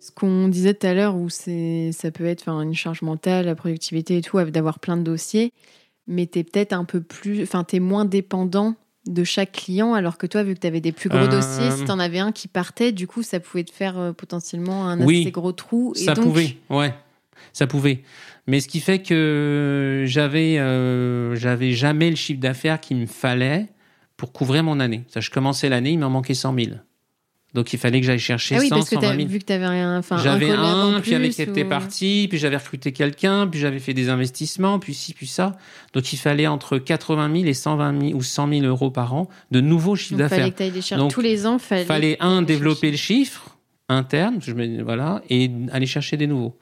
Ce 0.00 0.10
qu'on 0.10 0.48
disait 0.48 0.74
tout 0.74 0.86
à 0.86 0.94
l'heure, 0.94 1.14
où 1.14 1.28
ça 1.28 2.10
peut 2.10 2.24
être 2.24 2.48
une 2.48 2.74
charge 2.74 3.02
mentale, 3.02 3.46
la 3.46 3.54
productivité 3.54 4.16
et 4.16 4.22
tout, 4.22 4.42
d'avoir 4.50 4.78
plein 4.78 4.96
de 4.96 5.02
dossiers, 5.02 5.52
mais 6.06 6.26
tu 6.26 6.40
es 6.40 6.44
peut-être 6.44 6.72
un 6.72 6.84
peu 6.84 7.00
plus, 7.00 7.42
enfin, 7.42 7.64
tu 7.64 7.76
es 7.76 7.80
moins 7.80 8.04
dépendant 8.06 8.74
de 9.06 9.24
chaque 9.24 9.52
client, 9.52 9.94
alors 9.94 10.18
que 10.18 10.26
toi, 10.26 10.42
vu 10.42 10.54
que 10.54 10.60
tu 10.60 10.66
avais 10.66 10.80
des 10.80 10.92
plus 10.92 11.08
gros 11.08 11.26
dossiers, 11.26 11.70
si 11.70 11.82
euh. 11.82 11.84
tu 11.86 11.90
en 11.90 11.98
avais 11.98 12.18
un 12.18 12.32
qui 12.32 12.48
partait, 12.48 12.92
du 12.92 13.06
coup, 13.06 13.22
ça 13.22 13.40
pouvait 13.40 13.64
te 13.64 13.72
faire 13.72 13.98
euh, 13.98 14.12
potentiellement 14.12 14.86
un 14.86 15.00
assez 15.00 15.30
gros 15.30 15.52
trou. 15.52 15.92
Et 15.96 16.04
ça 16.04 16.14
pouvait, 16.14 16.56
ouais, 16.68 16.94
ça 17.52 17.66
pouvait. 17.66 18.02
Mais 18.46 18.60
ce 18.60 18.68
qui 18.68 18.80
fait 18.80 19.00
que 19.00 20.04
j'avais, 20.06 20.58
euh, 20.58 21.34
j'avais 21.36 21.72
jamais 21.72 22.10
le 22.10 22.16
chiffre 22.16 22.40
d'affaires 22.40 22.80
qu'il 22.80 22.96
me 22.96 23.06
fallait 23.06 23.68
pour 24.16 24.32
couvrir 24.32 24.64
mon 24.64 24.80
année. 24.80 25.04
Ça, 25.08 25.20
je 25.20 25.30
commençais 25.30 25.68
l'année, 25.68 25.92
il 25.92 25.98
m'en 25.98 26.10
manquait 26.10 26.34
100 26.34 26.54
000. 26.54 26.70
Donc 27.54 27.72
il 27.72 27.78
fallait 27.78 28.00
que 28.00 28.06
j'aille 28.06 28.18
chercher 28.18 28.56
ah 28.56 28.60
oui, 28.60 28.68
100, 28.68 28.76
parce 28.76 28.90
que 28.90 28.94
120 28.96 29.16
000. 29.16 29.28
vu 29.28 29.38
que 29.40 29.44
tu 29.44 29.52
avais 29.52 29.66
rien, 29.66 29.98
enfin 29.98 30.18
j'avais 30.18 30.50
un, 30.50 30.94
un 30.94 31.00
puis 31.00 31.14
avec 31.14 31.32
qui 31.32 31.42
était 31.42 31.64
parti, 31.64 32.26
puis 32.28 32.38
j'avais 32.38 32.56
recruté 32.56 32.92
quelqu'un, 32.92 33.46
puis 33.46 33.58
j'avais 33.58 33.80
fait 33.80 33.94
des 33.94 34.08
investissements, 34.08 34.78
puis 34.78 34.94
ci, 34.94 35.14
puis 35.14 35.26
ça. 35.26 35.56
Donc 35.92 36.12
il 36.12 36.16
fallait 36.16 36.46
entre 36.46 36.78
80 36.78 37.32
000 37.32 37.46
et 37.46 37.54
120 37.54 38.00
000 38.00 38.18
ou 38.18 38.22
100 38.22 38.48
000 38.48 38.66
euros 38.66 38.90
par 38.90 39.14
an 39.14 39.28
de 39.50 39.60
nouveaux 39.60 39.96
chiffres 39.96 40.18
d'affaires. 40.18 40.38
Fallait 40.38 40.50
que 40.52 40.64
tu 40.64 40.70
les 40.70 40.82
chercher 40.82 41.08
tous 41.08 41.20
les 41.20 41.46
ans. 41.46 41.58
Fallait, 41.58 41.84
fallait 41.84 42.16
un 42.20 42.42
développer 42.42 42.90
le 42.90 42.96
chiffre 42.96 43.56
interne, 43.88 44.38
je 44.40 44.52
me, 44.52 44.82
voilà, 44.82 45.22
et 45.28 45.50
aller 45.72 45.86
chercher 45.86 46.16
des 46.16 46.26
nouveaux. 46.26 46.56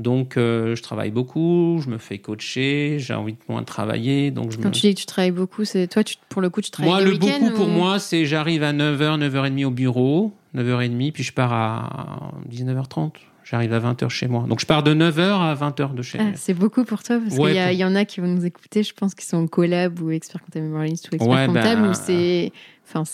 Donc, 0.00 0.36
euh, 0.36 0.74
je 0.74 0.82
travaille 0.82 1.12
beaucoup, 1.12 1.78
je 1.80 1.88
me 1.88 1.98
fais 1.98 2.18
coacher, 2.18 2.96
j'ai 2.98 3.14
envie 3.14 3.34
de 3.34 3.38
moins 3.48 3.62
travailler. 3.62 4.32
Donc 4.32 4.50
je 4.50 4.58
Quand 4.58 4.70
tu 4.70 4.80
dis 4.80 4.94
que 4.94 5.00
tu 5.00 5.06
travailles 5.06 5.30
beaucoup, 5.30 5.64
c'est 5.64 5.86
toi, 5.86 6.02
tu, 6.02 6.16
pour 6.28 6.42
le 6.42 6.50
coup, 6.50 6.60
tu 6.60 6.70
travailles 6.70 6.92
Moi, 6.92 7.02
le 7.02 7.16
beaucoup 7.16 7.50
pour 7.50 7.68
moi, 7.68 7.98
c'est 8.00 8.24
j'arrive 8.26 8.64
à 8.64 8.72
9h, 8.72 9.20
9h30 9.20 9.64
au 9.64 9.70
bureau, 9.70 10.32
9h30, 10.56 11.12
puis 11.12 11.22
je 11.22 11.32
pars 11.32 11.52
à 11.52 12.32
19h30. 12.50 13.12
J'arrive 13.44 13.74
à 13.74 13.78
20h 13.78 14.08
chez 14.08 14.26
moi. 14.26 14.46
Donc 14.48 14.60
je 14.60 14.66
pars 14.66 14.82
de 14.82 14.94
9h 14.94 15.20
à 15.20 15.54
20h 15.54 15.94
de 15.94 16.02
chez 16.02 16.18
moi. 16.18 16.28
Ah, 16.32 16.36
c'est 16.36 16.54
beaucoup 16.54 16.84
pour 16.84 17.02
toi, 17.02 17.20
parce 17.20 17.36
qu'il 17.36 17.72
y, 17.72 17.76
y, 17.76 17.84
en 17.84 17.94
a 17.94 18.06
qui 18.06 18.20
vont 18.20 18.26
nous 18.26 18.46
écouter, 18.46 18.82
je 18.82 18.94
pense, 18.94 19.14
qui 19.14 19.26
sont 19.26 19.46
collab 19.46 20.00
ou 20.00 20.10
experts 20.10 20.40
comptables 20.42 20.74
ou 20.74 20.82
experts 20.82 21.20
ouais, 21.20 21.46
comptables, 21.46 21.82
bah, 21.82 21.94
c'est 21.94 22.52
enfin, 22.88 23.04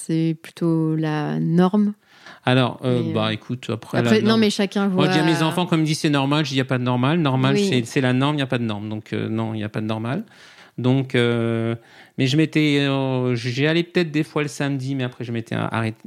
plutôt 0.40 0.94
la 0.94 1.40
norme. 1.40 1.94
Alors, 2.44 2.80
euh, 2.84 3.12
bah 3.12 3.26
euh, 3.26 3.30
écoute, 3.30 3.70
après. 3.70 4.22
non, 4.22 4.36
mais 4.36 4.50
chacun 4.50 4.88
voit. 4.88 5.04
Moi, 5.04 5.06
je 5.06 5.12
dis 5.12 5.18
à 5.18 5.24
mes 5.24 5.42
enfants, 5.42 5.66
comme 5.66 5.84
disent 5.84 6.00
c'est 6.00 6.10
normal, 6.10 6.44
je 6.44 6.50
dis 6.50 6.54
il 6.54 6.58
n'y 6.58 6.62
a 6.62 6.66
pas 6.66 6.78
de 6.78 6.84
normal. 6.84 7.18
Normal, 7.20 7.56
c'est 7.84 8.00
la 8.00 8.12
norme, 8.12 8.34
il 8.34 8.38
n'y 8.38 8.42
a 8.42 8.46
pas 8.46 8.58
de 8.58 8.64
norme. 8.64 8.88
Donc, 8.88 9.12
euh, 9.12 9.28
non, 9.28 9.54
il 9.54 9.58
n'y 9.58 9.64
a 9.64 9.68
pas 9.68 9.80
de 9.80 9.86
normal. 9.86 10.24
Donc, 10.78 11.14
mais 11.14 12.26
je 12.26 12.36
m'étais. 12.36 12.86
J'y 13.34 13.66
allais 13.66 13.82
peut-être 13.82 14.10
des 14.10 14.24
fois 14.24 14.42
le 14.42 14.48
samedi, 14.48 14.94
mais 14.94 15.04
après, 15.04 15.24
je 15.24 15.32
m'étais 15.32 15.54
arrêté, 15.54 15.98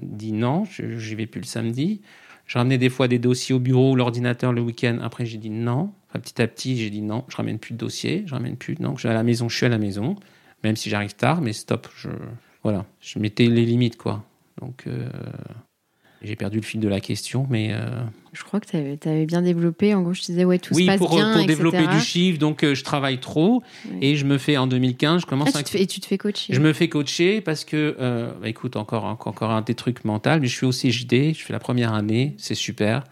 dit 0.00 0.32
non, 0.32 0.64
je 0.70 0.84
n'y 0.84 1.14
vais 1.14 1.26
plus 1.26 1.40
le 1.40 1.46
samedi. 1.46 2.00
Je 2.46 2.58
ramenais 2.58 2.78
des 2.78 2.90
fois 2.90 3.08
des 3.08 3.18
dossiers 3.18 3.54
au 3.54 3.58
bureau 3.58 3.92
ou 3.92 3.96
l'ordinateur 3.96 4.52
le 4.52 4.60
week-end. 4.60 4.98
Après, 5.02 5.24
j'ai 5.24 5.38
dit 5.38 5.50
non. 5.50 5.92
petit 6.12 6.42
à 6.42 6.46
petit, 6.46 6.76
j'ai 6.76 6.90
dit 6.90 7.00
non, 7.00 7.24
je 7.28 7.36
ramène 7.36 7.58
plus 7.58 7.72
de 7.72 7.78
dossiers, 7.78 8.24
je 8.26 8.34
ramène 8.34 8.56
plus. 8.56 8.76
Non, 8.78 8.94
je 8.94 9.00
suis 9.00 9.08
à 9.08 9.14
la 9.14 9.22
maison, 9.22 9.48
je 9.48 9.56
suis 9.56 9.66
à 9.66 9.70
la 9.70 9.78
maison, 9.78 10.16
même 10.62 10.76
si 10.76 10.90
j'arrive 10.90 11.14
tard, 11.14 11.40
mais 11.40 11.52
stop. 11.52 11.88
Je, 11.96 12.10
voilà, 12.62 12.84
je 13.00 13.18
mettais 13.18 13.46
les 13.46 13.64
limites, 13.64 13.96
quoi. 13.96 14.24
Donc, 14.62 14.86
j'ai 16.24 16.36
perdu 16.36 16.58
le 16.58 16.62
fil 16.62 16.80
de 16.80 16.88
la 16.88 17.00
question, 17.00 17.46
mais. 17.50 17.70
Euh, 17.72 18.04
je 18.32 18.44
crois 18.44 18.60
que 18.60 18.66
tu 18.68 18.76
avais, 18.76 19.26
bien 19.26 19.42
développé. 19.42 19.92
En 19.92 20.02
gros, 20.02 20.14
je 20.14 20.22
disais, 20.22 20.44
ouais, 20.44 20.58
tout 20.58 20.72
se 20.72 20.86
passe 20.86 20.98
pour, 20.98 21.14
bien. 21.16 21.32
pour 21.32 21.46
développer 21.46 21.86
du 21.86 22.00
chiffre, 22.00 22.38
donc 22.38 22.62
euh, 22.62 22.74
je 22.74 22.84
travaille 22.84 23.18
trop 23.18 23.62
et 24.00 24.14
je 24.14 24.24
me 24.24 24.38
fais 24.38 24.56
en 24.56 24.66
2015, 24.66 25.22
je 25.22 25.26
commence 25.26 25.50
ah, 25.54 25.58
à. 25.58 25.78
et 25.78 25.86
tu 25.86 26.00
te 26.00 26.06
fais 26.06 26.18
coacher 26.18 26.54
Je 26.54 26.60
me 26.60 26.72
fais 26.72 26.88
coacher 26.88 27.40
parce 27.40 27.64
que, 27.64 27.96
euh, 27.98 28.32
bah, 28.40 28.48
écoute, 28.48 28.76
encore, 28.76 29.04
encore 29.04 29.50
un 29.50 29.62
des 29.62 29.74
trucs 29.74 30.04
mentaux, 30.04 30.38
mais 30.40 30.46
je 30.46 30.56
suis 30.56 30.66
au 30.66 30.70
CJD, 30.70 31.34
je 31.34 31.42
fais 31.42 31.52
la 31.52 31.58
première 31.58 31.92
année, 31.92 32.34
c'est 32.38 32.54
super. 32.54 33.02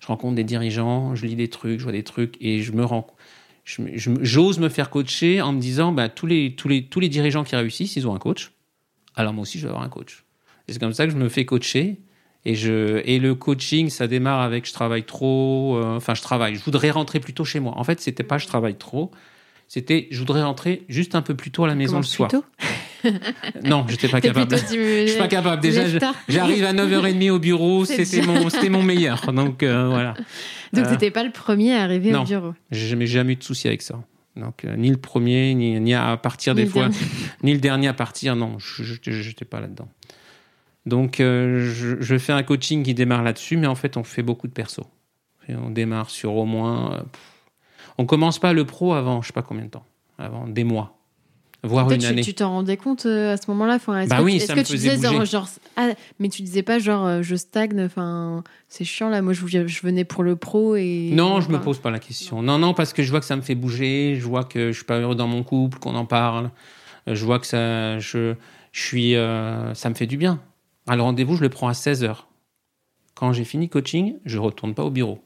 Je 0.00 0.06
rencontre 0.06 0.34
des 0.34 0.44
dirigeants, 0.44 1.14
je 1.14 1.26
lis 1.26 1.36
des 1.36 1.48
trucs, 1.48 1.78
je 1.78 1.84
vois 1.84 1.92
des 1.92 2.02
trucs 2.02 2.36
et 2.40 2.62
je 2.62 2.72
me 2.72 2.84
rends. 2.84 3.06
J'ose 3.66 4.58
me 4.58 4.68
faire 4.68 4.90
coacher 4.90 5.40
en 5.40 5.52
me 5.52 5.60
disant, 5.60 5.92
bah, 5.92 6.08
tous, 6.08 6.26
les, 6.26 6.54
tous, 6.54 6.68
les, 6.68 6.84
tous 6.84 7.00
les 7.00 7.08
dirigeants 7.08 7.44
qui 7.44 7.56
réussissent, 7.56 7.96
ils 7.96 8.06
ont 8.06 8.14
un 8.14 8.18
coach. 8.18 8.52
Alors 9.16 9.32
moi 9.32 9.42
aussi, 9.42 9.58
je 9.58 9.64
vais 9.64 9.70
avoir 9.70 9.84
un 9.84 9.88
coach. 9.88 10.23
C'est 10.68 10.80
comme 10.80 10.92
ça 10.92 11.06
que 11.06 11.12
je 11.12 11.16
me 11.16 11.28
fais 11.28 11.44
coacher 11.44 11.98
et, 12.46 12.54
je, 12.54 13.00
et 13.04 13.18
le 13.18 13.34
coaching, 13.34 13.88
ça 13.88 14.06
démarre 14.06 14.40
avec 14.40 14.66
je 14.66 14.72
travaille 14.72 15.04
trop. 15.04 15.76
Euh, 15.76 15.96
enfin, 15.96 16.14
je 16.14 16.22
travaille. 16.22 16.56
Je 16.56 16.64
voudrais 16.64 16.90
rentrer 16.90 17.20
plus 17.20 17.32
tôt 17.32 17.44
chez 17.44 17.60
moi. 17.60 17.74
En 17.76 17.84
fait, 17.84 18.00
c'était 18.00 18.22
pas 18.22 18.38
je 18.38 18.46
travaille 18.46 18.76
trop. 18.76 19.10
C'était 19.66 20.08
je 20.10 20.18
voudrais 20.18 20.42
rentrer 20.42 20.82
juste 20.88 21.14
un 21.14 21.22
peu 21.22 21.34
plus 21.34 21.50
tôt 21.50 21.64
à 21.64 21.68
la 21.68 21.74
maison 21.74 21.96
le 21.96 22.02
soir. 22.02 22.30
Tôt 22.30 22.44
non, 23.64 23.84
j'étais 23.88 24.08
pas 24.08 24.20
capable. 24.20 24.56
Je 24.56 25.06
suis 25.06 25.18
pas 25.18 25.28
capable. 25.28 25.60
Déjà, 25.60 25.82
j'arrive 26.28 26.64
à 26.64 26.72
9h30 26.72 27.30
au 27.30 27.38
bureau. 27.38 27.84
C'était 27.84 28.22
mon, 28.22 28.48
c'était 28.50 28.68
mon 28.70 28.82
meilleur. 28.82 29.32
Donc 29.32 29.62
euh, 29.62 29.88
voilà. 29.88 30.14
Donc 30.72 30.88
t'étais 30.88 31.10
pas 31.10 31.24
le 31.24 31.30
premier 31.30 31.74
à 31.74 31.82
arriver 31.82 32.14
au 32.14 32.24
bureau. 32.24 32.54
J'ai 32.70 33.06
jamais 33.06 33.32
eu 33.32 33.36
de 33.36 33.42
souci 33.42 33.68
avec 33.68 33.82
ça. 33.82 34.00
Donc 34.36 34.64
euh, 34.64 34.76
ni 34.76 34.90
le 34.90 34.96
premier, 34.96 35.54
ni, 35.54 35.78
ni 35.80 35.94
à 35.94 36.16
partir 36.16 36.54
des 36.54 36.66
fois, 36.66 36.88
ni 37.42 37.52
le 37.52 37.60
dernier 37.60 37.88
à 37.88 37.94
partir. 37.94 38.36
Non, 38.36 38.58
je 38.58 38.82
n'étais 39.10 39.44
pas 39.44 39.60
là-dedans. 39.60 39.88
Donc, 40.86 41.20
euh, 41.20 41.60
je, 42.00 42.18
fais 42.18 42.32
un 42.32 42.42
coaching 42.42 42.82
qui 42.82 42.94
démarre 42.94 43.22
là-dessus, 43.22 43.56
mais 43.56 43.66
en 43.66 43.74
fait, 43.74 43.96
on 43.96 44.04
fait 44.04 44.22
beaucoup 44.22 44.46
de 44.46 44.52
perso. 44.52 44.84
on 45.48 45.70
démarre 45.70 46.10
sur 46.10 46.36
au 46.36 46.44
moins. 46.44 46.90
On 46.90 46.92
euh, 46.92 47.02
on 47.96 48.06
commence 48.06 48.38
pas 48.38 48.52
le 48.52 48.64
pro 48.64 48.92
avant, 48.92 49.22
je 49.22 49.28
sais 49.28 49.32
pas 49.32 49.42
combien 49.42 49.64
de 49.64 49.70
temps, 49.70 49.86
avant 50.18 50.48
des 50.48 50.64
mois, 50.64 50.98
voire 51.62 51.90
une 51.90 52.04
année. 52.04 52.22
Tu 52.22 52.34
t'en 52.34 52.50
rendais 52.50 52.76
compte 52.76 53.06
euh, 53.06 53.32
à 53.32 53.36
ce 53.36 53.48
moment-là 53.52 53.78
Bah 54.08 54.20
oui, 54.20 54.40
ça 54.40 54.56
me 54.56 54.64
tu 54.64 54.72
disais 54.72 54.98
genre, 55.24 55.48
ah, 55.76 55.90
mais 56.18 56.28
tu 56.28 56.42
disais 56.42 56.64
pas 56.64 56.80
genre 56.80 57.22
je 57.22 57.36
stagne, 57.36 57.80
enfin 57.84 58.42
c'est 58.68 58.84
chiant 58.84 59.08
là. 59.08 59.22
Moi, 59.22 59.32
je, 59.32 59.46
je, 59.46 59.80
venais 59.82 60.04
pour 60.04 60.24
le 60.24 60.34
pro 60.34 60.74
et. 60.74 61.10
Non, 61.12 61.40
je 61.40 61.48
me 61.50 61.60
pose 61.60 61.78
pas 61.78 61.92
la 61.92 62.00
question. 62.00 62.42
Non. 62.42 62.58
non, 62.58 62.74
parce 62.74 62.92
que 62.92 63.02
je 63.02 63.10
vois 63.10 63.20
que 63.20 63.26
ça 63.26 63.36
me 63.36 63.42
fait 63.42 63.54
bouger, 63.54 64.16
je 64.18 64.26
vois 64.26 64.44
que 64.44 64.72
je 64.72 64.76
suis 64.76 64.84
pas 64.84 64.98
heureux 64.98 65.14
dans 65.14 65.28
mon 65.28 65.44
couple, 65.44 65.78
qu'on 65.78 65.94
en 65.94 66.04
parle, 66.04 66.50
je 67.06 67.24
vois 67.24 67.38
que 67.38 67.46
ça, 67.46 68.00
je, 68.00 68.34
je 68.72 68.82
suis, 68.82 69.14
ça 69.14 69.88
me 69.88 69.94
fait 69.94 70.06
du 70.06 70.18
bien. 70.18 70.40
Le 70.88 71.00
rendez-vous, 71.00 71.36
je 71.36 71.42
le 71.42 71.48
prends 71.48 71.68
à 71.68 71.72
16h. 71.72 72.24
Quand 73.14 73.32
j'ai 73.32 73.44
fini 73.44 73.68
coaching, 73.68 74.16
je 74.24 74.36
ne 74.36 74.42
retourne 74.42 74.74
pas 74.74 74.84
au 74.84 74.90
bureau. 74.90 75.20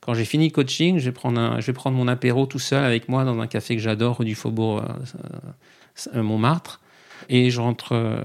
Quand 0.00 0.14
j'ai 0.14 0.24
fini 0.24 0.52
coaching, 0.52 0.98
je 0.98 1.04
vais, 1.06 1.12
prendre 1.12 1.60
je 1.60 1.66
vais 1.66 1.72
prendre 1.72 1.96
mon 1.96 2.06
apéro 2.06 2.46
tout 2.46 2.60
seul 2.60 2.84
avec 2.84 3.08
moi 3.08 3.24
dans 3.24 3.38
un 3.40 3.48
café 3.48 3.74
que 3.74 3.82
j'adore 3.82 4.22
du 4.24 4.36
Faubourg 4.36 4.78
euh, 4.78 6.14
euh, 6.14 6.22
Montmartre. 6.22 6.80
Et 7.28 7.50
je 7.50 7.60
rentre, 7.60 7.92
euh, 7.92 8.20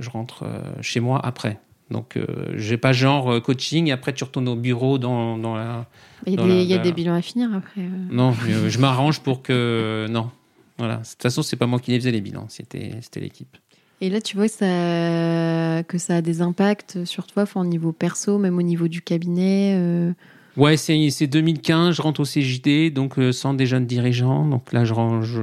je 0.00 0.10
rentre 0.10 0.44
chez 0.80 0.98
moi 0.98 1.20
après. 1.24 1.60
Donc, 1.90 2.16
je 2.54 2.70
n'ai 2.70 2.76
pas 2.76 2.92
genre 2.92 3.42
coaching 3.42 3.88
et 3.88 3.92
après 3.92 4.12
tu 4.12 4.22
retournes 4.22 4.48
au 4.48 4.54
bureau 4.54 4.98
dans, 4.98 5.36
dans 5.38 5.56
la. 5.56 5.86
Il 6.26 6.34
y 6.34 6.38
a, 6.38 6.46
des, 6.46 6.62
il 6.62 6.68
y 6.68 6.74
a 6.74 6.78
des 6.78 6.92
bilans 6.92 7.14
à 7.14 7.22
finir 7.22 7.52
après. 7.52 7.82
Non, 8.10 8.32
je 8.32 8.78
m'arrange 8.78 9.20
pour 9.20 9.42
que. 9.42 10.06
Non, 10.08 10.30
Voilà. 10.78 10.96
De 10.96 11.06
toute 11.06 11.22
façon, 11.22 11.42
c'est 11.42 11.56
pas 11.56 11.66
moi 11.66 11.80
qui 11.80 11.90
les 11.90 11.98
faisais 11.98 12.12
les 12.12 12.20
bilans, 12.20 12.46
c'était 12.48 13.00
l'équipe. 13.16 13.56
Et 14.00 14.08
là, 14.08 14.20
tu 14.20 14.36
vois 14.36 14.48
que 14.48 15.98
ça 15.98 16.16
a 16.16 16.22
des 16.22 16.40
impacts 16.42 17.04
sur 17.04 17.26
toi, 17.26 17.44
au 17.54 17.64
niveau 17.64 17.92
perso, 17.92 18.38
même 18.38 18.58
au 18.58 18.62
niveau 18.62 18.88
du 18.88 19.02
cabinet. 19.02 19.74
Euh... 19.76 20.12
Ouais, 20.56 20.76
c'est 20.76 21.26
2015, 21.26 21.94
je 21.94 22.02
rentre 22.02 22.20
au 22.20 22.24
CJD, 22.24 22.92
donc 22.92 23.18
euh, 23.18 23.32
sans 23.32 23.54
des 23.54 23.66
jeunes 23.66 23.86
dirigeants. 23.86 24.46
Donc 24.46 24.72
là, 24.72 24.84
je 24.84 24.94
range, 24.94 25.40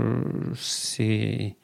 c'est 0.55 1.55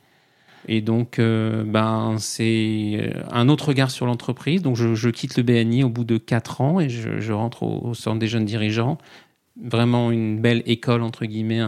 et 0.69 0.80
donc 0.80 1.19
euh, 1.19 1.63
ben 1.66 2.16
c'est 2.19 3.13
un 3.31 3.50
autre 3.50 3.69
regard 3.69 3.92
sur 3.92 4.06
l'entreprise. 4.06 4.62
Donc 4.62 4.75
je, 4.75 5.10
quitte 5.10 5.36
le 5.36 5.44
BNI 5.44 5.84
au 5.84 5.90
bout 5.90 6.06
de 6.06 6.18
quatre 6.18 6.62
ans 6.62 6.80
et 6.80 6.90
je, 6.90 7.34
rentre 7.34 7.63
au, 7.63 7.90
au, 7.90 7.94
centre 7.94 8.19
des 8.19 8.28
jeunes 8.28 8.45
dirigeants. 8.45 8.98
Vraiment 9.62 10.12
une 10.12 10.40
belle 10.40 10.63
école 10.66 11.01
entre 11.01 11.25
guillemets, 11.25 11.62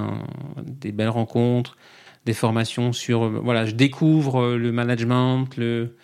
des 0.64 0.92
belles 0.92 1.10
rencontres, 1.10 1.78
des 2.26 2.34
formations 2.34 2.92
sur 2.94 3.30
voilà, 3.30 3.66
je 3.66 3.74
découvre 3.74 4.56
le 4.56 4.72
management, 4.72 5.48
le 5.58 5.96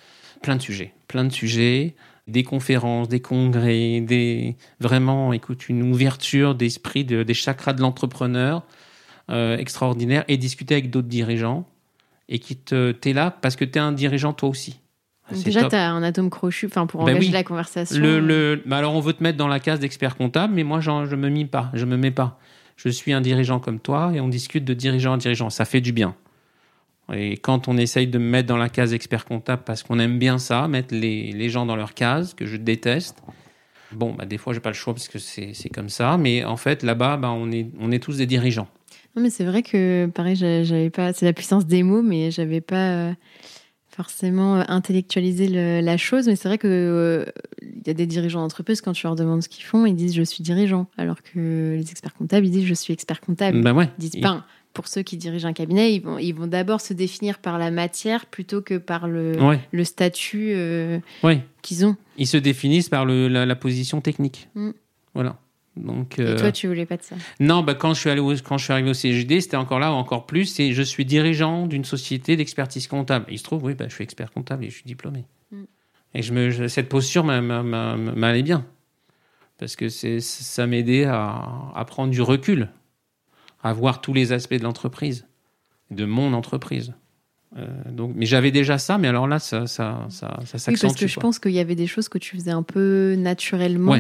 plein 0.42 0.56
de 0.56 0.62
sujets, 0.62 0.94
plein 1.08 1.24
de 1.24 1.32
sujets 1.32 1.96
des 2.28 2.44
conférences, 2.44 3.08
des 3.08 3.20
congrès, 3.20 4.02
des 4.02 4.56
vraiment, 4.80 5.34
écoute, 5.34 5.70
une 5.70 5.84
ouverture 5.84 6.56
d'esprit 6.56 7.04
de, 7.04 7.24
des 7.24 7.34
chakras 7.34 7.74
de 7.74 7.82
l'entrepreneur 7.82 8.64
euh, 9.30 9.58
extraordinaire 9.58 10.24
et 10.28 10.38
discuter 10.38 10.76
avec 10.76 10.90
d'autres 10.90 11.08
dirigeants 11.08 11.68
et 12.30 12.40
qui 12.40 12.56
te 12.56 12.92
t'es 12.92 13.14
là 13.14 13.32
parce 13.42 13.56
que 13.56 13.66
tu 13.66 13.78
es 13.78 13.82
un 13.82 13.92
dirigeant 13.92 14.34
toi 14.34 14.50
aussi. 14.50 14.80
Déjà, 15.46 15.70
tu 15.70 15.76
as 15.76 15.90
un 15.90 16.04
atome 16.04 16.30
crochu 16.30 16.66
enfin, 16.66 16.88
pour 16.88 17.06
ben 17.06 17.14
engager 17.14 17.32
la 17.32 17.44
conversation. 17.44 18.02
Le, 18.02 18.20
le, 18.20 18.62
bah 18.66 18.78
alors, 18.78 18.96
on 18.96 19.00
veut 19.00 19.14
te 19.14 19.24
mettre 19.24 19.38
dans 19.38 19.48
la 19.48 19.62
case 19.62 19.80
d'expert 19.80 20.18
comptable, 20.18 20.54
mais 20.54 20.64
moi, 20.64 20.82
je 20.82 21.16
me 21.16 21.30
mis 21.30 21.46
pas, 21.46 21.70
je 21.74 21.86
me 21.86 21.96
mets 21.96 22.12
pas. 22.12 22.38
Je 22.76 22.90
suis 22.90 23.14
un 23.14 23.22
dirigeant 23.22 23.60
comme 23.60 23.80
toi 23.80 24.12
et 24.14 24.20
on 24.20 24.28
discute 24.28 24.66
de 24.66 24.74
dirigeant 24.74 25.14
à 25.14 25.18
dirigeant. 25.18 25.50
Ça 25.50 25.66
fait 25.66 25.82
du 25.82 25.92
bien. 25.92 26.16
Et 27.14 27.38
quand 27.38 27.68
on 27.68 27.78
essaye 27.78 28.08
de 28.08 28.18
me 28.18 28.30
mettre 28.30 28.48
dans 28.48 28.58
la 28.58 28.70
case 28.70 28.94
expert 28.94 29.26
comptable 29.26 29.64
parce 29.66 29.84
qu'on 29.84 30.00
aime 30.00 30.18
bien 30.18 30.38
ça, 30.38 30.68
mettre 30.68 30.94
les, 30.94 31.32
les, 31.32 31.50
gens 31.50 31.66
dans 31.66 31.76
leur 31.76 31.94
case, 31.94 32.34
que 32.34 32.46
je 32.46 32.56
déteste, 32.56 33.22
bon, 33.92 34.14
bah, 34.14 34.26
des 34.26 34.38
fois, 34.38 34.54
j'ai 34.54 34.60
pas 34.60 34.70
le 34.70 34.76
choix 34.76 34.94
parce 34.94 35.08
que 35.08 35.20
c'est 35.20 35.70
comme 35.74 35.90
ça. 35.90 36.18
Mais 36.18 36.46
en 36.46 36.58
fait, 36.58 36.84
là-bas, 36.84 37.18
bah, 37.18 37.32
on, 37.32 37.52
est, 37.52 37.68
on 37.80 37.92
est 37.92 38.00
tous 38.00 38.18
des 38.18 38.28
dirigeants. 38.28 38.68
Non, 39.16 39.24
mais 39.24 39.30
c'est 39.30 39.44
vrai 39.44 39.62
que, 39.62 40.10
pareil, 40.14 40.36
j'avais 40.36 40.90
pas. 40.90 41.12
C'est 41.12 41.26
la 41.26 41.34
puissance 41.34 41.66
des 41.66 41.84
mots, 41.84 42.02
mais 42.02 42.32
j'avais 42.32 42.62
pas 42.62 42.92
euh, 42.92 43.14
forcément 43.96 44.58
euh, 44.58 44.64
intellectualisé 44.68 45.48
la 45.82 45.98
chose. 45.98 46.28
Mais 46.28 46.36
c'est 46.36 46.48
vrai 46.48 46.58
que 46.58 46.68
euh, 46.68 47.26
il 47.62 47.88
y 47.88 47.90
a 47.90 47.94
des 47.94 48.06
dirigeants 48.06 48.42
d'entreprise, 48.42 48.82
quand 48.82 48.94
tu 48.94 49.06
leur 49.06 49.16
demandes 49.16 49.44
ce 49.44 49.50
qu'ils 49.50 49.66
font, 49.66 49.86
ils 49.86 49.96
disent 49.96 50.16
je 50.16 50.24
suis 50.24 50.44
dirigeant. 50.44 50.88
Alors 50.98 51.22
que 51.22 51.76
les 51.76 51.92
experts 51.92 52.14
comptables, 52.14 52.46
ils 52.46 52.52
disent 52.52 52.66
je 52.66 52.74
suis 52.74 52.94
expert 52.94 53.22
comptable. 53.22 53.62
Bah 53.62 53.74
ouais. 53.74 53.90
Ils 54.00 54.10
disent 54.10 54.22
pas 54.22 54.46
pour 54.74 54.88
ceux 54.88 55.02
qui 55.02 55.18
dirigent 55.18 55.48
un 55.48 55.54
cabinet, 55.54 55.94
ils 55.94 56.02
vont, 56.02 56.18
ils 56.18 56.34
vont 56.34 56.48
d'abord 56.48 56.82
se 56.82 56.94
définir 56.94 57.40
par 57.40 57.58
la 57.58 57.72
matière 57.72 58.26
plutôt 58.26 58.62
que 58.62 58.78
par 58.78 59.08
le, 59.08 59.36
le 59.72 59.84
statut 59.84 60.52
euh, 60.54 61.00
qu'ils 61.62 61.86
ont. 61.86 61.96
Ils 62.18 62.28
se 62.28 62.38
définissent 62.38 62.90
par 62.90 63.06
le, 63.06 63.28
la, 63.28 63.56
position 63.56 64.02
technique. 64.02 64.48
Mm. 64.56 64.72
Voilà. 65.14 65.38
Donc, 65.78 66.20
Et 66.20 66.36
toi, 66.36 66.48
euh, 66.48 66.52
tu 66.52 66.68
voulais 66.68 66.86
pas 66.86 66.98
de 66.98 67.02
ça 67.02 67.16
Non, 67.40 67.64
bah, 67.64 67.76
quand, 67.76 67.94
je 67.94 68.00
suis 68.00 68.10
allé 68.10 68.22
quand 68.44 68.58
je 68.58 68.64
suis 68.66 68.74
arrivé 68.74 68.90
au 68.90 68.94
CGD, 68.94 69.40
c'était 69.40 69.58
encore 69.58 69.80
là, 69.80 69.92
encore 69.92 70.26
plus. 70.26 70.46
C'est 70.46 70.74
je 70.74 70.82
suis 70.82 71.06
dirigeant 71.06 71.66
d'une 71.66 71.86
société 71.86 72.36
d'expertise 72.36 72.88
comptable. 72.88 73.26
il 73.30 73.40
se 73.40 73.44
trouve, 73.44 73.64
oui, 73.64 73.74
bah, 73.74 73.86
je 73.88 73.94
suis 73.94 74.04
expert 74.04 74.32
comptable 74.32 74.66
et 74.66 74.70
je 74.70 74.76
suis 74.76 74.84
diplômé. 74.86 75.26
Mm. 75.52 75.64
Et 76.14 76.22
je 76.22 76.34
me, 76.34 76.68
cette 76.68 76.90
posture 76.90 77.24
m'allait 77.24 78.44
bien. 78.44 78.66
Parce 79.58 79.76
que 79.76 79.90
ça 79.90 80.68
m'aidait 80.68 81.06
à, 81.06 81.72
à 81.76 81.86
prendre 81.86 82.12
du 82.12 82.22
recul 82.22 82.70
à 83.64 83.74
voir 83.74 84.02
tous 84.02 84.14
les 84.14 84.32
aspects 84.32 84.56
de 84.56 84.64
l'entreprise, 84.64 85.28
de 85.92 86.06
mon 86.06 86.34
entreprise. 86.34 86.94
Euh, 87.58 87.68
donc, 87.92 88.14
mais 88.16 88.26
j'avais 88.26 88.52
déjà 88.52 88.78
ça, 88.78 88.98
mais 88.98 89.08
alors 89.08 89.28
là, 89.28 89.40
ça, 89.40 89.68
ça, 89.68 90.08
ça, 90.10 90.40
ça 90.46 90.58
s'accentue. 90.58 90.74
Oui, 90.74 90.82
parce 90.82 90.96
que 90.96 91.08
je 91.08 91.20
pense 91.20 91.40
qu'il 91.40 91.52
y 91.52 91.60
avait 91.60 91.76
des 91.76 91.88
choses 91.88 92.08
que 92.10 92.18
tu 92.18 92.36
faisais 92.36 92.52
un 92.52 92.64
peu 92.64 93.16
naturellement. 93.18 93.98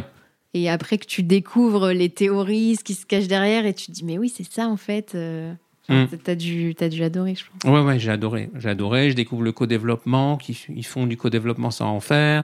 Et 0.54 0.70
après 0.70 0.98
que 0.98 1.06
tu 1.06 1.24
découvres 1.24 1.92
les 1.92 2.10
théories, 2.10 2.76
ce 2.76 2.84
qui 2.84 2.94
se 2.94 3.06
cache 3.06 3.28
derrière, 3.28 3.66
et 3.66 3.74
tu 3.74 3.88
te 3.88 3.92
dis, 3.92 4.04
mais 4.04 4.18
oui, 4.18 4.30
c'est 4.30 4.50
ça 4.50 4.68
en 4.68 4.78
fait. 4.78 5.16
Euh, 5.16 5.54
mm. 5.88 6.06
T'as 6.24 6.36
dû, 6.36 6.76
as 6.80 6.90
dû 6.90 7.04
adorer, 7.04 7.36
je 7.36 7.46
pense. 7.46 7.72
Ouais, 7.72 7.82
ouais, 7.82 8.00
j'ai 8.00 8.12
adoré. 8.12 8.50
J'ai 8.56 8.70
adoré. 8.70 9.10
Je 9.10 9.16
découvre 9.16 9.44
le 9.44 9.54
co-développement, 9.54 10.38
ils 10.70 10.86
font 10.86 11.08
du 11.08 11.16
co-développement 11.16 11.72
sans 11.72 11.90
en 11.90 12.00
faire. 12.02 12.44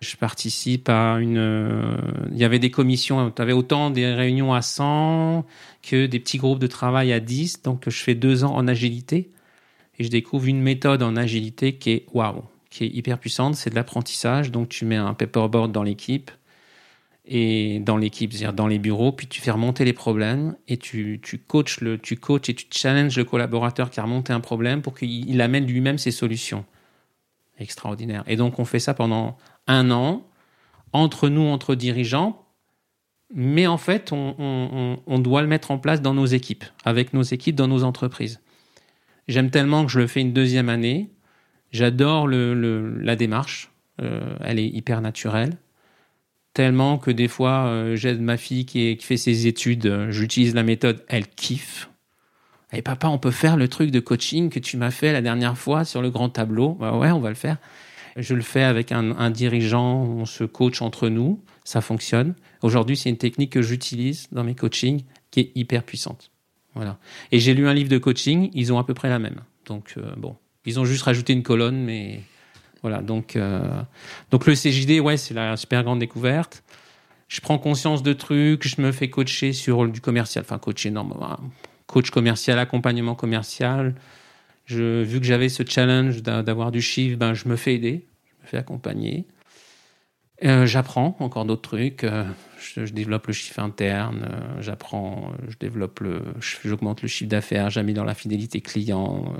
Je 0.00 0.16
participe 0.16 0.88
à 0.88 1.18
une. 1.20 1.36
Euh, 1.38 1.96
il 2.32 2.38
y 2.38 2.44
avait 2.44 2.58
des 2.58 2.72
commissions, 2.72 3.30
tu 3.30 3.40
avais 3.40 3.52
autant 3.52 3.90
des 3.90 4.06
réunions 4.12 4.52
à 4.52 4.60
100 4.60 5.46
que 5.82 6.06
des 6.06 6.18
petits 6.18 6.38
groupes 6.38 6.58
de 6.58 6.66
travail 6.66 7.12
à 7.12 7.20
10. 7.20 7.62
Donc, 7.62 7.88
je 7.88 8.02
fais 8.02 8.16
deux 8.16 8.42
ans 8.42 8.54
en 8.54 8.66
agilité 8.66 9.30
et 9.98 10.04
je 10.04 10.08
découvre 10.08 10.46
une 10.46 10.60
méthode 10.60 11.04
en 11.04 11.14
agilité 11.14 11.74
qui 11.74 11.90
est 11.90 12.06
waouh, 12.12 12.42
qui 12.68 12.84
est 12.84 12.88
hyper 12.88 13.18
puissante. 13.18 13.54
C'est 13.54 13.70
de 13.70 13.76
l'apprentissage. 13.76 14.50
Donc, 14.50 14.70
tu 14.70 14.86
mets 14.86 14.96
un 14.96 15.14
paperboard 15.14 15.70
dans 15.70 15.84
l'équipe 15.84 16.32
et 17.24 17.78
dans 17.80 17.96
l'équipe, 17.96 18.32
c'est-à-dire 18.32 18.52
dans 18.52 18.66
les 18.66 18.78
bureaux, 18.78 19.12
puis 19.12 19.26
tu 19.28 19.40
fais 19.40 19.52
remonter 19.52 19.84
les 19.84 19.92
problèmes 19.92 20.56
et 20.66 20.76
tu, 20.76 21.20
tu 21.22 21.38
coaches 21.38 21.80
le, 21.80 21.98
tu 21.98 22.16
coaches 22.16 22.48
et 22.48 22.54
tu 22.54 22.66
challenges 22.70 23.16
le 23.16 23.24
collaborateur 23.24 23.90
qui 23.90 24.00
a 24.00 24.02
remonté 24.02 24.32
un 24.32 24.40
problème 24.40 24.82
pour 24.82 24.94
qu'il 24.96 25.40
amène 25.40 25.66
lui-même 25.66 25.98
ses 25.98 26.10
solutions. 26.10 26.64
Extraordinaire. 27.58 28.24
Et 28.26 28.36
donc 28.36 28.58
on 28.58 28.64
fait 28.64 28.80
ça 28.80 28.92
pendant 28.92 29.36
un 29.68 29.90
an, 29.92 30.26
entre 30.92 31.28
nous, 31.28 31.42
entre 31.42 31.74
dirigeants, 31.76 32.42
mais 33.34 33.66
en 33.66 33.78
fait, 33.78 34.12
on, 34.12 35.18
doit 35.18 35.40
le 35.42 35.48
mettre 35.48 35.70
en 35.70 35.78
place 35.78 36.02
dans 36.02 36.12
nos 36.12 36.26
équipes, 36.26 36.64
avec 36.84 37.14
nos 37.14 37.22
équipes, 37.22 37.56
dans 37.56 37.68
nos 37.68 37.82
entreprises. 37.82 38.40
J'aime 39.26 39.50
tellement 39.50 39.86
que 39.86 39.90
je 39.90 40.00
le 40.00 40.06
fais 40.06 40.20
une 40.20 40.34
deuxième 40.34 40.68
année. 40.68 41.10
J'adore 41.70 42.26
le, 42.26 42.98
la 42.98 43.16
démarche. 43.16 43.70
Euh, 44.02 44.36
elle 44.40 44.58
est 44.58 44.68
hyper 44.68 45.00
naturelle. 45.00 45.56
Tellement 46.54 46.98
que 46.98 47.10
des 47.10 47.28
fois, 47.28 47.66
euh, 47.66 47.96
j'aide 47.96 48.20
ma 48.20 48.36
fille 48.36 48.66
qui, 48.66 48.96
fait 49.00 49.16
ses 49.16 49.46
études, 49.46 49.86
euh, 49.86 50.10
j'utilise 50.10 50.54
la 50.54 50.62
méthode, 50.62 51.02
elle 51.08 51.26
kiffe. 51.26 51.88
Et 52.72 52.78
eh, 52.78 52.82
papa, 52.82 53.08
on 53.08 53.18
peut 53.18 53.30
faire 53.30 53.56
le 53.56 53.68
truc 53.68 53.90
de 53.90 54.00
coaching 54.00 54.48
que 54.50 54.58
tu 54.58 54.76
m'as 54.76 54.90
fait 54.90 55.12
la 55.12 55.20
dernière 55.20 55.58
fois 55.58 55.84
sur 55.84 56.00
le 56.00 56.10
grand 56.10 56.30
tableau? 56.30 56.72
Bah 56.72 56.96
ouais, 56.96 57.10
on 57.10 57.20
va 57.20 57.28
le 57.28 57.34
faire. 57.34 57.58
Je 58.16 58.34
le 58.34 58.42
fais 58.42 58.62
avec 58.62 58.92
un, 58.92 59.30
dirigeant, 59.30 60.02
on 60.02 60.26
se 60.26 60.44
coach 60.44 60.82
entre 60.82 61.08
nous, 61.08 61.42
ça 61.64 61.80
fonctionne. 61.80 62.34
Aujourd'hui, 62.62 62.96
c'est 62.96 63.08
une 63.08 63.16
technique 63.16 63.50
que 63.50 63.62
j'utilise 63.62 64.28
dans 64.32 64.44
mes 64.44 64.54
coachings 64.54 65.02
qui 65.30 65.40
est 65.40 65.52
hyper 65.54 65.82
puissante. 65.82 66.30
Voilà. 66.74 66.98
Et 67.30 67.38
j'ai 67.38 67.54
lu 67.54 67.68
un 67.68 67.74
livre 67.74 67.90
de 67.90 67.98
coaching, 67.98 68.50
ils 68.52 68.72
ont 68.72 68.78
à 68.78 68.84
peu 68.84 68.94
près 68.94 69.08
la 69.08 69.18
même. 69.18 69.40
Donc 69.66 69.94
euh, 69.96 70.14
bon, 70.16 70.36
ils 70.66 70.78
ont 70.78 70.84
juste 70.84 71.02
rajouté 71.02 71.32
une 71.32 71.42
colonne, 71.42 71.82
mais 71.82 72.20
voilà. 72.82 73.00
Donc 73.00 73.36
euh, 73.36 73.82
donc 74.30 74.46
le 74.46 74.54
CJD, 74.54 75.00
ouais, 75.00 75.16
c'est 75.16 75.34
la 75.34 75.56
super 75.56 75.84
grande 75.84 76.00
découverte. 76.00 76.62
Je 77.28 77.40
prends 77.40 77.58
conscience 77.58 78.02
de 78.02 78.12
trucs, 78.12 78.68
je 78.68 78.82
me 78.82 78.92
fais 78.92 79.08
coacher 79.08 79.52
sur 79.52 79.88
du 79.88 80.00
commercial, 80.00 80.44
enfin 80.44 80.58
coacher 80.58 80.90
non, 80.90 81.08
coach 81.86 82.10
commercial, 82.10 82.58
accompagnement 82.58 83.14
commercial. 83.14 83.94
Je, 84.66 85.02
vu 85.02 85.18
que 85.18 85.26
j'avais 85.26 85.48
ce 85.48 85.62
challenge 85.66 86.22
d'avoir 86.22 86.70
du 86.70 86.82
chiffre, 86.82 87.16
ben, 87.16 87.34
je 87.34 87.48
me 87.48 87.56
fais 87.56 87.74
aider, 87.74 88.06
je 88.38 88.42
me 88.42 88.48
fais 88.48 88.56
accompagner. 88.58 89.26
Euh, 90.44 90.66
j'apprends 90.66 91.16
encore 91.20 91.44
d'autres 91.44 91.62
trucs. 91.62 92.04
Euh, 92.04 92.24
je, 92.58 92.92
développe 92.92 93.26
le 93.28 93.32
chiffre 93.32 93.60
interne, 93.60 94.28
j'apprends, 94.60 95.32
je 95.48 95.56
développe 95.58 96.00
le, 96.00 96.22
j'augmente 96.64 97.02
le 97.02 97.08
chiffre 97.08 97.30
d'affaires, 97.30 97.70
j'améliore 97.70 98.04
la 98.04 98.14
fidélité 98.14 98.60
client. 98.60 99.32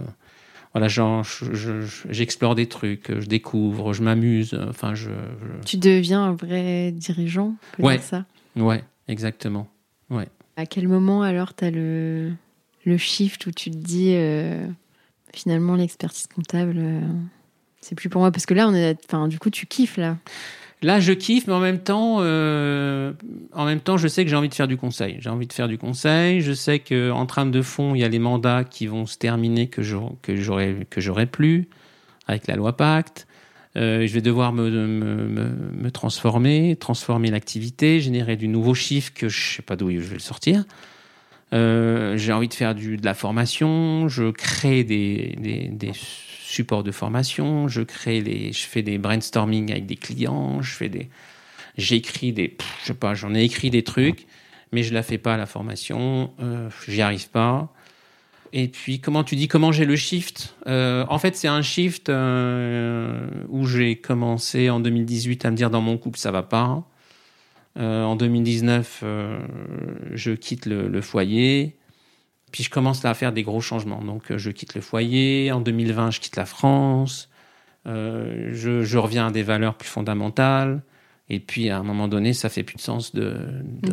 Voilà, 0.74 0.88
j'explore 2.08 2.54
des 2.54 2.66
trucs, 2.66 3.08
je 3.08 3.26
découvre, 3.26 3.92
je 3.92 4.02
m'amuse. 4.02 4.58
Enfin, 4.68 4.94
je, 4.94 5.10
Tu 5.66 5.76
deviens 5.76 6.22
un 6.22 6.32
vrai 6.32 6.92
dirigeant, 6.92 7.54
ouais, 7.78 7.98
ça. 7.98 8.24
Ouais, 8.56 8.82
exactement. 9.08 9.68
Ouais. 10.10 10.28
À 10.56 10.66
quel 10.66 10.88
moment 10.88 11.22
alors 11.22 11.54
tu 11.54 11.64
as 11.64 11.70
le, 11.70 12.32
le 12.84 12.96
shift 12.96 13.46
où 13.46 13.50
tu 13.50 13.70
te 13.70 13.76
dis 13.76 14.14
finalement, 15.34 15.76
l'expertise 15.76 16.26
comptable, 16.26 16.74
euh, 16.76 17.00
c'est 17.80 17.94
plus 17.94 18.08
pour 18.08 18.20
moi? 18.20 18.30
Parce 18.30 18.46
que 18.46 18.54
là, 18.54 18.68
on 18.68 18.74
est, 18.74 18.96
enfin, 19.06 19.28
du 19.28 19.38
coup, 19.38 19.50
tu 19.50 19.66
kiffes 19.66 19.96
là. 19.96 20.16
Là, 20.82 20.98
je 20.98 21.12
kiffe, 21.12 21.46
mais 21.46 21.52
en 21.52 21.60
même 21.60 21.78
temps, 21.78 22.18
euh, 22.20 23.12
en 23.52 23.64
même 23.64 23.80
temps, 23.80 23.96
je 23.96 24.08
sais 24.08 24.24
que 24.24 24.30
j'ai 24.30 24.36
envie 24.36 24.48
de 24.48 24.54
faire 24.54 24.66
du 24.66 24.76
conseil. 24.76 25.16
J'ai 25.20 25.30
envie 25.30 25.46
de 25.46 25.52
faire 25.52 25.68
du 25.68 25.78
conseil. 25.78 26.40
Je 26.40 26.52
sais 26.52 26.80
que 26.80 27.10
en 27.12 27.24
trame 27.26 27.52
de 27.52 27.62
fond, 27.62 27.94
il 27.94 28.00
y 28.00 28.04
a 28.04 28.08
les 28.08 28.18
mandats 28.18 28.64
qui 28.64 28.86
vont 28.88 29.06
se 29.06 29.16
terminer 29.16 29.68
que 29.68 29.82
que 30.22 30.36
j'aurai 30.36 30.86
que 30.90 31.24
plus 31.26 31.68
avec 32.26 32.46
la 32.46 32.56
loi 32.56 32.76
Pacte. 32.76 33.26
Euh, 33.76 34.06
je 34.06 34.12
vais 34.12 34.20
devoir 34.20 34.52
me, 34.52 34.68
me, 34.68 35.48
me, 35.72 35.90
transformer, 35.90 36.76
transformer 36.76 37.30
l'activité, 37.30 38.00
générer 38.00 38.36
du 38.36 38.46
nouveau 38.46 38.74
chiffre 38.74 39.12
que 39.14 39.30
je 39.30 39.56
sais 39.56 39.62
pas 39.62 39.76
d'où 39.76 39.90
je 39.90 39.96
vais 40.00 40.14
le 40.14 40.20
sortir. 40.20 40.64
Euh, 41.54 42.16
j'ai 42.18 42.32
envie 42.32 42.48
de 42.48 42.54
faire 42.54 42.74
du, 42.74 42.96
de 42.96 43.04
la 43.04 43.14
formation, 43.14 44.08
je 44.08 44.30
crée 44.30 44.84
des, 44.84 45.36
supports 46.52 46.82
de 46.82 46.92
formation, 46.92 47.68
je 47.68 47.82
crée 47.82 48.20
les, 48.20 48.52
je 48.52 48.66
fais 48.66 48.82
des 48.82 48.98
brainstorming 48.98 49.70
avec 49.72 49.86
des 49.86 49.96
clients, 49.96 50.62
je 50.62 50.72
fais 50.72 50.88
des, 50.88 51.08
j'écris 51.76 52.32
des, 52.32 52.56
je 52.82 52.88
sais 52.88 52.94
pas, 52.94 53.14
j'en 53.14 53.34
ai 53.34 53.42
écrit 53.42 53.70
des 53.70 53.82
trucs, 53.82 54.26
mais 54.72 54.82
je 54.82 54.92
la 54.94 55.02
fais 55.02 55.18
pas 55.18 55.36
la 55.36 55.46
formation, 55.46 56.32
euh, 56.40 56.68
j'y 56.88 57.02
arrive 57.02 57.28
pas. 57.30 57.72
Et 58.52 58.68
puis, 58.68 59.00
comment 59.00 59.24
tu 59.24 59.34
dis, 59.34 59.48
comment 59.48 59.72
j'ai 59.72 59.86
le 59.86 59.96
shift? 59.96 60.54
Euh, 60.66 61.06
En 61.08 61.18
fait, 61.18 61.36
c'est 61.36 61.48
un 61.48 61.62
shift 61.62 62.10
euh, 62.10 63.26
où 63.48 63.66
j'ai 63.66 63.96
commencé 63.96 64.68
en 64.68 64.78
2018 64.78 65.46
à 65.46 65.50
me 65.50 65.56
dire 65.56 65.70
dans 65.70 65.80
mon 65.80 65.96
couple, 65.96 66.18
ça 66.18 66.30
va 66.30 66.42
pas. 66.42 66.84
Euh, 67.78 68.04
en 68.04 68.14
2019, 68.16 69.04
je 70.12 70.32
quitte 70.32 70.66
le, 70.66 71.00
foyer. 71.00 71.76
Puis 72.52 72.62
je 72.62 72.70
commence 72.70 73.02
là 73.02 73.10
à 73.10 73.14
faire 73.14 73.32
des 73.32 73.42
gros 73.42 73.60
changements. 73.60 74.02
Donc, 74.02 74.36
je 74.36 74.50
quitte 74.50 74.74
le 74.74 74.80
foyer. 74.80 75.50
En 75.50 75.60
2020, 75.60 76.12
je 76.12 76.20
quitte 76.20 76.36
la 76.36 76.46
France. 76.46 77.28
Je, 77.86 78.82
je, 78.82 78.98
reviens 78.98 79.26
à 79.26 79.30
des 79.32 79.42
valeurs 79.42 79.74
plus 79.74 79.88
fondamentales. 79.88 80.82
Et 81.32 81.40
puis 81.40 81.70
à 81.70 81.78
un 81.78 81.82
moment 81.82 82.08
donné, 82.08 82.34
ça 82.34 82.50
fait 82.50 82.62
plus 82.62 82.76
de 82.76 82.82
sens 82.82 83.14
de. 83.14 83.34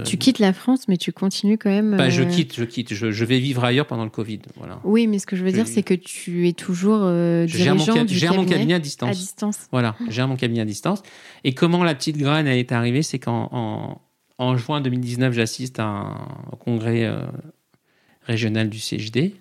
Tu 0.04 0.18
quittes 0.18 0.40
la 0.40 0.52
France, 0.52 0.90
mais 0.90 0.98
tu 0.98 1.14
continues 1.14 1.58
quand 1.58 1.70
même. 1.70 1.96
Bah, 1.96 2.10
je 2.10 2.24
euh, 2.24 2.26
quitte, 2.26 2.56
je 2.56 2.66
quitte. 2.66 2.94
Je, 2.94 3.12
je, 3.12 3.26
vais 3.26 3.40
vivre 3.40 3.64
ailleurs 3.64 3.86
pendant 3.86 4.04
le 4.04 4.10
Covid. 4.10 4.40
Voilà. 4.58 4.82
Oui, 4.84 5.08
mais 5.08 5.20
ce 5.20 5.26
que 5.26 5.38
je 5.38 5.46
veux 5.46 5.52
dire, 5.54 5.66
c'est 5.66 5.84
que 5.84 5.94
tu 5.94 6.50
es 6.50 6.54
toujours 6.54 7.00
euh, 7.04 7.46
dirigeant 7.46 7.96
mon, 7.96 8.04
du 8.04 8.20
cabinet, 8.20 8.36
mon 8.36 8.46
cabinet 8.46 8.74
à 8.74 8.80
distance. 8.80 9.10
À 9.10 9.14
distance. 9.14 9.60
Voilà, 9.72 9.96
j'ai 10.10 10.26
mon 10.26 10.36
cabinet 10.36 10.62
à 10.62 10.66
distance. 10.66 11.02
Et 11.46 11.54
comment 11.54 11.84
la 11.84 11.96
petite 11.96 12.18
graine 12.18 12.46
été 12.48 12.76
arrivée, 12.76 13.04
c'est 13.04 13.20
qu'en 13.20 13.48
en, 13.54 14.02
en, 14.38 14.58
juin 14.58 14.82
2019, 14.82 15.34
j'assiste 15.34 15.80
à 15.80 15.86
un 15.86 16.28
congrès 16.60 17.10
euh, 18.30 18.34
régional 18.34 18.70
du 18.70 18.80
CHD. 18.80 19.36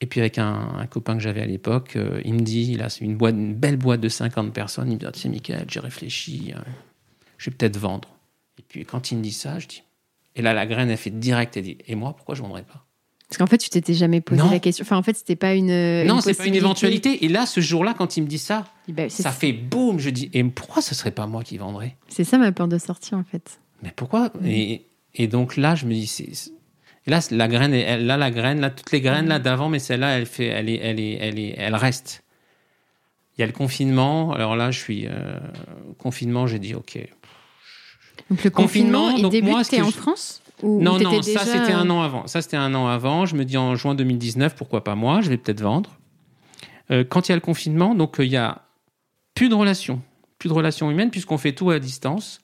Et 0.00 0.06
puis 0.06 0.20
avec 0.20 0.38
un, 0.38 0.76
un 0.78 0.86
copain 0.86 1.14
que 1.14 1.22
j'avais 1.22 1.42
à 1.42 1.46
l'époque, 1.46 1.96
euh, 1.96 2.20
il 2.24 2.34
me 2.34 2.40
dit, 2.40 2.70
il 2.72 2.82
a 2.82 2.88
une, 3.00 3.16
boîte, 3.16 3.34
une 3.34 3.54
belle 3.54 3.76
boîte 3.76 4.00
de 4.00 4.08
50 4.08 4.52
personnes. 4.52 4.88
Il 4.88 4.94
me 4.94 5.00
dit, 5.00 5.06
ah, 5.06 5.12
sais, 5.12 5.28
Michael, 5.28 5.66
j'ai 5.68 5.80
réfléchi 5.80 6.54
je 7.38 7.50
vais 7.50 7.56
peut-être 7.56 7.78
vendre. 7.78 8.08
Et 8.58 8.62
puis 8.68 8.84
quand 8.84 9.10
il 9.10 9.18
me 9.18 9.22
dit 9.22 9.32
ça, 9.32 9.58
je 9.58 9.66
dis. 9.66 9.82
Et 10.36 10.42
là, 10.42 10.52
la 10.52 10.66
graine, 10.66 10.90
elle 10.90 10.96
fait 10.96 11.10
direct. 11.10 11.56
Elle 11.56 11.62
dit 11.62 11.78
Et 11.86 11.94
moi, 11.94 12.14
pourquoi 12.14 12.34
je 12.34 12.42
ne 12.42 12.46
vendrais 12.46 12.64
pas? 12.64 12.84
Parce 13.28 13.38
qu'en 13.38 13.46
fait, 13.46 13.58
tu 13.58 13.68
t'étais 13.68 13.94
jamais 13.94 14.20
posé 14.20 14.42
la 14.50 14.58
question. 14.58 14.82
Enfin, 14.82 14.96
en 14.96 15.02
fait, 15.02 15.16
c'était 15.16 15.36
pas 15.36 15.54
une. 15.54 16.04
Non, 16.04 16.20
c'est 16.20 16.34
pas 16.34 16.46
une 16.46 16.54
éventualité. 16.54 17.24
Et 17.24 17.28
là, 17.28 17.46
ce 17.46 17.60
jour-là, 17.60 17.94
quand 17.96 18.16
il 18.16 18.22
me 18.22 18.26
dit 18.26 18.38
ça, 18.38 18.64
eh 18.88 18.92
ben, 18.92 19.08
ça 19.08 19.30
fait 19.30 19.52
boum. 19.52 19.98
Je 19.98 20.10
dis 20.10 20.30
Et 20.32 20.42
pourquoi 20.44 20.82
ce 20.82 20.94
serait 20.94 21.10
pas 21.10 21.26
moi 21.26 21.42
qui 21.42 21.58
vendrais? 21.58 21.96
C'est 22.08 22.24
ça 22.24 22.38
ma 22.38 22.52
peur 22.52 22.68
de 22.68 22.78
sortie, 22.78 23.14
en 23.14 23.24
fait. 23.24 23.60
Mais 23.82 23.92
pourquoi? 23.94 24.32
Et, 24.44 24.86
et, 25.14 25.28
donc 25.28 25.56
là, 25.56 25.74
je 25.74 25.86
me 25.86 25.92
dis 25.92 26.06
Et 27.08 27.10
là, 27.10 27.20
la 27.30 27.48
graine, 27.48 27.72
elle, 27.72 28.04
là, 28.04 28.18
la 28.18 28.30
graine, 28.30 28.60
là, 28.60 28.68
toutes 28.68 28.92
les 28.92 29.00
graines 29.00 29.28
là 29.28 29.38
d'avant, 29.38 29.70
mais 29.70 29.78
celle-là, 29.78 30.18
elle 30.18 30.26
fait, 30.26 30.44
elle 30.44 30.68
est, 30.68 30.78
elle 30.82 31.00
est, 31.00 31.16
elle 31.18 31.38
est, 31.38 31.54
elle 31.56 31.74
reste. 31.74 32.22
Il 33.34 33.40
y 33.40 33.44
a 33.44 33.46
le 33.46 33.54
confinement. 33.54 34.34
Alors 34.34 34.56
là, 34.56 34.70
je 34.70 34.78
suis 34.78 35.06
euh, 35.06 35.38
confinement. 35.96 36.46
J'ai 36.46 36.58
dit 36.58 36.74
ok, 36.74 36.98
donc 38.28 38.44
le 38.44 38.50
confinement, 38.50 39.08
il 39.08 39.26
débute, 39.30 39.54
en 39.54 39.90
France 39.90 40.42
Non, 40.62 40.98
non, 40.98 41.22
ça 41.22 41.46
c'était 41.46 41.72
un 41.72 41.88
an 41.88 42.02
avant. 42.02 42.26
Ça 42.26 42.42
c'était 42.42 42.58
un 42.58 42.74
an 42.74 42.88
avant. 42.88 43.24
Je 43.24 43.36
me 43.36 43.46
dis 43.46 43.56
en 43.56 43.74
juin 43.74 43.94
2019, 43.94 44.54
pourquoi 44.54 44.84
pas 44.84 44.94
moi 44.94 45.22
Je 45.22 45.30
vais 45.30 45.38
peut-être 45.38 45.62
vendre. 45.62 45.96
Euh, 46.90 47.04
quand 47.08 47.28
il 47.28 47.30
y 47.30 47.32
a 47.32 47.36
le 47.36 47.40
confinement, 47.40 47.94
donc 47.94 48.20
euh, 48.20 48.26
il 48.26 48.32
y 48.32 48.36
a 48.36 48.66
plus 49.34 49.48
de 49.48 49.54
relations, 49.54 50.02
plus 50.38 50.50
de 50.50 50.54
relations 50.54 50.90
humaines 50.90 51.10
puisqu'on 51.10 51.38
fait 51.38 51.52
tout 51.52 51.70
à 51.70 51.78
distance. 51.78 52.42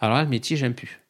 Alors 0.00 0.16
là, 0.16 0.24
le 0.24 0.28
métier, 0.28 0.58
j'aime 0.58 0.74
plus. 0.74 1.01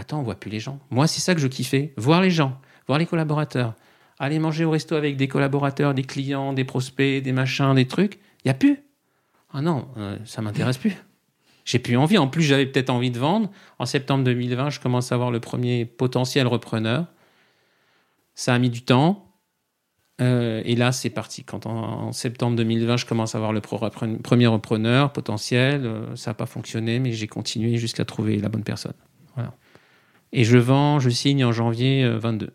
Attends, 0.00 0.20
on 0.20 0.22
voit 0.22 0.34
plus 0.34 0.50
les 0.50 0.60
gens. 0.60 0.78
Moi, 0.90 1.06
c'est 1.06 1.20
ça 1.20 1.34
que 1.34 1.40
je 1.40 1.46
kiffais, 1.46 1.92
voir 1.96 2.22
les 2.22 2.30
gens, 2.30 2.58
voir 2.86 2.98
les 2.98 3.06
collaborateurs, 3.06 3.74
aller 4.18 4.38
manger 4.38 4.64
au 4.64 4.70
resto 4.70 4.94
avec 4.94 5.16
des 5.16 5.28
collaborateurs, 5.28 5.94
des 5.94 6.04
clients, 6.04 6.52
des 6.52 6.64
prospects, 6.64 7.22
des 7.22 7.32
machins, 7.32 7.74
des 7.74 7.86
trucs. 7.86 8.18
Il 8.44 8.48
y 8.48 8.50
a 8.50 8.54
plus. 8.54 8.80
Ah 9.52 9.60
non, 9.60 9.88
euh, 9.98 10.16
ça 10.24 10.42
m'intéresse 10.42 10.78
plus 10.78 10.96
j'ai 11.64 11.78
plus 11.78 11.96
envie. 11.96 12.18
En 12.18 12.28
plus, 12.28 12.42
j'avais 12.42 12.66
peut-être 12.66 12.90
envie 12.90 13.10
de 13.10 13.18
vendre. 13.18 13.50
En 13.78 13.86
septembre 13.86 14.24
2020, 14.24 14.70
je 14.70 14.80
commence 14.80 15.12
à 15.12 15.14
avoir 15.14 15.30
le 15.30 15.40
premier 15.40 15.84
potentiel 15.84 16.46
repreneur. 16.46 17.06
Ça 18.34 18.54
a 18.54 18.58
mis 18.58 18.70
du 18.70 18.82
temps. 18.82 19.26
Euh, 20.20 20.62
et 20.64 20.74
là, 20.76 20.92
c'est 20.92 21.10
parti. 21.10 21.44
Quand 21.44 21.66
en, 21.66 22.12
septembre 22.12 22.56
2020, 22.56 22.98
je 22.98 23.06
commence 23.06 23.34
à 23.34 23.38
avoir 23.38 23.52
le 23.52 23.60
premier 23.60 24.46
repreneur 24.46 25.12
potentiel, 25.12 25.86
euh, 25.86 26.16
ça 26.16 26.30
n'a 26.30 26.34
pas 26.34 26.46
fonctionné, 26.46 26.98
mais 26.98 27.12
j'ai 27.12 27.26
continué 27.26 27.76
jusqu'à 27.76 28.04
trouver 28.04 28.36
la 28.36 28.48
bonne 28.48 28.64
personne. 28.64 28.94
Voilà. 29.34 29.54
Et 30.32 30.44
je 30.44 30.58
vends, 30.58 31.00
je 31.00 31.10
signe 31.10 31.44
en 31.44 31.52
janvier 31.52 32.08
22 32.08 32.46
euh, 32.46 32.50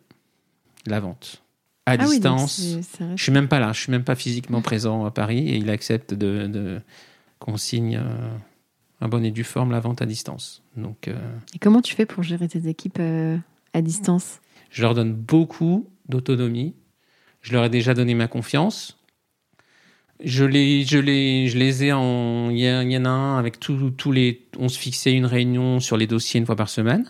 la 0.88 1.00
vente 1.00 1.42
à 1.88 1.92
ah 1.92 1.98
distance. 1.98 2.78
je 3.16 3.22
suis 3.22 3.32
même 3.32 3.48
pas 3.48 3.60
là, 3.60 3.72
je 3.72 3.82
suis 3.82 3.92
même 3.92 4.04
pas 4.04 4.16
physiquement 4.16 4.64
présent 4.64 5.06
à 5.06 5.12
Paris 5.12 5.50
et 5.50 5.58
il 5.58 5.70
accepte 5.70 6.16
de, 6.16 6.48
de 6.48 6.82
qu'on 7.38 7.58
signe 7.58 8.02
un 9.02 9.08
bon 9.08 9.24
et 9.24 9.32
due 9.32 9.44
forme 9.44 9.72
la 9.72 9.80
vente 9.80 10.02
à 10.02 10.06
distance. 10.06 10.64
Donc, 10.78 11.08
euh, 11.08 11.16
et 11.54 11.60
comment 11.60 11.82
tu 11.82 11.96
fais 11.96 12.06
pour 12.06 12.24
gérer 12.24 12.48
tes 12.48 12.68
équipes 12.68 13.00
euh, 13.00 13.38
à 13.74 13.82
distance? 13.82 14.40
Je 14.70 14.82
leur 14.82 14.94
donne 14.94 15.14
beaucoup 15.14 15.88
d'autonomie. 16.10 16.74
Je 17.42 17.54
leur 17.54 17.66
ai 17.66 17.70
déjà 17.70 17.94
donné 17.94 18.16
ma 18.16 18.28
confiance. 18.28 18.98
Je 20.24 20.46
les, 20.46 20.84
je 20.84 20.98
les, 20.98 21.48
je 21.50 21.58
les 21.58 21.86
ai 21.86 21.94
en. 21.94 22.50
Il 22.50 22.60
y, 22.60 22.98
en 22.98 23.06
a 23.06 23.10
un 23.10 23.38
avec 23.38 23.60
tous 23.60 24.12
les. 24.12 24.48
On 24.58 24.70
se 24.70 24.80
fixait 24.80 25.14
une 25.14 25.26
réunion 25.26 25.80
sur 25.80 25.98
les 25.98 26.08
dossiers 26.08 26.40
une 26.40 26.46
fois 26.46 26.56
par 26.56 26.70
semaine. 26.70 27.06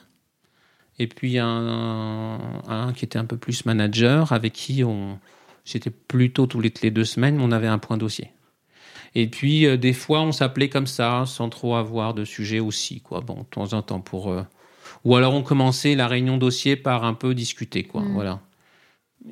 Et 0.98 1.08
puis 1.08 1.40
un, 1.40 2.40
un, 2.68 2.94
qui 2.94 3.06
était 3.06 3.20
un 3.20 3.26
peu 3.26 3.38
plus 3.38 3.66
manager 3.66 4.32
avec 4.32 4.54
qui 4.54 4.84
on. 4.84 5.20
C'était 5.66 5.90
plutôt 5.90 6.46
tous 6.46 6.62
les, 6.62 6.72
les 6.84 6.92
deux 6.92 7.06
semaines, 7.06 7.38
mais 7.38 7.44
on 7.44 7.52
avait 7.52 7.68
un 7.68 7.80
point 7.80 7.98
dossier. 7.98 8.32
Et 9.16 9.28
puis, 9.28 9.66
euh, 9.66 9.78
des 9.78 9.94
fois, 9.94 10.22
on 10.22 10.32
s'appelait 10.34 10.70
comme 10.70 10.88
ça, 10.88 11.24
sans 11.26 11.50
trop 11.50 11.76
avoir 11.76 12.14
de 12.14 12.26
sujet 12.26 12.60
aussi, 12.60 13.00
quoi. 13.00 13.22
Bon, 13.22 13.40
de 13.40 13.46
temps 13.50 13.74
en 13.74 13.82
temps 13.82 14.02
pour. 14.02 14.30
Euh, 14.30 14.44
ou 15.06 15.16
alors, 15.16 15.34
on 15.34 15.42
commençait 15.42 15.96
la 15.96 16.08
réunion 16.08 16.38
dossier 16.38 16.76
par 16.76 17.06
un 17.06 17.14
peu 17.14 17.34
discuter, 17.34 17.84
quoi. 17.84 18.02
Mm. 18.02 18.14
Voilà. 18.14 18.42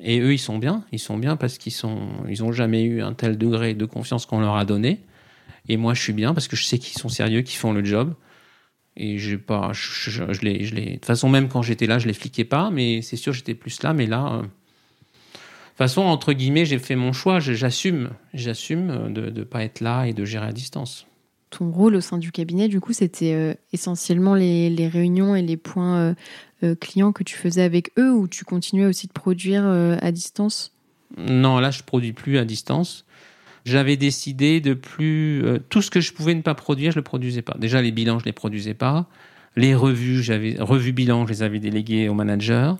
Et 0.02 0.20
eux, 0.20 0.32
ils 0.32 0.38
sont 0.38 0.58
bien. 0.58 0.84
Ils 0.90 0.98
sont 0.98 1.18
bien 1.18 1.36
parce 1.36 1.58
qu'ils 1.58 1.72
sont, 1.72 2.08
ils 2.28 2.42
ont 2.42 2.50
jamais 2.50 2.82
eu 2.82 3.02
un 3.02 3.12
tel 3.12 3.38
degré 3.38 3.74
de 3.74 3.84
confiance 3.84 4.26
qu'on 4.26 4.40
leur 4.40 4.56
a 4.56 4.64
donné. 4.64 5.00
Et 5.68 5.76
moi, 5.76 5.94
je 5.94 6.02
suis 6.02 6.12
bien 6.12 6.34
parce 6.34 6.48
que 6.48 6.56
je 6.56 6.64
sais 6.64 6.78
qu'ils 6.78 6.98
sont 6.98 7.08
sérieux, 7.08 7.42
qu'ils 7.42 7.58
font 7.58 7.72
le 7.72 7.84
job. 7.84 8.14
Et 8.96 9.18
j'ai 9.18 9.38
pas, 9.38 9.72
je, 9.72 10.10
je, 10.10 10.40
les, 10.42 10.64
je 10.64 10.74
les, 10.74 10.84
de 10.84 10.92
toute 10.94 11.06
façon, 11.06 11.28
même 11.28 11.48
quand 11.48 11.62
j'étais 11.62 11.86
là, 11.86 11.98
je 11.98 12.06
les 12.06 12.12
fliquais 12.12 12.44
pas, 12.44 12.70
mais 12.70 13.02
c'est 13.02 13.16
sûr, 13.16 13.32
j'étais 13.32 13.54
plus 13.54 13.82
là. 13.82 13.92
Mais 13.92 14.06
là, 14.06 14.34
euh, 14.34 14.42
toute 15.74 15.78
façon, 15.78 16.02
entre 16.02 16.32
guillemets, 16.32 16.64
j'ai 16.64 16.78
fait 16.78 16.94
mon 16.94 17.12
choix, 17.12 17.40
j'assume, 17.40 18.10
j'assume 18.32 19.12
de 19.12 19.28
ne 19.28 19.42
pas 19.42 19.64
être 19.64 19.80
là 19.80 20.04
et 20.04 20.12
de 20.12 20.24
gérer 20.24 20.46
à 20.46 20.52
distance. 20.52 21.04
Ton 21.50 21.68
rôle 21.72 21.96
au 21.96 22.00
sein 22.00 22.18
du 22.18 22.30
cabinet, 22.30 22.68
du 22.68 22.80
coup, 22.80 22.92
c'était 22.92 23.34
euh, 23.34 23.54
essentiellement 23.72 24.36
les, 24.36 24.86
réunions 24.86 25.34
et 25.34 25.42
les 25.42 25.56
points 25.56 25.96
euh, 25.96 26.14
euh, 26.62 26.74
clients 26.76 27.10
que 27.10 27.24
tu 27.24 27.36
faisais 27.36 27.62
avec 27.62 27.90
eux 27.98 28.12
ou 28.12 28.28
tu 28.28 28.44
continuais 28.44 28.86
aussi 28.86 29.08
de 29.08 29.12
produire 29.12 29.66
à 29.66 30.12
distance? 30.12 30.70
Non, 31.16 31.58
là, 31.58 31.72
je 31.72 31.80
ne 31.80 31.84
produis 31.84 32.12
plus 32.12 32.38
à 32.38 32.44
distance. 32.44 33.04
J'avais 33.64 33.96
décidé 33.96 34.60
de 34.60 34.74
plus. 34.74 35.42
tout 35.70 35.82
ce 35.82 35.90
que 35.90 36.00
je 36.00 36.12
pouvais 36.12 36.34
ne 36.34 36.42
pas 36.42 36.54
produire, 36.54 36.92
je 36.92 36.96
ne 36.96 37.00
le 37.00 37.04
produisais 37.04 37.42
pas. 37.42 37.56
Déjà, 37.58 37.80
les 37.80 37.92
bilans, 37.92 38.18
je 38.18 38.24
ne 38.24 38.28
les 38.28 38.32
produisais 38.32 38.74
pas. 38.74 39.08
Les 39.56 39.74
revues, 39.74 40.22
j'avais 40.22 40.56
revues 40.58 40.92
bilans, 40.92 41.26
je 41.26 41.32
les 41.32 41.42
avais 41.42 41.60
déléguées 41.60 42.08
au 42.08 42.14
manager. 42.14 42.76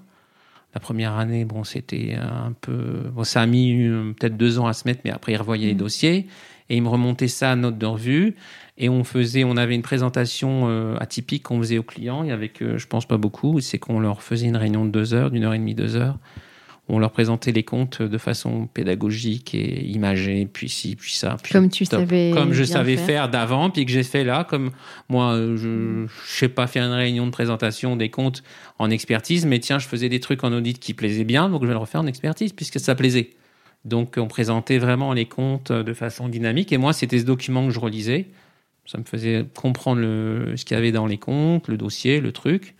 La 0.75 0.81
première 0.81 1.15
année, 1.15 1.45
bon, 1.45 1.65
c'était 1.65 2.17
un 2.21 2.53
peu. 2.61 3.05
Bon, 3.15 3.25
ça 3.25 3.41
a 3.41 3.47
mis 3.47 3.89
peut-être 4.19 4.37
deux 4.37 4.59
ans 4.59 4.67
à 4.67 4.73
se 4.73 4.87
mettre, 4.87 5.01
mais 5.05 5.11
après, 5.11 5.33
ils 5.33 5.37
revoyaient 5.37 5.69
les 5.69 5.75
mmh. 5.75 5.79
dossiers 5.79 6.27
et 6.71 6.77
ils 6.77 6.83
me 6.83 6.89
remontaient 6.89 7.29
ça 7.29 7.53
à 7.53 7.57
note 7.57 7.79
de 7.79 7.87
revue. 7.87 8.35
Et 8.79 8.89
on 8.89 9.05
faisait, 9.05 9.45
on 9.45 9.57
avait 9.57 9.75
une 9.75 9.83
présentation 9.83 10.69
euh, 10.69 10.97
atypique 10.99 11.45
qu'on 11.45 11.59
faisait 11.59 11.79
aux 11.79 11.85
clients. 11.85 12.25
Il 12.25 12.31
y 12.31 12.33
avait 12.33 12.49
que, 12.49 12.77
je 12.79 12.87
pense 12.87 13.07
pas 13.07 13.19
beaucoup, 13.19 13.61
c'est 13.61 13.79
qu'on 13.79 14.01
leur 14.01 14.23
faisait 14.23 14.47
une 14.47 14.57
réunion 14.57 14.85
de 14.85 14.91
deux 14.91 15.15
heures, 15.15 15.31
d'une 15.31 15.45
heure 15.45 15.55
et 15.55 15.59
demie, 15.59 15.75
deux 15.75 15.97
heures 15.97 16.19
on 16.89 16.99
leur 16.99 17.13
présentait 17.13 17.53
les 17.53 17.63
comptes 17.63 18.03
de 18.03 18.19
façon 18.19 18.67
pédagogique 18.67 19.55
et 19.55 19.85
imagée, 19.87 20.47
puis 20.53 20.69
ci, 20.69 20.97
puis 20.97 21.13
ça. 21.13 21.37
comme 21.51 21.71
tu 21.71 21.87
savais. 21.87 22.31
Comme 22.35 22.53
je 22.53 22.63
savais 22.63 22.99
faire, 22.99 23.31
d'avant, 23.31 23.71
puis 23.71 23.87
que 23.87 23.93
j'ai 23.93 24.03
fait 24.03 24.23
là, 24.23 24.45
comme 24.45 24.71
moi, 25.09 25.37
je 25.57 25.69
ne 25.69 26.07
sais 26.27 26.49
pas 26.49 26.67
faire 26.67 26.85
une 26.85 26.93
réunion 26.93 27.25
de 27.25 27.31
présentation 27.31 27.97
des 27.97 28.11
comptes 28.11 28.43
en 28.79 28.91
expertise, 28.91 29.47
mais 29.47 29.61
tiens, 29.61 29.79
je 29.79 29.87
faisais 29.87 30.11
des 30.11 30.21
trucs 30.21 30.45
en 30.45 30.53
audit 30.53 30.79
qui 30.79 30.93
plaisaient 30.93 31.25
bien, 31.25 31.49
donc 31.49 31.63
je 31.63 31.69
vais 31.69 31.73
le 31.73 31.79
refaire 31.79 32.03
en 32.03 32.07
expertise, 32.07 32.53
puisque 32.53 32.79
ça 32.79 32.95
plaisait. 32.95 33.31
Donc 33.87 34.17
on 34.19 34.27
présentait 34.27 34.79
vraiment 34.79 35.15
les 35.15 35.27
comptes 35.27 35.73
de 35.73 35.95
façon 35.95 36.29
dynamique, 36.29 36.71
et 36.71 36.77
moi, 36.77 36.93
c'était 36.93 37.19
ce 37.19 37.25
document 37.25 37.67
que 37.67 37.73
je 37.73 37.81
relisais. 37.81 38.27
Ça 38.85 38.99
me 38.99 39.05
faisait 39.05 39.47
comprendre 39.55 40.03
le, 40.03 40.53
ce 40.57 40.67
qu'il 40.67 40.75
y 40.75 40.79
avait 40.79 40.93
dans 40.93 41.07
les 41.07 41.17
comptes, 41.17 41.69
le 41.69 41.79
dossier, 41.79 42.21
le 42.21 42.33
truc, 42.33 42.75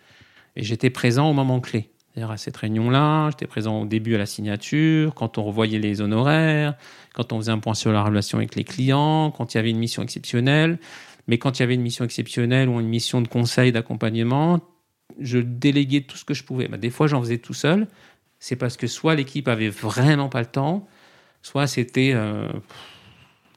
et 0.57 0.63
j'étais 0.63 0.91
présent 0.91 1.31
au 1.31 1.33
moment 1.33 1.61
clé 1.61 1.89
à 2.23 2.37
cette 2.37 2.57
réunion-là, 2.57 3.31
j'étais 3.31 3.47
présent 3.47 3.83
au 3.83 3.87
début 3.87 4.15
à 4.15 4.19
la 4.19 4.27
signature, 4.27 5.15
quand 5.15 5.37
on 5.39 5.43
revoyait 5.43 5.79
les 5.79 6.01
honoraires, 6.01 6.75
quand 7.13 7.33
on 7.33 7.39
faisait 7.39 7.53
un 7.53 7.59
point 7.59 7.75
sur 7.75 7.93
la 7.93 8.03
relation 8.03 8.39
avec 8.39 8.55
les 8.55 8.65
clients, 8.65 9.33
quand 9.37 9.55
il 9.55 9.57
y 9.57 9.61
avait 9.61 9.71
une 9.71 9.79
mission 9.79 10.03
exceptionnelle. 10.03 10.79
Mais 11.27 11.39
quand 11.39 11.59
il 11.59 11.63
y 11.63 11.65
avait 11.65 11.75
une 11.75 11.83
mission 11.83 12.05
exceptionnelle 12.05 12.69
ou 12.69 12.81
une 12.81 12.89
mission 12.89 13.21
de 13.21 13.29
conseil, 13.29 13.73
d'accompagnement, 13.73 14.61
je 15.19 15.39
déléguais 15.39 16.03
tout 16.03 16.17
ce 16.17 16.25
que 16.25 16.35
je 16.35 16.45
pouvais. 16.45 16.69
Bah, 16.69 16.77
des 16.77 16.91
fois, 16.91 17.07
j'en 17.07 17.21
faisais 17.21 17.39
tout 17.39 17.55
seul. 17.55 17.89
C'est 18.39 18.57
parce 18.57 18.77
que 18.77 18.87
soit 18.87 19.15
l'équipe 19.15 19.49
avait 19.49 19.71
vraiment 19.71 20.29
pas 20.29 20.41
le 20.41 20.47
temps, 20.47 20.87
soit 21.43 21.67
c'était 21.67 22.13
euh, 22.15 22.49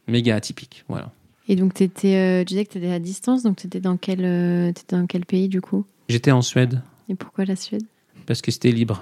méga 0.07 0.35
atypique. 0.35 0.85
Voilà. 0.87 1.11
Et 1.49 1.55
donc, 1.55 1.81
étais, 1.81 2.15
euh, 2.15 2.39
tu 2.39 2.53
disais 2.53 2.65
que 2.65 2.71
tu 2.71 2.77
étais 2.77 2.91
à 2.91 2.99
distance, 2.99 3.43
donc 3.43 3.57
tu 3.57 3.67
étais 3.67 3.79
dans 3.81 3.97
quel, 3.97 4.23
euh, 4.23 4.71
dans 4.89 5.05
quel 5.05 5.25
pays 5.25 5.49
du 5.49 5.61
coup? 5.61 5.85
J'étais 6.09 6.31
en 6.31 6.41
Suède. 6.41 6.81
Et 7.09 7.15
pourquoi 7.15 7.45
la 7.45 7.55
Suède? 7.55 7.83
Parce 8.27 8.41
que 8.41 8.51
c'était 8.51 8.71
libre. 8.71 9.01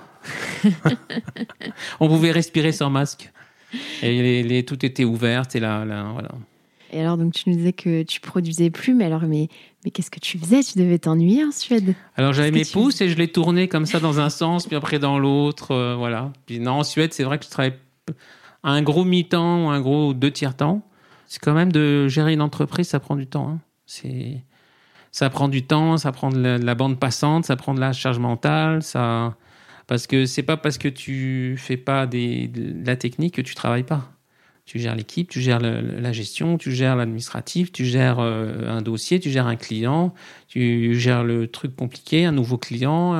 On 1.99 2.07
pouvait 2.07 2.31
respirer 2.31 2.71
sans 2.71 2.89
masque. 2.89 3.31
Et 4.01 4.43
les, 4.43 4.63
tout 4.63 4.85
était 4.85 5.03
ouvert. 5.03 5.43
Et 5.53 5.59
là, 5.59 5.83
là, 5.83 6.09
voilà. 6.13 6.29
Et 6.93 7.01
alors, 7.01 7.17
donc, 7.17 7.33
tu 7.33 7.49
nous 7.49 7.57
disais 7.57 7.73
que 7.73 8.03
tu 8.03 8.21
produisais 8.21 8.69
plus, 8.69 8.93
mais 8.93 9.05
alors, 9.05 9.23
mais, 9.23 9.49
mais 9.83 9.91
qu'est-ce 9.91 10.11
que 10.11 10.19
tu 10.19 10.37
faisais? 10.37 10.61
Tu 10.63 10.77
devais 10.77 10.99
t'ennuyer 10.99 11.43
en 11.43 11.51
Suède 11.51 11.95
Alors, 12.15 12.31
j'avais 12.31 12.51
mes 12.51 12.63
pouces 12.63 13.01
et 13.01 13.09
je 13.09 13.17
les 13.17 13.27
tournais 13.27 13.67
comme 13.67 13.85
ça 13.85 13.99
dans 13.99 14.19
un 14.19 14.29
sens, 14.29 14.67
puis 14.67 14.77
après 14.77 14.99
dans 14.99 15.19
l'autre. 15.19 15.71
Euh, 15.71 15.95
voilà. 15.95 16.31
Puis 16.45 16.59
non, 16.59 16.73
en 16.73 16.83
Suède, 16.83 17.11
c'est 17.13 17.23
vrai 17.23 17.39
que 17.39 17.45
je 17.45 17.49
travaillais 17.49 17.77
un 18.63 18.81
gros 18.81 19.03
mi-temps 19.03 19.65
ou 19.65 19.69
un 19.69 19.81
gros 19.81 20.13
deux 20.13 20.31
tiers-temps. 20.31 20.87
C'est 21.25 21.39
quand 21.39 21.53
même 21.53 21.71
de 21.71 22.07
gérer 22.07 22.33
une 22.33 22.41
entreprise, 22.41 22.87
ça 22.87 22.99
prend 22.99 23.15
du 23.15 23.25
temps. 23.25 23.49
Hein. 23.49 23.59
C'est 23.87 24.43
ça 25.15 25.29
prend 25.29 25.47
du 25.47 25.63
temps, 25.63 25.95
ça 25.95 26.11
prend 26.11 26.29
de 26.29 26.37
la, 26.61 26.75
bande 26.75 26.99
passante, 26.99 27.45
ça 27.45 27.55
prend 27.55 27.73
de 27.73 27.79
la 27.79 27.93
charge 27.93 28.19
mentale, 28.19 28.83
ça 28.83 29.37
parce 29.87 30.07
que 30.07 30.25
c'est 30.25 30.43
pas 30.43 30.57
parce 30.57 30.77
que 30.77 30.89
tu 30.89 31.55
fais 31.57 31.77
pas 31.77 32.05
de 32.05 32.49
la 32.85 32.97
technique 32.97 33.35
que 33.35 33.41
tu 33.41 33.55
travailles 33.55 33.85
pas. 33.85 34.11
Tu 34.65 34.77
gères 34.77 34.93
l'équipe, 34.93 35.29
tu 35.29 35.39
gères 35.39 35.61
la 35.61 36.11
gestion, 36.11 36.57
tu 36.57 36.73
gères 36.73 36.97
l'administratif, 36.97 37.71
tu 37.71 37.85
gères 37.85 38.19
euh, 38.19 38.67
un 38.67 38.81
dossier, 38.81 39.21
tu 39.21 39.29
gères 39.29 39.47
un 39.47 39.55
client, 39.55 40.13
tu 40.49 40.95
gères 40.95 41.23
le 41.23 41.47
truc 41.47 41.77
compliqué, 41.77 42.25
un 42.25 42.33
nouveau 42.33 42.57
client, 42.57 43.13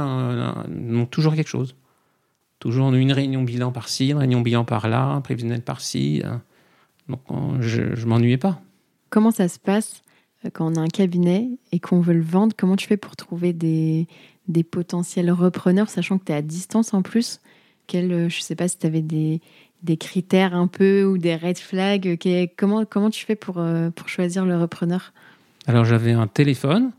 donc 0.67 1.11
toujours 1.11 1.33
quelque 1.33 1.47
chose. 1.47 1.77
Toujours 2.59 2.93
une 2.93 3.13
réunion 3.13 3.43
bilan 3.43 3.71
par-ci, 3.71 4.09
une 4.09 4.17
réunion 4.17 4.41
bilan 4.41 4.65
par-là, 4.65 5.05
un 5.05 5.21
prévisionnel 5.21 5.61
par-ci. 5.61 6.23
Euh. 6.25 6.35
Donc 7.07 7.21
je, 7.61 7.81
ne 7.83 8.05
m'ennuyais 8.05 8.37
pas. 8.37 8.59
Comment 9.09 9.31
ça 9.31 9.47
se 9.47 9.59
passe 9.59 10.01
quand 10.53 10.71
on 10.71 10.75
a 10.75 10.81
un 10.81 10.87
cabinet 10.87 11.49
et 11.71 11.79
qu'on 11.79 12.01
veut 12.01 12.13
le 12.13 12.21
vendre 12.23 12.53
Comment 12.57 12.75
tu 12.75 12.87
fais 12.87 12.97
pour 12.97 13.15
trouver 13.15 13.53
des, 13.53 14.07
des 14.47 14.63
potentiels 14.63 15.31
repreneurs, 15.31 15.89
sachant 15.89 16.17
que 16.17 16.25
tu 16.25 16.31
es 16.31 16.35
à 16.35 16.41
distance 16.41 16.93
en 16.93 17.01
plus? 17.01 17.41
Quel, 17.87 18.11
euh, 18.11 18.29
Je 18.29 18.37
ne 18.37 18.41
sais 18.41 18.55
pas 18.55 18.67
si 18.67 18.77
tu 18.77 18.87
avais 18.87 19.01
des, 19.01 19.41
des, 19.83 19.97
critères 19.97 20.55
un 20.55 20.67
peu 20.67 21.03
ou 21.03 21.17
des 21.17 21.35
red 21.35 21.57
flags. 21.57 22.17
comment, 22.57 22.85
comment 22.85 23.09
tu 23.09 23.25
fais 23.25 23.35
pour, 23.35 23.63
pour 23.95 24.09
choisir 24.09 24.45
le 24.45 24.57
repreneur? 24.57 25.13
Alors 25.67 25.85
j'avais 25.85 26.11
un 26.11 26.27
téléphone 26.27 26.91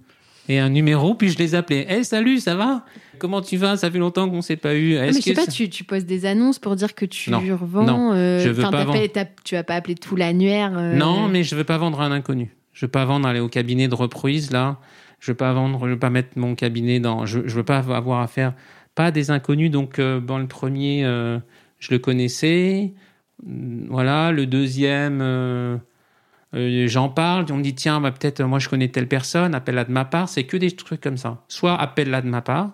et 0.49 0.59
un 0.59 0.69
numéro, 0.69 1.15
puis 1.15 1.31
je 1.31 1.39
les 1.39 1.55
appelais. 1.55 1.87
Hé, 1.89 2.05
salut, 2.05 2.39
ça 2.39 2.55
va? 2.55 2.85
Comment 3.19 3.41
tu 3.41 3.57
vas? 3.57 3.77
Ça 3.77 3.91
fait 3.91 3.99
longtemps 3.99 4.29
qu'on 4.29 4.37
ne 4.37 4.43
s'est 4.43 4.57
pas 4.57 4.75
eu. 4.75 4.95
mais 4.95 5.13
je 5.13 5.21
sais 5.21 5.33
pas, 5.33 5.47
tu, 5.47 5.69
tu, 5.69 5.85
poses 5.85 6.05
des 6.05 6.27
annonces 6.27 6.59
pour 6.59 6.77
dire 6.77 6.95
que 6.95 7.05
tu 7.05 7.35
revends. 7.35 7.85
Non, 7.85 8.13
euh, 8.13 8.41
je 8.41 8.51
veux 8.51 8.63
pas 8.63 8.85
vendre. 8.85 8.99
tu 9.45 9.55
vas 9.55 9.65
pas 9.65 9.75
appeler 9.75 9.95
tout 9.95 10.17
l'annuaire. 10.17 10.73
Euh, 10.77 10.95
non, 10.95 11.29
mais 11.29 11.43
je 11.43 11.55
veux 11.57 11.65
pas 11.65 11.79
vendre 11.79 12.01
un 12.01 12.13
inconnu. 12.13 12.55
Je 12.77 12.85
veux 12.85 12.91
pas 12.91 13.07
vendre 13.07 13.27
aller 13.27 13.41
au 13.41 13.49
cabinet 13.49 13.89
de 13.89 13.95
reprise 13.95 14.51
là. 14.51 14.79
Je 15.19 15.31
veux 15.31 15.37
pas 15.37 15.53
vendre, 15.55 15.81
je 15.87 15.93
veux 15.93 15.99
pas 15.99 16.11
mettre 16.11 16.39
mon 16.39 16.55
cabinet 16.55 17.01
dans. 17.01 17.25
Je, 17.25 17.41
je 17.47 17.55
veux 17.57 17.65
pas 17.65 17.79
avoir 17.79 18.21
affaire 18.21 18.53
pas 18.95 19.11
des 19.11 19.31
inconnus. 19.31 19.71
Donc 19.71 19.99
euh, 19.99 20.21
bon, 20.21 20.39
le 20.39 20.47
premier, 20.47 21.03
je 21.79 21.91
le 21.91 21.99
connaissais. 21.99 22.93
Voilà, 23.43 24.33
le 24.33 24.47
deuxième 24.47 25.21
euh, 26.57 26.87
j'en 26.87 27.09
parle, 27.09 27.47
on 27.51 27.57
me 27.57 27.63
dit 27.63 27.75
tiens, 27.75 28.01
bah, 28.01 28.13
peut-être 28.13 28.43
moi 28.43 28.59
je 28.59 28.69
connais 28.69 28.89
telle 28.89 29.09
personne, 29.09 29.55
appelle-la 29.55 29.85
de 29.85 29.93
ma 29.93 30.05
part. 30.05 30.29
C'est 30.29 30.45
que 30.45 30.57
des 30.57 30.71
trucs 30.71 31.01
comme 31.01 31.17
ça. 31.17 31.45
Soit 31.49 31.79
appelle-la 31.79 32.23
de 32.23 32.29
ma 32.29 32.41
part, 32.41 32.73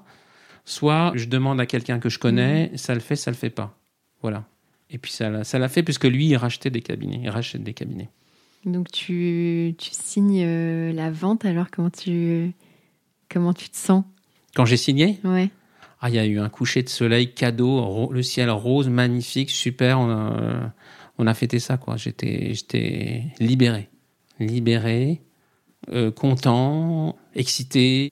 soit 0.64 1.12
je 1.14 1.26
demande 1.26 1.60
à 1.60 1.66
quelqu'un 1.66 1.98
que 1.98 2.08
je 2.08 2.18
connais, 2.18 2.70
mmh. 2.72 2.76
ça 2.76 2.94
le 2.94 3.00
fait, 3.00 3.16
ça 3.16 3.30
le 3.30 3.36
fait 3.36 3.50
pas. 3.50 3.76
Voilà. 4.20 4.44
Et 4.90 4.98
puis 4.98 5.10
ça, 5.10 5.30
l'a 5.30 5.68
fait 5.68 5.82
puisque 5.82 6.04
lui, 6.04 6.26
il 6.26 6.36
rachetait 6.36 6.70
des 6.70 6.82
cabinets. 6.82 7.20
Il 7.22 7.30
rachète 7.30 7.62
des 7.62 7.72
cabinets. 7.72 8.10
Donc 8.64 8.90
tu, 8.90 9.74
tu 9.78 9.90
signes 9.92 10.44
euh, 10.44 10.92
la 10.92 11.10
vente 11.10 11.44
alors 11.44 11.70
comment 11.70 11.90
tu, 11.90 12.52
comment 13.28 13.52
tu 13.52 13.68
te 13.68 13.76
sens? 13.76 14.04
Quand 14.54 14.64
j'ai 14.64 14.76
signé? 14.76 15.18
Ouais. 15.24 15.50
Ah, 16.00 16.10
il 16.10 16.16
y 16.16 16.18
a 16.18 16.26
eu 16.26 16.40
un 16.40 16.48
coucher 16.48 16.82
de 16.82 16.88
soleil 16.88 17.32
cadeau, 17.32 18.10
le 18.12 18.22
ciel 18.22 18.50
rose, 18.50 18.88
magnifique, 18.88 19.50
super. 19.50 20.00
On 20.00 20.10
a, 20.10 20.72
on 21.18 21.26
a 21.28 21.34
fêté 21.34 21.60
ça, 21.60 21.76
quoi. 21.76 21.96
J'étais, 21.96 22.54
j'étais 22.54 23.24
libéré, 23.38 23.88
libéré, 24.40 25.22
euh, 25.90 26.10
content, 26.10 27.16
excité, 27.34 28.10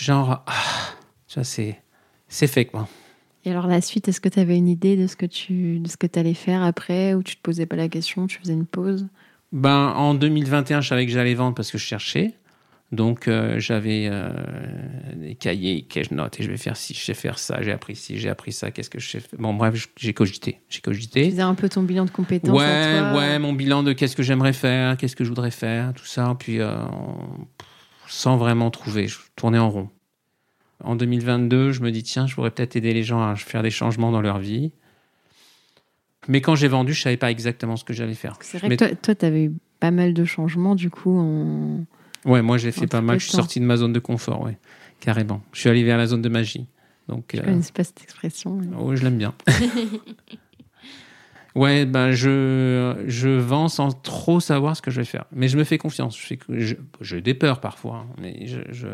genre, 0.00 0.42
ah, 0.46 0.94
ça 1.28 1.44
c'est, 1.44 1.80
c'est 2.28 2.48
fait, 2.48 2.64
quoi. 2.64 2.88
Et 3.44 3.50
alors 3.50 3.68
la 3.68 3.80
suite, 3.80 4.08
est-ce 4.08 4.20
que 4.20 4.28
tu 4.28 4.40
avais 4.40 4.56
une 4.56 4.68
idée 4.68 4.96
de 4.96 5.06
ce 5.06 5.16
que 5.16 5.26
tu, 5.26 5.78
de 5.78 5.88
ce 5.88 5.96
que 5.96 6.06
allais 6.18 6.34
faire 6.34 6.62
après, 6.62 7.14
ou 7.14 7.22
tu 7.22 7.36
te 7.36 7.40
posais 7.40 7.66
pas 7.66 7.76
la 7.76 7.88
question, 7.88 8.26
tu 8.26 8.38
faisais 8.38 8.52
une 8.52 8.66
pause? 8.66 9.06
Ben 9.52 9.92
en 9.96 10.14
2021, 10.14 10.80
je 10.80 10.88
savais 10.88 11.06
que 11.06 11.12
j'allais 11.12 11.34
vendre 11.34 11.54
parce 11.54 11.70
que 11.70 11.78
je 11.78 11.84
cherchais. 11.84 12.34
Donc 12.92 13.28
euh, 13.28 13.60
j'avais 13.60 14.08
euh, 14.10 14.32
des 15.14 15.36
cahiers 15.36 15.82
que 15.82 16.02
je 16.02 16.12
note 16.12 16.40
et 16.40 16.42
je 16.42 16.50
vais 16.50 16.56
faire 16.56 16.76
ci, 16.76 16.92
je 16.92 17.04
sais 17.04 17.14
faire 17.14 17.38
ça, 17.38 17.62
j'ai 17.62 17.70
appris 17.70 17.94
ci, 17.94 18.18
j'ai 18.18 18.28
appris 18.28 18.52
ça, 18.52 18.72
qu'est-ce 18.72 18.90
que 18.90 18.98
je 18.98 19.08
sais 19.08 19.20
faire? 19.20 19.38
Bon 19.38 19.54
bref, 19.54 19.88
j'ai 19.96 20.12
cogité, 20.12 20.60
j'ai 20.68 20.80
cogité. 20.80 21.22
Tu 21.24 21.30
faisais 21.30 21.42
un 21.42 21.54
peu 21.54 21.68
ton 21.68 21.82
bilan 21.82 22.04
de 22.04 22.10
compétences 22.10 22.50
Ouais, 22.50 23.00
ouais, 23.14 23.38
mon 23.38 23.52
bilan 23.52 23.84
de 23.84 23.92
qu'est-ce 23.92 24.16
que 24.16 24.24
j'aimerais 24.24 24.52
faire, 24.52 24.96
qu'est-ce 24.96 25.14
que 25.14 25.22
je 25.22 25.28
voudrais 25.28 25.52
faire, 25.52 25.94
tout 25.94 26.04
ça, 26.04 26.34
puis 26.36 26.58
euh, 26.58 26.74
sans 28.08 28.36
vraiment 28.36 28.70
trouver, 28.70 29.06
je 29.06 29.18
tournais 29.36 29.58
en 29.58 29.70
rond. 29.70 29.88
En 30.82 30.96
2022, 30.96 31.70
je 31.70 31.82
me 31.82 31.92
dis 31.92 32.02
tiens, 32.02 32.26
je 32.26 32.34
pourrais 32.34 32.50
peut-être 32.50 32.74
aider 32.74 32.92
les 32.92 33.04
gens 33.04 33.22
à 33.22 33.36
faire 33.36 33.62
des 33.62 33.70
changements 33.70 34.10
dans 34.10 34.22
leur 34.22 34.40
vie. 34.40 34.72
Mais 36.30 36.40
quand 36.40 36.54
j'ai 36.54 36.68
vendu, 36.68 36.94
je 36.94 37.02
savais 37.02 37.16
pas 37.16 37.28
exactement 37.28 37.76
ce 37.76 37.82
que 37.82 37.92
j'allais 37.92 38.14
faire. 38.14 38.36
C'est 38.40 38.58
vrai 38.58 38.76
que 38.76 38.94
toi, 38.94 39.14
tu 39.16 39.26
avais 39.26 39.46
eu 39.46 39.52
pas 39.80 39.90
mal 39.90 40.14
de 40.14 40.24
changements 40.24 40.76
du 40.76 40.88
coup 40.88 41.18
en 41.18 41.84
Ouais, 42.24 42.40
moi 42.40 42.56
j'ai 42.56 42.70
fait 42.70 42.86
pas 42.86 43.00
mal. 43.00 43.18
Je 43.18 43.24
suis 43.24 43.32
sorti 43.32 43.58
de 43.58 43.64
ma 43.64 43.76
zone 43.76 43.92
de 43.92 43.98
confort, 43.98 44.42
ouais, 44.42 44.56
carrément. 45.00 45.42
Je 45.52 45.60
suis 45.60 45.68
allé 45.68 45.82
vers 45.82 45.98
la 45.98 46.06
zone 46.06 46.22
de 46.22 46.28
magie. 46.28 46.66
Donc, 47.08 47.24
je 47.34 47.38
ne 47.38 47.42
connais 47.42 47.62
pas 47.74 47.82
cette 47.82 48.02
expression. 48.04 48.60
Oh, 48.78 48.94
je 48.94 49.02
l'aime 49.02 49.18
bien. 49.18 49.34
ouais, 51.56 51.84
ben 51.84 52.12
je, 52.12 53.02
je 53.08 53.30
vends 53.30 53.68
sans 53.68 53.90
trop 53.90 54.38
savoir 54.38 54.76
ce 54.76 54.82
que 54.82 54.92
je 54.92 55.00
vais 55.00 55.04
faire. 55.04 55.24
Mais 55.32 55.48
je 55.48 55.58
me 55.58 55.64
fais 55.64 55.78
confiance. 55.78 56.16
Je 56.16 56.36
j'ai 56.50 56.78
je, 57.00 57.16
des 57.16 57.34
peurs 57.34 57.60
parfois, 57.60 58.06
hein, 58.06 58.14
mais 58.20 58.46
je, 58.46 58.60
je, 58.70 58.86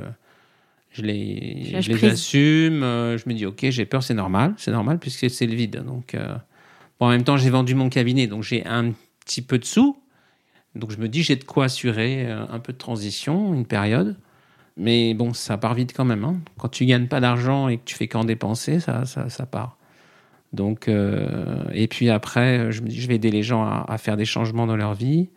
je 0.92 1.02
les, 1.02 1.82
je 1.82 1.92
les 1.92 2.04
assume. 2.06 2.82
Euh, 2.82 3.18
je 3.18 3.28
me 3.28 3.34
dis, 3.34 3.44
ok, 3.44 3.66
j'ai 3.68 3.84
peur, 3.84 4.02
c'est 4.02 4.14
normal. 4.14 4.54
C'est 4.56 4.72
normal 4.72 4.98
puisque 4.98 5.28
c'est 5.28 5.46
le 5.46 5.54
vide. 5.54 5.84
Donc, 5.84 6.14
euh, 6.14 6.34
en 7.00 7.10
même 7.10 7.24
temps, 7.24 7.36
j'ai 7.36 7.50
vendu 7.50 7.74
mon 7.74 7.88
cabinet, 7.88 8.26
donc 8.26 8.42
j'ai 8.42 8.64
un 8.66 8.92
petit 9.20 9.42
peu 9.42 9.58
de 9.58 9.64
sous. 9.64 9.96
Donc 10.74 10.90
je 10.92 10.98
me 10.98 11.08
dis, 11.08 11.22
j'ai 11.22 11.36
de 11.36 11.44
quoi 11.44 11.66
assurer 11.66 12.26
euh, 12.26 12.46
un 12.48 12.58
peu 12.58 12.72
de 12.72 12.78
transition, 12.78 13.54
une 13.54 13.66
période. 13.66 14.16
Mais 14.76 15.14
bon, 15.14 15.32
ça 15.32 15.56
part 15.56 15.74
vite 15.74 15.94
quand 15.94 16.04
même. 16.04 16.24
Hein. 16.24 16.36
Quand 16.58 16.68
tu 16.68 16.84
gagnes 16.84 17.08
pas 17.08 17.20
d'argent 17.20 17.68
et 17.68 17.78
que 17.78 17.84
tu 17.84 17.94
fais 17.94 18.08
qu'en 18.08 18.24
dépenser, 18.24 18.78
ça, 18.78 19.06
ça, 19.06 19.46
part. 19.46 19.78
Donc, 20.52 20.88
euh, 20.88 21.64
et 21.72 21.88
puis 21.88 22.10
après, 22.10 22.70
je 22.72 22.82
me 22.82 22.88
dis, 22.88 23.00
je 23.00 23.08
vais 23.08 23.14
aider 23.14 23.30
les 23.30 23.42
gens 23.42 23.64
à, 23.64 23.96
faire 23.98 24.18
des 24.18 24.26
changements 24.26 24.66
dans 24.66 24.76
leur 24.76 24.94
vie. 24.94 25.30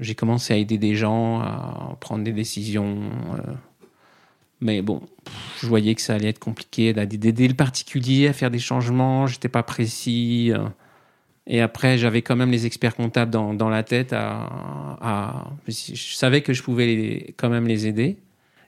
J'ai 0.00 0.16
commencé 0.16 0.52
à 0.52 0.56
aider 0.56 0.76
des 0.76 0.96
gens 0.96 1.40
à 1.40 1.96
prendre 2.00 2.24
des 2.24 2.32
décisions. 2.32 2.98
Euh. 3.34 3.52
mais 4.60 4.82
bon, 4.82 5.02
je 5.60 5.68
voyais 5.68 5.94
que 5.94 6.00
ça 6.00 6.14
allait 6.14 6.30
être 6.30 6.40
compliqué 6.40 6.92
d'aider 6.92 7.46
le 7.46 7.54
particulier 7.54 8.26
à 8.26 8.32
faire 8.32 8.50
des 8.50 8.58
changements. 8.58 9.28
J'étais 9.28 9.48
pas 9.48 9.62
précis. 9.62 10.52
Et 11.46 11.60
après, 11.60 11.98
j'avais 11.98 12.22
quand 12.22 12.36
même 12.36 12.50
les 12.50 12.66
experts 12.66 12.96
comptables 12.96 13.30
dans, 13.30 13.68
la 13.68 13.82
tête. 13.82 14.14
Je 15.68 16.14
savais 16.14 16.40
que 16.40 16.52
je 16.52 16.62
pouvais 16.62 17.34
quand 17.36 17.50
même 17.50 17.66
les 17.66 17.86
aider. 17.86 18.16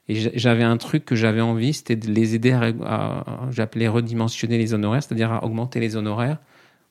Et 0.09 0.39
j'avais 0.39 0.63
un 0.63 0.77
truc 0.77 1.05
que 1.05 1.17
j'avais 1.17 1.41
envie, 1.41 1.73
c'était 1.73 1.97
de 1.97 2.09
les 2.09 2.37
aider 2.37 2.53
à, 2.53 3.25
j'appelais 3.51 3.89
redimensionner 3.89 4.57
les 4.57 4.73
honoraires, 4.73 5.03
c'est-à-dire 5.03 5.33
à 5.33 5.45
augmenter 5.45 5.81
les 5.81 5.97
honoraires. 5.97 6.39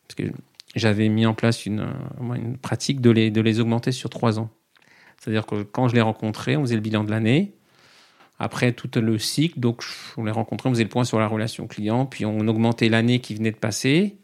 Parce 0.07 0.15
que 0.15 0.35
j'avais 0.75 1.07
mis 1.07 1.25
en 1.25 1.33
place 1.33 1.65
une, 1.65 1.87
une 2.19 2.57
pratique 2.57 2.99
de 2.99 3.11
les, 3.11 3.31
de 3.31 3.39
les 3.39 3.61
augmenter 3.61 3.93
sur 3.93 4.09
trois 4.09 4.37
ans. 4.37 4.49
C'est-à-dire 5.17 5.45
que 5.45 5.63
quand 5.63 5.87
je 5.87 5.95
les 5.95 6.01
rencontrais, 6.01 6.57
on 6.57 6.63
faisait 6.63 6.75
le 6.75 6.81
bilan 6.81 7.05
de 7.05 7.11
l'année. 7.11 7.53
Après 8.37 8.73
tout 8.73 8.89
le 8.99 9.17
cycle, 9.17 9.61
donc 9.61 9.81
on 10.17 10.25
les 10.25 10.31
rencontrait, 10.31 10.69
on 10.69 10.73
faisait 10.73 10.83
le 10.83 10.89
point 10.89 11.05
sur 11.05 11.19
la 11.19 11.27
relation 11.27 11.67
client, 11.67 12.05
puis 12.05 12.25
on 12.25 12.45
augmentait 12.49 12.89
l'année 12.89 13.19
qui 13.19 13.33
venait 13.33 13.51
de 13.51 13.55
passer 13.55 14.17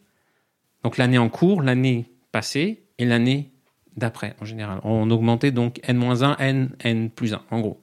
donc 0.83 0.97
l'année 0.97 1.17
en 1.17 1.29
cours, 1.29 1.61
l'année 1.61 2.11
passée 2.31 2.83
et 2.97 3.05
l'année 3.05 3.51
d'après 3.97 4.35
en 4.41 4.45
général. 4.45 4.79
On 4.83 5.09
augmentait 5.11 5.51
donc 5.51 5.79
n-1, 5.83 6.35
n, 6.39 6.69
n 6.83 7.09
plus 7.09 7.33
1 7.33 7.41
en 7.51 7.59
gros. 7.59 7.81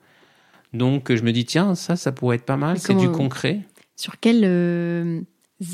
Donc 0.72 1.14
je 1.14 1.22
me 1.22 1.32
dis 1.32 1.44
tiens, 1.44 1.74
ça, 1.74 1.96
ça 1.96 2.12
pourrait 2.12 2.36
être 2.36 2.44
pas 2.44 2.56
mal, 2.56 2.78
c'est 2.78 2.94
du 2.94 3.10
concret. 3.10 3.60
Sur 3.96 4.20
quels 4.20 4.42
euh, 4.44 5.20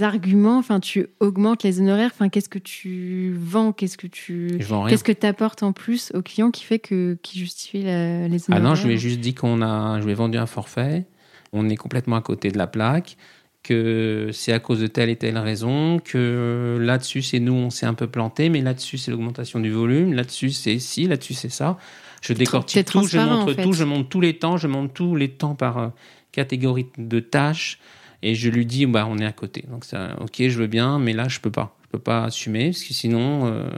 arguments 0.00 0.58
enfin, 0.58 0.80
tu 0.80 1.06
augmentes 1.20 1.62
les 1.62 1.80
honoraires? 1.80 2.10
Enfin, 2.14 2.28
Qu'est-ce 2.28 2.48
que 2.48 2.58
tu 2.58 3.34
vends? 3.38 3.72
Qu'est-ce 3.72 3.98
que 3.98 4.06
tu 4.06 4.58
Qu'est-ce 4.88 5.04
que 5.04 5.26
apportes 5.26 5.62
en 5.62 5.72
plus 5.72 6.10
au 6.14 6.22
client 6.22 6.50
qui 6.50 6.64
fait 6.64 6.78
que 6.78 7.18
qui 7.22 7.38
justifie 7.38 7.82
les 7.82 7.88
honoraires 7.88 8.44
Ah 8.50 8.60
non, 8.60 8.74
je 8.74 8.86
lui 8.86 8.94
ai 8.94 8.98
juste 8.98 9.20
dit 9.20 9.34
qu'on 9.34 9.62
a, 9.62 10.00
je 10.00 10.04
lui 10.04 10.12
ai 10.12 10.14
vendu 10.14 10.38
un 10.38 10.46
forfait. 10.46 11.06
On 11.52 11.68
est 11.68 11.76
complètement 11.76 12.16
à 12.16 12.22
côté 12.22 12.50
de 12.50 12.58
la 12.58 12.66
plaque 12.66 13.16
que 13.64 14.28
c'est 14.32 14.52
à 14.52 14.60
cause 14.60 14.80
de 14.80 14.86
telle 14.86 15.08
et 15.08 15.16
telle 15.16 15.38
raison, 15.38 15.98
que 15.98 16.78
là-dessus, 16.80 17.22
c'est 17.22 17.40
nous, 17.40 17.54
on 17.54 17.70
s'est 17.70 17.86
un 17.86 17.94
peu 17.94 18.06
planté, 18.06 18.50
mais 18.50 18.60
là-dessus, 18.60 18.98
c'est 18.98 19.10
l'augmentation 19.10 19.58
du 19.58 19.70
volume, 19.70 20.12
là-dessus, 20.12 20.50
c'est 20.50 20.78
ci, 20.78 21.08
là-dessus, 21.08 21.34
c'est 21.34 21.48
ça. 21.48 21.78
Je 22.22 22.34
décortique 22.34 22.86
tout, 22.86 23.06
je 23.06 23.18
montre 23.18 23.54
tout, 23.54 23.72
je 23.72 23.84
monte 23.84 24.08
tous 24.08 24.20
les 24.20 24.38
temps, 24.38 24.58
je 24.58 24.68
monte 24.68 24.94
tous 24.94 25.16
les 25.16 25.30
temps 25.30 25.54
par 25.54 25.78
euh, 25.78 25.88
catégorie 26.30 26.86
de 26.96 27.20
tâches. 27.20 27.80
Et 28.22 28.34
je 28.34 28.48
lui 28.48 28.64
dis, 28.64 28.86
bah, 28.86 29.06
on 29.08 29.18
est 29.18 29.26
à 29.26 29.32
côté. 29.32 29.64
Donc, 29.68 29.84
ça, 29.84 30.16
ok, 30.20 30.36
je 30.38 30.58
veux 30.58 30.66
bien, 30.66 30.98
mais 30.98 31.12
là, 31.12 31.28
je 31.28 31.40
peux 31.40 31.50
pas. 31.50 31.76
Je 31.84 31.88
peux 31.90 31.98
pas 31.98 32.24
assumer, 32.24 32.70
parce 32.70 32.82
que 32.82 32.94
sinon, 32.94 33.46
euh, 33.46 33.68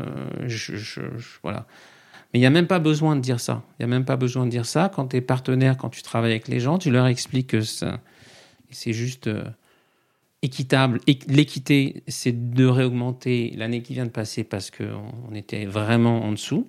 je, 0.46 0.77
je, 0.77 1.01
voilà. 1.42 1.66
Mais 2.33 2.38
il 2.38 2.40
n'y 2.40 2.46
a 2.46 2.51
même 2.51 2.66
pas 2.66 2.79
besoin 2.79 3.16
de 3.16 3.20
dire 3.20 3.40
ça. 3.40 3.62
Il 3.79 3.87
n'y 3.87 3.92
a 3.92 3.94
même 3.96 4.05
pas 4.05 4.16
besoin 4.16 4.46
de 4.46 4.51
dire 4.51 4.66
ça. 4.66 4.90
Quand 4.94 5.09
tu 5.09 5.16
es 5.16 5.20
partenaire, 5.20 5.77
quand 5.77 5.90
tu 5.90 6.03
travailles 6.03 6.33
avec 6.33 6.49
les 6.49 6.61
gens, 6.61 6.79
tu 6.79 6.90
leur 6.90 7.07
expliques 7.07 7.49
que 7.49 7.61
c'est 7.61 8.92
juste 8.92 9.27
euh, 9.27 9.44
l'équité, 11.28 12.02
c'est 12.09 12.52
de 12.52 12.66
réaugmenter 12.66 13.52
l'année 13.56 13.82
qui 13.82 13.94
vient 13.94 14.06
de 14.06 14.11
passer 14.11 14.44
parce 14.44 14.70
qu'on 14.70 15.35
était 15.35 15.64
vraiment 15.64 16.24
en 16.24 16.32
dessous. 16.32 16.68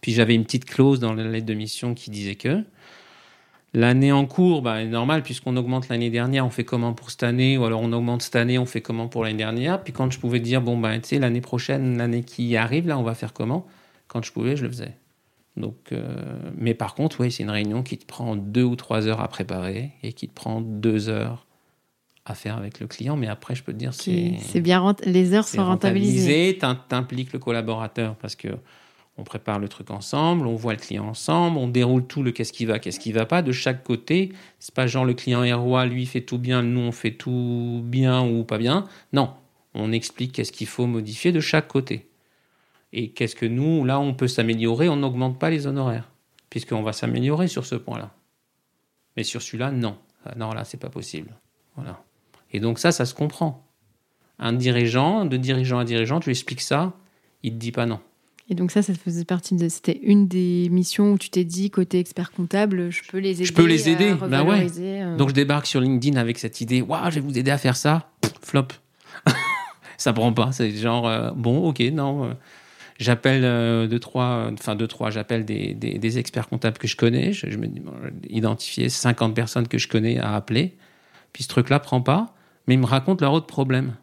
Puis 0.00 0.12
j'avais 0.12 0.34
une 0.34 0.44
petite 0.44 0.64
clause 0.64 1.00
dans 1.00 1.14
la 1.14 1.24
lettre 1.24 1.46
de 1.46 1.54
mission 1.54 1.94
qui 1.94 2.10
disait 2.10 2.36
que 2.36 2.64
L'année 3.76 4.10
en 4.10 4.24
cours, 4.24 4.62
bah, 4.62 4.80
est 4.80 4.86
normal, 4.86 5.22
puisqu'on 5.22 5.54
augmente 5.56 5.90
l'année 5.90 6.08
dernière, 6.08 6.46
on 6.46 6.50
fait 6.50 6.64
comment 6.64 6.94
pour 6.94 7.10
cette 7.10 7.24
année, 7.24 7.58
ou 7.58 7.64
alors 7.66 7.82
on 7.82 7.92
augmente 7.92 8.22
cette 8.22 8.36
année, 8.36 8.58
on 8.58 8.64
fait 8.64 8.80
comment 8.80 9.06
pour 9.06 9.22
l'année 9.22 9.36
dernière? 9.36 9.82
Puis 9.84 9.92
quand 9.92 10.10
je 10.10 10.18
pouvais 10.18 10.40
dire, 10.40 10.62
bon, 10.62 10.78
bah, 10.78 10.98
tu 10.98 11.08
sais, 11.08 11.18
l'année 11.18 11.42
prochaine, 11.42 11.98
l'année 11.98 12.22
qui 12.22 12.56
arrive, 12.56 12.86
là, 12.88 12.98
on 12.98 13.02
va 13.02 13.14
faire 13.14 13.34
comment? 13.34 13.66
Quand 14.08 14.24
je 14.24 14.32
pouvais, 14.32 14.56
je 14.56 14.62
le 14.64 14.70
faisais. 14.70 14.96
Donc, 15.58 15.76
euh, 15.92 16.50
mais 16.56 16.72
par 16.72 16.94
contre, 16.94 17.20
oui, 17.20 17.30
c'est 17.30 17.42
une 17.42 17.50
réunion 17.50 17.82
qui 17.82 17.98
te 17.98 18.06
prend 18.06 18.34
deux 18.34 18.62
ou 18.62 18.76
trois 18.76 19.08
heures 19.08 19.20
à 19.20 19.28
préparer 19.28 19.92
et 20.02 20.14
qui 20.14 20.28
te 20.28 20.34
prend 20.34 20.62
deux 20.62 21.10
heures 21.10 21.45
à 22.26 22.34
faire 22.34 22.56
avec 22.56 22.80
le 22.80 22.86
client. 22.86 23.16
Mais 23.16 23.28
après, 23.28 23.54
je 23.54 23.62
peux 23.62 23.72
te 23.72 23.78
dire, 23.78 23.94
c'est. 23.94 24.34
C'est 24.40 24.60
bien, 24.60 24.94
les 25.04 25.32
heures 25.32 25.48
sont 25.48 25.64
rentabilisées. 25.64 26.58
T'impliques 26.88 27.32
le 27.32 27.38
collaborateur 27.38 28.16
parce 28.16 28.36
que 28.36 28.48
on 29.18 29.24
prépare 29.24 29.58
le 29.58 29.68
truc 29.68 29.90
ensemble, 29.90 30.46
on 30.46 30.56
voit 30.56 30.74
le 30.74 30.78
client 30.78 31.08
ensemble, 31.08 31.56
on 31.56 31.68
déroule 31.68 32.06
tout 32.06 32.22
le 32.22 32.32
qu'est-ce 32.32 32.52
qui 32.52 32.66
va, 32.66 32.78
qu'est-ce 32.78 33.00
qui 33.00 33.12
va 33.12 33.24
pas 33.24 33.40
de 33.40 33.50
chaque 33.50 33.82
côté. 33.82 34.32
C'est 34.58 34.74
pas 34.74 34.86
genre 34.86 35.06
le 35.06 35.14
client 35.14 35.42
est 35.42 35.54
roi, 35.54 35.86
lui 35.86 36.04
fait 36.04 36.20
tout 36.20 36.36
bien, 36.36 36.62
nous 36.62 36.80
on 36.80 36.92
fait 36.92 37.12
tout 37.12 37.80
bien 37.82 38.22
ou 38.22 38.44
pas 38.44 38.58
bien. 38.58 38.84
Non, 39.14 39.30
on 39.72 39.90
explique 39.92 40.32
qu'est-ce 40.32 40.52
qu'il 40.52 40.66
faut 40.66 40.86
modifier 40.86 41.32
de 41.32 41.40
chaque 41.40 41.68
côté. 41.68 42.10
Et 42.92 43.10
qu'est-ce 43.10 43.34
que 43.34 43.46
nous, 43.46 43.84
là, 43.84 43.98
on 44.00 44.14
peut 44.14 44.28
s'améliorer, 44.28 44.88
on 44.88 44.96
n'augmente 44.96 45.38
pas 45.38 45.50
les 45.50 45.66
honoraires, 45.66 46.10
puisqu'on 46.50 46.82
va 46.82 46.92
s'améliorer 46.92 47.48
sur 47.48 47.66
ce 47.66 47.74
point-là. 47.74 48.14
Mais 49.16 49.24
sur 49.24 49.42
celui-là, 49.42 49.70
non. 49.70 49.96
Ah, 50.24 50.34
non, 50.36 50.52
là, 50.52 50.64
c'est 50.64 50.80
pas 50.80 50.88
possible. 50.88 51.30
Voilà. 51.74 52.02
Et 52.56 52.60
donc 52.60 52.78
ça, 52.78 52.90
ça 52.90 53.04
se 53.04 53.12
comprend. 53.12 53.68
Un 54.38 54.54
dirigeant, 54.54 55.26
de 55.26 55.36
dirigeant 55.36 55.78
à 55.78 55.84
dirigeant, 55.84 56.20
tu 56.20 56.30
expliques 56.30 56.62
ça, 56.62 56.94
il 57.42 57.52
te 57.52 57.58
dit 57.58 57.70
pas 57.70 57.84
non. 57.84 58.00
Et 58.48 58.54
donc 58.54 58.70
ça, 58.70 58.80
ça 58.80 58.94
faisait 58.94 59.26
partie 59.26 59.56
de, 59.56 59.68
c'était 59.68 60.00
une 60.02 60.26
des 60.26 60.68
missions 60.70 61.12
où 61.12 61.18
tu 61.18 61.28
t'es 61.28 61.44
dit 61.44 61.70
côté 61.70 61.98
expert 61.98 62.32
comptable, 62.32 62.88
je 62.88 63.02
peux 63.10 63.18
les 63.18 63.32
aider. 63.32 63.44
Je 63.44 63.52
peux 63.52 63.66
les 63.66 63.90
aider, 63.90 64.14
bah 64.14 64.42
ouais. 64.42 64.68
Euh. 64.78 65.16
Donc 65.18 65.28
je 65.28 65.34
débarque 65.34 65.66
sur 65.66 65.82
LinkedIn 65.82 66.16
avec 66.18 66.38
cette 66.38 66.62
idée, 66.62 66.80
waouh, 66.80 67.10
je 67.10 67.16
vais 67.16 67.20
vous 67.20 67.36
aider 67.36 67.50
à 67.50 67.58
faire 67.58 67.76
ça, 67.76 68.08
flop, 68.40 68.68
ça 69.98 70.14
prend 70.14 70.32
pas. 70.32 70.52
C'est 70.52 70.70
genre 70.70 71.06
euh, 71.06 71.32
bon, 71.32 71.68
ok, 71.68 71.80
non. 71.92 72.24
Euh, 72.24 72.32
j'appelle 72.98 73.88
deux 73.90 73.98
trois, 73.98 74.48
enfin 74.50 74.76
deux 74.76 74.88
trois, 74.88 75.10
j'appelle 75.10 75.44
des, 75.44 75.74
des, 75.74 76.18
experts 76.18 76.48
comptables 76.48 76.78
que 76.78 76.88
je 76.88 76.96
connais. 76.96 77.34
Je, 77.34 77.58
me 77.58 77.66
dis, 77.66 77.82
identifier 78.30 78.88
50 78.88 79.34
personnes 79.34 79.68
que 79.68 79.76
je 79.76 79.88
connais 79.88 80.18
à 80.18 80.34
appeler. 80.34 80.78
Puis 81.34 81.42
ce 81.42 81.48
truc-là 81.48 81.80
prend 81.80 82.00
pas, 82.00 82.35
mais 82.66 82.74
ils 82.74 82.80
me 82.80 82.86
racontent 82.86 83.24
leur 83.24 83.32
autre 83.32 83.46
problème. 83.46 83.96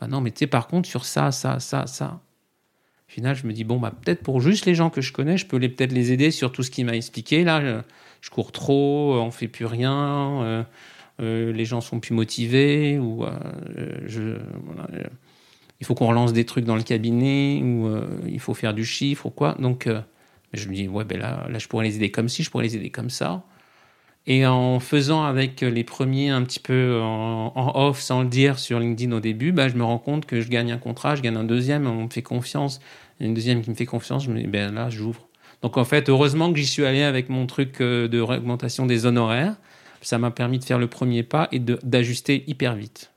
Bah 0.00 0.08
non, 0.08 0.20
mais 0.20 0.30
tu 0.30 0.40
sais, 0.40 0.46
par 0.46 0.66
contre, 0.66 0.88
sur 0.88 1.04
ça, 1.04 1.32
ça, 1.32 1.58
ça, 1.60 1.86
ça, 1.86 2.20
au 3.08 3.12
final, 3.12 3.36
je 3.36 3.46
me 3.46 3.52
dis, 3.52 3.64
bon, 3.64 3.78
bah, 3.78 3.92
peut-être 3.92 4.22
pour 4.22 4.40
juste 4.40 4.66
les 4.66 4.74
gens 4.74 4.90
que 4.90 5.00
je 5.00 5.12
connais, 5.12 5.36
je 5.36 5.46
peux 5.46 5.58
peut-être 5.60 5.92
les 5.92 6.12
aider 6.12 6.30
sur 6.30 6.50
tout 6.50 6.62
ce 6.62 6.70
qu'il 6.70 6.84
m'a 6.86 6.96
expliqué. 6.96 7.44
Là, 7.44 7.82
je, 8.20 8.30
cours 8.30 8.50
trop, 8.50 9.14
on 9.14 9.30
fait 9.30 9.46
plus 9.46 9.64
rien, 9.64 10.42
euh, 10.42 10.62
euh, 11.20 11.52
les 11.52 11.64
gens 11.64 11.80
sont 11.80 12.00
plus 12.00 12.12
motivés, 12.12 12.98
ou 12.98 13.24
euh, 13.24 13.30
je, 14.06 14.36
il 15.78 15.86
faut 15.86 15.94
qu'on 15.94 16.08
relance 16.08 16.32
des 16.32 16.44
trucs 16.44 16.64
dans 16.64 16.74
le 16.74 16.82
cabinet, 16.82 17.62
ou 17.62 17.88
il 18.26 18.40
faut 18.40 18.54
faire 18.54 18.74
du 18.74 18.84
chiffre, 18.84 19.26
ou 19.26 19.30
quoi. 19.30 19.54
Donc, 19.60 19.88
je 20.52 20.68
me 20.68 20.74
dis, 20.74 20.88
ouais, 20.88 21.04
ben 21.04 21.18
là, 21.18 21.46
là, 21.48 21.58
je 21.58 21.68
pourrais 21.68 21.84
les 21.84 21.96
aider 21.96 22.10
comme 22.10 22.28
ci, 22.28 22.42
je 22.42 22.50
pourrais 22.50 22.64
les 22.64 22.76
aider 22.76 22.90
comme 22.90 23.10
ça. 23.10 23.44
Et 24.26 24.44
en 24.44 24.80
faisant 24.80 25.22
avec 25.22 25.60
les 25.60 25.84
premiers 25.84 26.30
un 26.30 26.42
petit 26.42 26.58
peu 26.58 27.00
en, 27.00 27.72
off, 27.76 28.00
sans 28.00 28.22
le 28.22 28.28
dire 28.28 28.58
sur 28.58 28.80
LinkedIn 28.80 29.12
au 29.12 29.20
début, 29.20 29.52
bah, 29.52 29.68
je 29.68 29.76
me 29.76 29.84
rends 29.84 29.98
compte 29.98 30.26
que 30.26 30.40
je 30.40 30.48
gagne 30.48 30.72
un 30.72 30.78
contrat, 30.78 31.14
je 31.14 31.22
gagne 31.22 31.36
un 31.36 31.44
deuxième, 31.44 31.86
on 31.86 32.04
me 32.04 32.10
fait 32.10 32.22
confiance. 32.22 32.80
une 33.20 33.34
deuxième 33.34 33.62
qui 33.62 33.70
me 33.70 33.76
fait 33.76 33.86
confiance, 33.86 34.24
je 34.24 34.30
me 34.30 34.40
dis, 34.40 34.46
ben 34.48 34.74
là, 34.74 34.90
j'ouvre. 34.90 35.28
Donc 35.62 35.76
en 35.76 35.84
fait, 35.84 36.08
heureusement 36.08 36.52
que 36.52 36.58
j'y 36.58 36.66
suis 36.66 36.84
allé 36.84 37.02
avec 37.02 37.28
mon 37.28 37.46
truc 37.46 37.80
euh, 37.80 38.08
de 38.08 38.20
augmentation 38.20 38.86
des 38.86 39.06
honoraires. 39.06 39.56
Ça 40.02 40.18
m'a 40.18 40.30
permis 40.30 40.58
de 40.58 40.64
faire 40.64 40.78
le 40.78 40.86
premier 40.86 41.22
pas 41.22 41.48
et 41.52 41.58
d'ajuster 41.58 42.44
hyper 42.46 42.74
vite. 42.74 43.12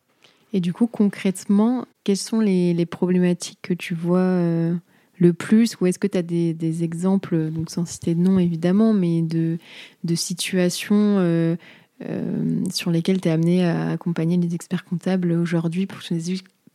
Et 0.54 0.60
du 0.60 0.74
coup, 0.74 0.88
concrètement, 0.88 1.86
quelles 2.04 2.18
sont 2.18 2.40
les, 2.40 2.74
les 2.74 2.86
problématiques 2.86 3.60
que 3.62 3.74
tu 3.74 3.94
vois 3.94 4.20
euh, 4.20 4.74
le 5.20 5.34
plus 5.34 5.76
Ou 5.80 5.86
est-ce 5.86 6.00
que 6.00 6.08
tu 6.08 6.18
as 6.18 6.24
des, 6.24 6.84
exemples, 6.84 7.52
donc 7.52 7.70
sans 7.70 7.86
citer 7.86 8.16
de 8.16 8.22
nom 8.22 8.40
évidemment, 8.40 8.94
mais 8.94 9.22
de, 9.22 9.58
de 10.04 10.16
situations 10.16 11.18
euh, 11.20 11.56
euh, 12.10 12.64
sur 12.74 12.90
lesquelles 12.90 13.22
tu 13.22 13.28
es 13.28 13.32
amené 13.32 13.66
à 13.66 13.92
accompagner 13.92 14.38
les 14.38 14.56
experts 14.56 14.86
comptables 14.86 15.34
aujourd'hui 15.34 15.86
pour, 15.86 16.00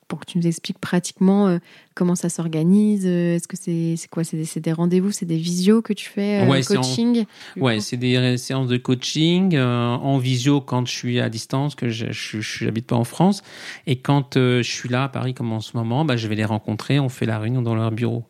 pour 0.09 0.21
que 0.21 0.27
tu 0.27 0.37
nous 0.37 0.47
expliques 0.47 0.79
pratiquement 0.79 1.49
euh, 1.49 1.59
comment 1.95 2.15
ça 2.15 2.29
s'organise 2.29 3.07
Est-ce 3.07 3.49
que 3.49 3.57
c'est 3.57 3.97
quoi 4.11 4.25
C'est 4.25 4.61
des, 4.61 4.73
rendez-vous 4.73 5.11
C'est 5.11 5.25
des 5.25 5.39
visios 5.39 5.81
que 5.81 5.95
tu 5.95 6.11
fais 6.11 6.47
ouais, 6.47 6.63
coaching 6.63 7.25
Ouais, 7.57 7.81
c'est 7.81 7.97
des 7.97 8.37
séances 8.37 8.69
de 8.69 8.77
coaching 8.77 9.57
en 9.59 10.19
visio 10.19 10.61
quand 10.61 10.87
je 10.87 10.93
suis 10.93 11.19
à 11.19 11.31
distance, 11.31 11.75
que 11.75 11.89
je 11.89 12.65
n'habite 12.65 12.87
pas 12.87 12.97
en 12.97 13.05
France. 13.05 13.43
Et 13.87 13.97
quand 13.97 14.35
je 14.37 14.63
suis 14.63 14.91
là 14.91 15.05
à 15.05 15.09
Paris, 15.09 15.33
comme 15.33 15.53
en 15.53 15.61
ce 15.61 15.75
moment, 15.77 16.05
bah, 16.05 16.19
je 16.19 16.29
vais 16.29 16.37
les 16.37 16.45
rencontrer, 16.45 17.01
on 17.01 17.09
fait 17.09 17.27
la 17.27 17.39
réunion 17.39 17.63
dans 17.63 17.75
leur 17.75 17.91
bureau. 17.91 18.25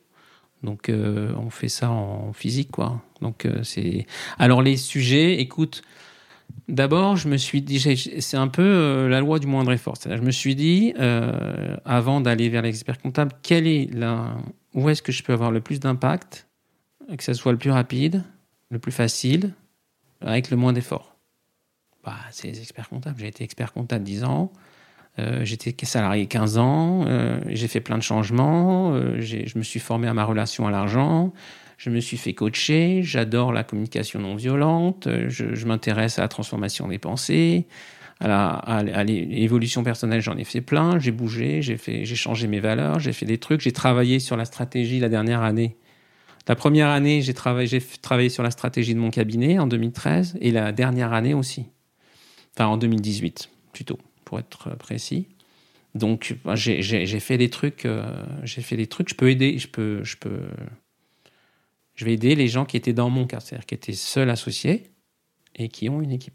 Donc 0.64 0.88
euh, 0.88 1.32
on 1.36 1.50
fait 1.50 1.68
ça 1.68 1.90
en 1.90 2.32
physique, 2.32 2.70
quoi. 2.70 3.02
Donc 3.20 3.44
euh, 3.44 3.62
c'est. 3.62 4.06
Alors 4.38 4.62
les 4.62 4.76
sujets, 4.76 5.40
écoute. 5.40 5.82
D'abord, 6.68 7.16
je 7.16 7.28
me 7.28 7.36
suis 7.36 7.62
dit, 7.62 7.80
c'est 8.20 8.36
un 8.36 8.48
peu 8.48 8.62
euh, 8.62 9.08
la 9.08 9.20
loi 9.20 9.38
du 9.38 9.46
moindre 9.46 9.72
effort. 9.72 9.96
Je 10.04 10.20
me 10.20 10.30
suis 10.30 10.54
dit, 10.54 10.94
avant 11.84 12.20
d'aller 12.20 12.48
vers 12.48 12.62
l'expert 12.62 12.98
comptable, 13.00 13.32
quel 13.42 13.66
est 13.66 13.88
la, 13.92 14.36
où 14.72 14.88
est-ce 14.88 15.02
que 15.02 15.10
je 15.10 15.22
peux 15.22 15.32
avoir 15.32 15.50
le 15.50 15.60
plus 15.60 15.80
d'impact, 15.80 16.46
que 17.16 17.24
ce 17.24 17.32
soit 17.32 17.52
le 17.52 17.58
plus 17.58 17.70
rapide, 17.70 18.22
le 18.70 18.78
plus 18.78 18.92
facile, 18.92 19.52
avec 20.20 20.50
le 20.50 20.56
moins 20.56 20.72
d'effort. 20.72 21.16
Bah, 22.04 22.16
c'est 22.30 22.48
les 22.48 22.60
experts 22.60 22.88
comptables. 22.88 23.18
J'ai 23.18 23.28
été 23.28 23.42
expert 23.42 23.72
comptable 23.72 24.04
10 24.04 24.24
ans. 24.24 24.52
Euh, 25.20 25.44
j'étais 25.44 25.74
salarié 25.86 26.26
15 26.26 26.58
ans, 26.58 27.04
euh, 27.06 27.38
j'ai 27.46 27.68
fait 27.68 27.80
plein 27.80 27.96
de 27.96 28.02
changements, 28.02 28.94
euh, 28.94 29.20
je 29.20 29.56
me 29.56 29.62
suis 29.62 29.78
formé 29.78 30.08
à 30.08 30.14
ma 30.14 30.24
relation 30.24 30.66
à 30.66 30.72
l'argent, 30.72 31.32
je 31.78 31.90
me 31.90 32.00
suis 32.00 32.16
fait 32.16 32.34
coacher, 32.34 33.02
j'adore 33.04 33.52
la 33.52 33.62
communication 33.62 34.18
non 34.18 34.34
violente, 34.34 35.08
je, 35.28 35.66
m'intéresse 35.66 36.18
à 36.18 36.22
la 36.22 36.28
transformation 36.28 36.88
des 36.88 36.98
pensées, 36.98 37.66
à 38.20 39.04
l'évolution 39.04 39.84
personnelle, 39.84 40.20
j'en 40.20 40.36
ai 40.36 40.44
fait 40.44 40.60
plein, 40.60 40.98
j'ai 40.98 41.12
bougé, 41.12 41.62
j'ai 41.62 42.06
changé 42.16 42.48
mes 42.48 42.60
valeurs, 42.60 42.98
j'ai 42.98 43.12
fait 43.12 43.26
des 43.26 43.38
trucs, 43.38 43.60
j'ai 43.60 43.72
travaillé 43.72 44.18
sur 44.18 44.36
la 44.36 44.44
stratégie 44.44 44.98
la 44.98 45.08
dernière 45.08 45.42
année. 45.42 45.76
La 46.48 46.56
première 46.56 46.88
année, 46.88 47.22
j'ai 47.22 47.34
travaillé, 47.34 47.80
travaillé 48.02 48.28
sur 48.28 48.42
la 48.42 48.50
stratégie 48.50 48.94
de 48.94 49.00
mon 49.00 49.10
cabinet 49.10 49.58
en 49.58 49.66
2013 49.66 50.38
et 50.40 50.50
la 50.50 50.72
dernière 50.72 51.12
année 51.12 51.34
aussi. 51.34 51.66
Enfin, 52.54 52.66
en 52.66 52.76
2018, 52.76 53.50
plutôt 53.72 53.98
être 54.38 54.76
précis. 54.76 55.28
Donc, 55.94 56.36
j'ai 56.54 57.20
fait 57.20 57.38
des 57.38 57.50
trucs. 57.50 57.86
Euh, 57.86 58.24
j'ai 58.42 58.62
fait 58.62 58.76
des 58.76 58.86
trucs. 58.86 59.08
Je 59.08 59.14
peux 59.14 59.30
aider. 59.30 59.58
Je 59.58 59.68
peux, 59.68 60.02
je 60.02 60.16
peux. 60.16 60.42
Je 61.94 62.04
vais 62.04 62.14
aider 62.14 62.34
les 62.34 62.48
gens 62.48 62.64
qui 62.64 62.76
étaient 62.76 62.92
dans 62.92 63.10
mon 63.10 63.26
cas, 63.26 63.38
c'est-à-dire 63.40 63.66
qui 63.66 63.74
étaient 63.74 63.92
seuls 63.92 64.30
associés 64.30 64.90
et 65.54 65.68
qui 65.68 65.88
ont 65.88 66.00
une 66.00 66.10
équipe. 66.10 66.34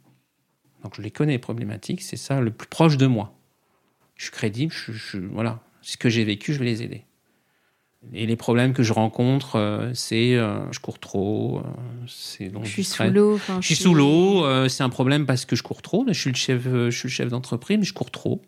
Donc, 0.83 0.95
je 0.95 1.01
les 1.01 1.11
connais 1.11 1.33
les 1.33 1.39
problématiques. 1.39 2.01
C'est 2.01 2.17
ça 2.17 2.39
le 2.39 2.51
plus 2.51 2.69
proche 2.69 2.95
de 2.95 3.07
moi. 3.07 3.37
Je 4.15 4.23
suis 4.23 4.31
crédible. 4.31 4.73
Je, 4.73 5.17
voilà. 5.17 5.61
Ce 5.81 5.97
que 5.97 6.09
j'ai 6.09 6.23
vécu, 6.23 6.53
je 6.53 6.59
vais 6.59 6.65
les 6.65 6.83
aider. 6.83 7.03
Et 8.13 8.25
les 8.25 8.35
problèmes 8.37 8.73
que 8.73 8.81
je 8.81 8.93
rencontre, 8.93 9.57
euh, 9.57 9.91
c'est 9.93 10.35
euh, 10.35 10.59
je 10.71 10.79
cours 10.79 10.99
trop. 10.99 11.61
c'est 12.07 12.47
donc 12.47 12.65
je 12.65 12.71
suis 12.71 12.83
sous 12.83 13.03
l'eau. 13.03 13.39
Je 13.59 13.65
suis 13.65 13.75
sous 13.75 13.93
l'eau. 13.93 14.45
c'est 14.69 14.83
un 14.83 14.89
problème 14.89 15.25
parce 15.25 15.45
que 15.45 15.55
je 15.55 15.63
cours 15.63 15.81
trop. 15.81 16.05
Je 16.07 16.13
suis 16.13 16.31
le 16.31 16.35
chef, 16.35 16.63
je 16.63 16.89
suis 16.89 17.07
le 17.07 17.13
chef 17.13 17.29
d'entreprise, 17.29 17.77
mais 17.77 17.85
je 17.85 17.93
cours 17.93 18.11
trop. 18.11 18.41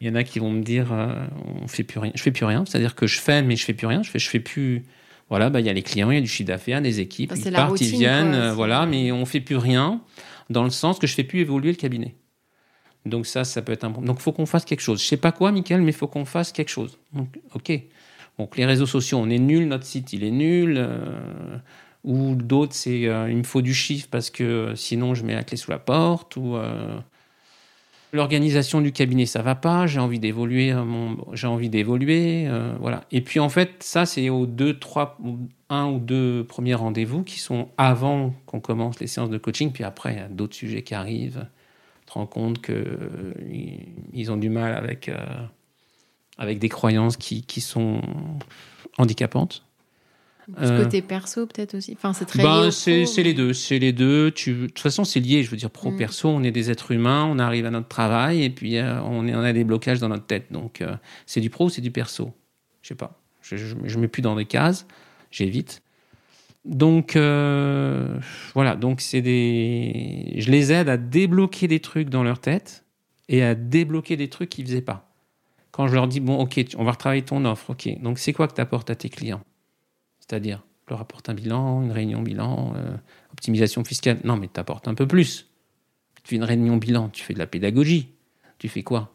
Il 0.00 0.06
y 0.06 0.10
en 0.10 0.14
a 0.14 0.22
qui 0.22 0.38
vont 0.38 0.50
me 0.50 0.62
dire, 0.62 0.92
on 1.62 1.66
fait 1.68 1.82
plus 1.82 1.98
rien. 1.98 2.12
Je 2.14 2.22
fais 2.22 2.30
plus 2.30 2.44
rien. 2.44 2.64
C'est-à-dire 2.66 2.94
que 2.94 3.06
je 3.06 3.20
fais, 3.20 3.42
mais 3.42 3.56
je 3.56 3.64
fais 3.64 3.74
plus 3.74 3.86
rien. 3.86 4.02
Je 4.02 4.10
fais, 4.10 4.18
je 4.18 4.28
fais 4.28 4.40
plus. 4.40 4.84
Voilà, 5.28 5.50
bah 5.50 5.60
il 5.60 5.66
y 5.66 5.68
a 5.68 5.74
les 5.74 5.82
clients, 5.82 6.10
il 6.10 6.14
y 6.14 6.18
a 6.18 6.22
du 6.22 6.28
chiffre 6.28 6.46
d'affaires, 6.46 6.80
des 6.80 7.00
équipes, 7.00 7.34
ils 7.36 7.52
partent, 7.52 7.78
ils 7.82 7.90
viennent, 7.90 8.52
voilà, 8.52 8.86
mais 8.86 9.12
on 9.12 9.26
fait 9.26 9.40
plus 9.40 9.56
rien 9.58 10.00
dans 10.48 10.64
le 10.64 10.70
sens 10.70 10.98
que 10.98 11.06
je 11.06 11.14
fais 11.14 11.24
plus 11.24 11.40
évoluer 11.40 11.70
le 11.70 11.76
cabinet. 11.76 12.14
Donc 13.06 13.26
ça, 13.26 13.44
ça 13.44 13.62
peut 13.62 13.72
être 13.72 13.84
un 13.84 13.90
Donc 13.90 14.18
il 14.18 14.22
faut 14.22 14.32
qu'on 14.32 14.46
fasse 14.46 14.64
quelque 14.64 14.80
chose. 14.80 15.02
Je 15.02 15.06
sais 15.06 15.16
pas 15.16 15.32
quoi, 15.32 15.52
Michael, 15.52 15.82
mais 15.82 15.90
il 15.90 15.94
faut 15.96 16.06
qu'on 16.06 16.24
fasse 16.24 16.52
quelque 16.52 16.70
chose. 16.70 16.98
Donc, 17.12 17.28
ok. 17.54 17.72
Donc 18.38 18.56
les 18.56 18.66
réseaux 18.66 18.86
sociaux, 18.86 19.18
on 19.18 19.28
est 19.30 19.38
nul, 19.38 19.66
notre 19.68 19.84
site 19.84 20.12
il 20.12 20.24
est 20.24 20.30
nul. 20.30 20.76
Euh, 20.78 21.58
ou 22.04 22.34
d'autres, 22.36 22.74
c'est 22.74 23.06
euh, 23.06 23.30
il 23.30 23.36
me 23.36 23.42
faut 23.42 23.62
du 23.62 23.74
chiffre 23.74 24.08
parce 24.10 24.30
que 24.30 24.74
sinon 24.76 25.14
je 25.14 25.24
mets 25.24 25.34
la 25.34 25.44
clé 25.44 25.56
sous 25.56 25.70
la 25.70 25.78
porte. 25.78 26.36
Ou, 26.36 26.56
euh, 26.56 26.98
L'organisation 28.12 28.80
du 28.80 28.90
cabinet, 28.90 29.26
ça 29.26 29.42
va 29.42 29.54
pas. 29.54 29.86
J'ai 29.86 30.00
envie 30.00 30.18
d'évoluer. 30.18 30.74
J'ai 31.34 31.46
envie 31.46 31.68
d'évoluer. 31.68 32.46
Euh, 32.46 32.74
voilà. 32.80 33.04
Et 33.12 33.20
puis 33.20 33.38
en 33.38 33.50
fait, 33.50 33.82
ça, 33.82 34.06
c'est 34.06 34.30
aux 34.30 34.46
deux, 34.46 34.78
trois, 34.78 35.18
un 35.68 35.90
ou 35.90 35.98
deux 35.98 36.44
premiers 36.44 36.74
rendez-vous 36.74 37.22
qui 37.22 37.38
sont 37.38 37.68
avant 37.76 38.34
qu'on 38.46 38.60
commence 38.60 38.98
les 38.98 39.08
séances 39.08 39.28
de 39.28 39.36
coaching. 39.36 39.72
Puis 39.72 39.84
après, 39.84 40.14
il 40.14 40.18
y 40.18 40.22
a 40.22 40.28
d'autres 40.28 40.54
sujets 40.54 40.82
qui 40.82 40.94
arrivent. 40.94 41.46
Tu 42.00 42.06
te 42.06 42.12
rends 42.14 42.26
compte 42.26 42.62
que 42.62 42.72
euh, 42.72 43.34
ils 44.14 44.32
ont 44.32 44.38
du 44.38 44.48
mal 44.48 44.74
avec 44.74 45.10
euh, 45.10 45.18
avec 46.38 46.58
des 46.58 46.68
croyances 46.68 47.16
qui, 47.16 47.42
qui 47.42 47.60
sont 47.60 48.00
handicapantes. 48.96 49.64
Ce 50.56 50.64
euh, 50.64 50.84
côté 50.84 51.02
perso, 51.02 51.46
peut-être 51.46 51.74
aussi. 51.74 51.92
Enfin, 51.92 52.14
c'est 52.14 52.24
très. 52.24 52.42
Ben, 52.42 52.70
c'est 52.70 53.04
les 53.18 53.34
deux. 53.34 53.52
C'est 53.52 53.78
les 53.78 53.92
deux. 53.92 54.30
Tu... 54.30 54.54
De 54.54 54.66
toute 54.68 54.78
façon, 54.78 55.04
c'est 55.04 55.20
lié. 55.20 55.42
Je 55.42 55.50
veux 55.50 55.58
dire, 55.58 55.70
pro-perso, 55.70 56.30
mm. 56.30 56.34
on 56.34 56.42
est 56.42 56.50
des 56.50 56.70
êtres 56.70 56.92
humains, 56.92 57.26
on 57.26 57.38
arrive 57.38 57.66
à 57.66 57.70
notre 57.70 57.88
travail 57.88 58.42
et 58.42 58.48
puis 58.48 58.78
euh, 58.78 58.98
on, 59.02 59.26
est, 59.26 59.34
on 59.34 59.40
a 59.40 59.52
des 59.52 59.64
blocages 59.64 59.98
dans 59.98 60.08
notre 60.08 60.24
tête. 60.24 60.46
Donc, 60.50 60.80
euh, 60.80 60.96
c'est 61.26 61.42
du 61.42 61.50
pro 61.50 61.66
ou 61.66 61.68
c'est 61.68 61.82
du 61.82 61.90
perso? 61.90 62.32
Je 62.80 62.88
sais 62.88 62.94
pas. 62.94 63.20
Je 63.42 63.56
ne 63.74 64.00
mets 64.00 64.08
plus 64.08 64.22
dans 64.22 64.36
des 64.36 64.46
cases. 64.46 64.86
J'évite. 65.30 65.82
Donc, 66.64 67.12
voilà. 67.12 68.74
Donc, 68.76 69.02
c'est 69.02 69.20
des. 69.20 70.34
Je 70.38 70.50
les 70.50 70.72
aide 70.72 70.88
à 70.88 70.96
débloquer 70.96 71.68
des 71.68 71.80
trucs 71.80 72.08
dans 72.08 72.22
leur 72.22 72.40
tête 72.40 72.84
et 73.28 73.42
à 73.42 73.54
débloquer 73.54 74.16
des 74.16 74.28
trucs 74.28 74.48
qu'ils 74.48 74.64
faisaient 74.64 74.80
pas. 74.80 75.07
Quand 75.70 75.86
je 75.86 75.94
leur 75.94 76.08
dis, 76.08 76.20
bon, 76.20 76.38
ok, 76.38 76.64
on 76.76 76.84
va 76.84 76.92
retravailler 76.92 77.22
ton 77.22 77.44
offre, 77.44 77.70
ok. 77.70 78.00
Donc, 78.00 78.18
c'est 78.18 78.32
quoi 78.32 78.48
que 78.48 78.54
tu 78.54 78.60
apportes 78.60 78.90
à 78.90 78.94
tes 78.94 79.08
clients? 79.08 79.42
C'est-à-dire, 80.20 80.62
je 80.86 80.94
leur 80.94 81.00
apporte 81.00 81.28
un 81.28 81.34
bilan, 81.34 81.82
une 81.82 81.92
réunion 81.92 82.22
bilan, 82.22 82.72
euh, 82.76 82.96
optimisation 83.32 83.84
fiscale. 83.84 84.18
Non, 84.24 84.36
mais 84.36 84.48
tu 84.52 84.58
apportes 84.58 84.88
un 84.88 84.94
peu 84.94 85.06
plus. 85.06 85.46
Tu 86.22 86.30
fais 86.30 86.36
une 86.36 86.44
réunion 86.44 86.78
bilan, 86.78 87.10
tu 87.10 87.22
fais 87.22 87.34
de 87.34 87.38
la 87.38 87.46
pédagogie. 87.46 88.08
Tu 88.58 88.68
fais 88.68 88.82
quoi? 88.82 89.12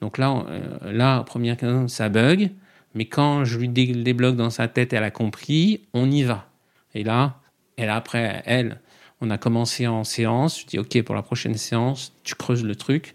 Donc 0.00 0.18
là, 0.18 0.44
euh, 0.48 0.92
là, 0.92 1.22
première 1.22 1.56
ça 1.88 2.08
bug. 2.08 2.50
Mais 2.94 3.06
quand 3.06 3.44
je 3.44 3.58
lui 3.58 3.68
débloque 3.68 4.36
dans 4.36 4.50
sa 4.50 4.68
tête, 4.68 4.92
elle 4.92 5.04
a 5.04 5.10
compris, 5.10 5.82
on 5.94 6.10
y 6.10 6.24
va. 6.24 6.50
Et 6.94 7.04
là, 7.04 7.40
elle 7.76 7.88
après, 7.88 8.42
elle, 8.44 8.80
on 9.20 9.30
a 9.30 9.38
commencé 9.38 9.86
en 9.86 10.04
séance. 10.04 10.60
Je 10.60 10.66
dis, 10.66 10.78
OK, 10.78 11.00
pour 11.02 11.14
la 11.14 11.22
prochaine 11.22 11.56
séance, 11.56 12.12
tu 12.24 12.34
creuses 12.34 12.64
le 12.64 12.74
truc. 12.74 13.14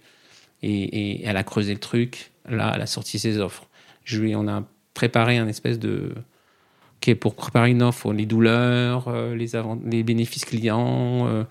Et 0.63 1.23
elle 1.23 1.37
a 1.37 1.43
creusé 1.43 1.73
le 1.73 1.79
truc. 1.79 2.31
Là, 2.47 2.73
elle 2.75 2.81
a 2.81 2.87
sorti 2.87 3.19
ses 3.19 3.39
offres. 3.39 3.67
On 4.13 4.47
a 4.47 4.63
préparé 4.93 5.37
un 5.37 5.47
espèce 5.47 5.79
de, 5.79 6.13
pour 7.15 7.35
préparer 7.35 7.71
une 7.71 7.81
offre, 7.81 8.11
les 8.11 8.25
douleurs, 8.25 9.07
euh, 9.07 9.35
les, 9.35 9.51
les 9.85 10.03
bénéfices 10.03 10.45
clients, 10.45 11.27
euh, 11.27 11.43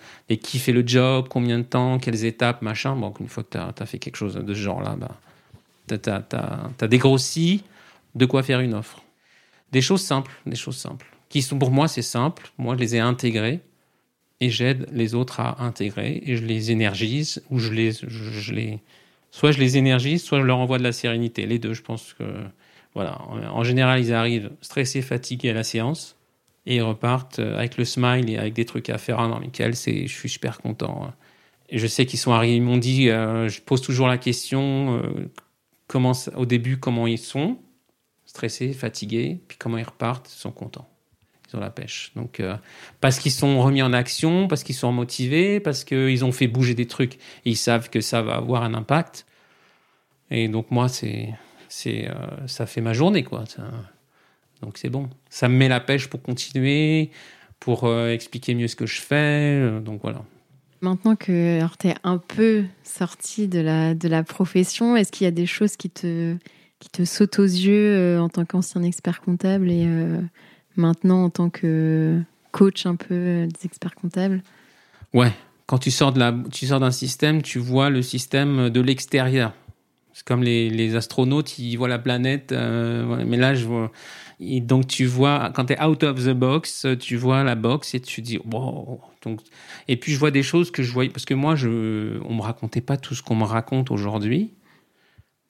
qui 0.42 0.59
fait 0.59 0.72
le 0.72 0.87
job, 0.87 1.26
combien 1.28 1.59
de 1.59 1.64
temps, 1.64 1.98
quelles 1.98 2.24
étapes, 2.24 2.62
machin. 2.62 2.94
Bon, 2.96 3.12
une 3.20 3.28
fois 3.28 3.42
que 3.42 3.50
tu 3.50 3.82
as, 3.82 3.87
fait 3.87 3.98
quelque 3.98 4.16
chose 4.16 4.35
de 4.35 4.54
ce 4.54 4.59
genre-là, 4.59 4.96
bah, 4.96 5.16
tu 5.88 6.11
as, 6.11 6.88
dégrossi 6.88 7.62
de 8.14 8.26
quoi 8.26 8.42
faire 8.42 8.61
une 8.61 8.74
offre. 8.74 9.02
Des 9.72 9.80
choses 9.80 10.02
simples, 10.02 10.32
des 10.46 10.56
choses 10.56 10.76
simples. 10.76 11.06
Qui 11.28 11.42
sont, 11.42 11.59
pour 11.59 11.70
moi, 11.70 11.88
c'est 11.88 12.02
simple. 12.02 12.50
Moi, 12.59 12.76
je 12.76 12.80
les 12.80 12.96
ai 12.96 13.00
intégrées 13.00 13.61
et 14.40 14.50
j'aide 14.50 14.87
les 14.92 15.14
autres 15.14 15.40
à 15.40 15.62
intégrer 15.62 16.22
et 16.24 16.37
je 16.37 16.44
les 16.44 16.70
énergise 16.70 17.42
ou 17.50 17.59
je 17.59 17.72
les, 17.72 18.80
soit 19.37 19.53
je 19.53 19.59
les 19.59 19.77
énergise, 19.77 20.25
soit 20.25 20.40
je 20.40 20.44
leur 20.44 20.57
envoie 20.57 20.79
de 20.79 20.83
la 20.83 20.92
sérénité. 20.92 21.44
Les 21.44 21.59
deux, 21.59 21.75
je 21.75 21.83
pense 21.83 22.14
que 22.14 22.25
voilà. 22.94 23.20
En 23.53 23.64
général, 23.64 24.01
ils 24.01 24.14
arrivent 24.14 24.51
stressés, 24.62 25.03
fatigués 25.03 25.51
à 25.51 25.53
la 25.53 25.62
séance 25.62 26.16
et 26.64 26.77
ils 26.77 26.83
repartent 26.83 27.38
euh, 27.38 27.59
avec 27.59 27.77
le 27.77 27.85
smile 27.85 28.31
et 28.31 28.38
avec 28.38 28.55
des 28.55 28.64
trucs 28.64 28.88
à 28.88 28.96
faire 28.96 29.18
dans 29.29 29.38
lesquels 29.38 29.75
je 29.77 30.07
suis 30.07 30.29
super 30.31 30.59
content. 30.62 31.12
Et 31.68 31.77
je 31.77 31.87
sais 31.87 32.07
qu'ils 32.07 32.18
sont 32.18 32.33
arrivés, 32.33 32.57
ils 32.57 32.62
m'ont 32.62 32.79
dit, 32.79 33.11
euh, 33.11 33.51
je 33.51 33.61
pose 33.61 33.83
toujours 33.83 34.09
la 34.09 34.16
question, 34.16 35.03
euh, 35.03 35.31
comment, 35.87 36.12
au 36.35 36.46
début, 36.46 36.79
comment 36.79 37.07
ils 37.07 37.18
sont, 37.18 37.59
stressés, 38.25 38.72
fatigués, 38.72 39.38
puis 39.49 39.59
comment 39.59 39.77
ils 39.77 39.85
repartent, 39.85 40.33
ils 40.33 40.40
sont 40.40 40.51
contents. 40.51 40.88
Ils 41.48 41.56
ont 41.56 41.61
la 41.61 41.70
pêche. 41.70 42.12
Donc, 42.16 42.42
parce 43.00 43.20
qu'ils 43.20 43.30
sont 43.30 43.62
remis 43.62 43.82
en 43.82 43.92
action, 43.92 44.48
parce 44.48 44.64
qu'ils 44.64 44.74
sont 44.74 44.90
motivés, 44.90 45.61
parce 45.61 45.85
qu'ils 45.85 46.24
ont 46.24 46.32
fait 46.32 46.48
bouger 46.48 46.74
des 46.74 46.87
trucs 46.87 47.18
ils 47.44 47.56
savent 47.56 47.90
que 47.90 48.00
ça 48.00 48.22
va 48.22 48.35
avoir 48.35 48.62
un 48.62 48.74
impact. 48.74 49.26
Et 50.30 50.48
donc, 50.48 50.70
moi, 50.70 50.88
c'est, 50.88 51.32
c'est, 51.68 52.09
euh, 52.09 52.46
ça 52.46 52.66
fait 52.66 52.80
ma 52.80 52.92
journée, 52.92 53.22
quoi. 53.22 53.44
donc 54.62 54.78
c'est 54.78 54.88
bon. 54.90 55.09
Ça 55.30 55.48
me 55.48 55.56
met 55.56 55.68
la 55.68 55.80
pêche 55.80 56.09
pour 56.09 56.22
continuer, 56.22 57.11
pour 57.61 57.85
euh, 57.85 58.11
expliquer 58.11 58.54
mieux 58.54 58.68
ce 58.68 58.76
que 58.76 58.87
je 58.87 59.00
fais. 59.00 59.61
Euh, 59.62 59.80
donc 59.80 60.00
voilà. 60.02 60.22
Maintenant 60.82 61.16
que 61.16 61.61
tu 61.78 61.88
es 61.88 61.94
un 62.04 62.18
peu 62.18 62.64
sorti 62.82 63.48
de 63.48 63.61
la, 63.61 63.94
de 63.94 64.09
la 64.09 64.22
profession, 64.22 64.96
est-ce 64.96 65.11
qu'il 65.11 65.24
y 65.24 65.28
a 65.28 65.32
des 65.32 65.46
choses 65.46 65.76
qui 65.76 65.88
te, 65.88 66.37
qui 66.80 66.90
te 66.90 67.04
sautent 67.04 67.38
aux 67.38 67.44
yeux 67.44 68.18
en 68.20 68.28
tant 68.28 68.44
qu'ancien 68.44 68.82
expert 68.82 69.22
comptable 69.22 69.70
et 69.70 69.87
maintenant 70.76 71.24
en 71.24 71.30
tant 71.30 71.50
que 71.50 72.20
coach 72.52 72.86
un 72.86 72.96
peu 72.96 73.46
des 73.46 73.66
experts 73.66 73.94
comptables 73.94 74.42
Ouais, 75.12 75.32
quand 75.66 75.78
tu 75.78 75.90
sors, 75.90 76.12
de 76.12 76.18
la, 76.18 76.34
tu 76.52 76.66
sors 76.66 76.80
d'un 76.80 76.90
système, 76.90 77.42
tu 77.42 77.58
vois 77.58 77.90
le 77.90 78.02
système 78.02 78.70
de 78.70 78.80
l'extérieur. 78.80 79.52
C'est 80.12 80.24
comme 80.24 80.42
les, 80.42 80.70
les, 80.70 80.96
astronautes, 80.96 81.58
ils 81.58 81.76
voient 81.76 81.88
la 81.88 81.98
planète. 81.98 82.52
Euh, 82.52 83.24
mais 83.26 83.36
là, 83.36 83.54
je 83.54 83.66
vois. 83.66 83.92
Donc, 84.40 84.86
tu 84.86 85.04
vois, 85.04 85.50
quand 85.54 85.66
tu 85.66 85.72
es 85.74 85.82
out 85.82 86.02
of 86.04 86.24
the 86.24 86.32
box, 86.32 86.86
tu 87.00 87.16
vois 87.16 87.44
la 87.44 87.54
box 87.54 87.94
et 87.94 88.00
tu 88.00 88.22
dis, 88.22 88.38
wow. 88.50 89.00
Et 89.88 89.96
puis, 89.96 90.12
je 90.12 90.18
vois 90.18 90.30
des 90.30 90.42
choses 90.42 90.70
que 90.70 90.82
je 90.82 90.92
voyais. 90.92 91.10
Parce 91.10 91.24
que 91.24 91.34
moi, 91.34 91.54
je, 91.56 92.18
on 92.24 92.34
me 92.34 92.42
racontait 92.42 92.80
pas 92.80 92.96
tout 92.96 93.14
ce 93.14 93.22
qu'on 93.22 93.34
me 93.34 93.44
raconte 93.44 93.90
aujourd'hui. 93.90 94.52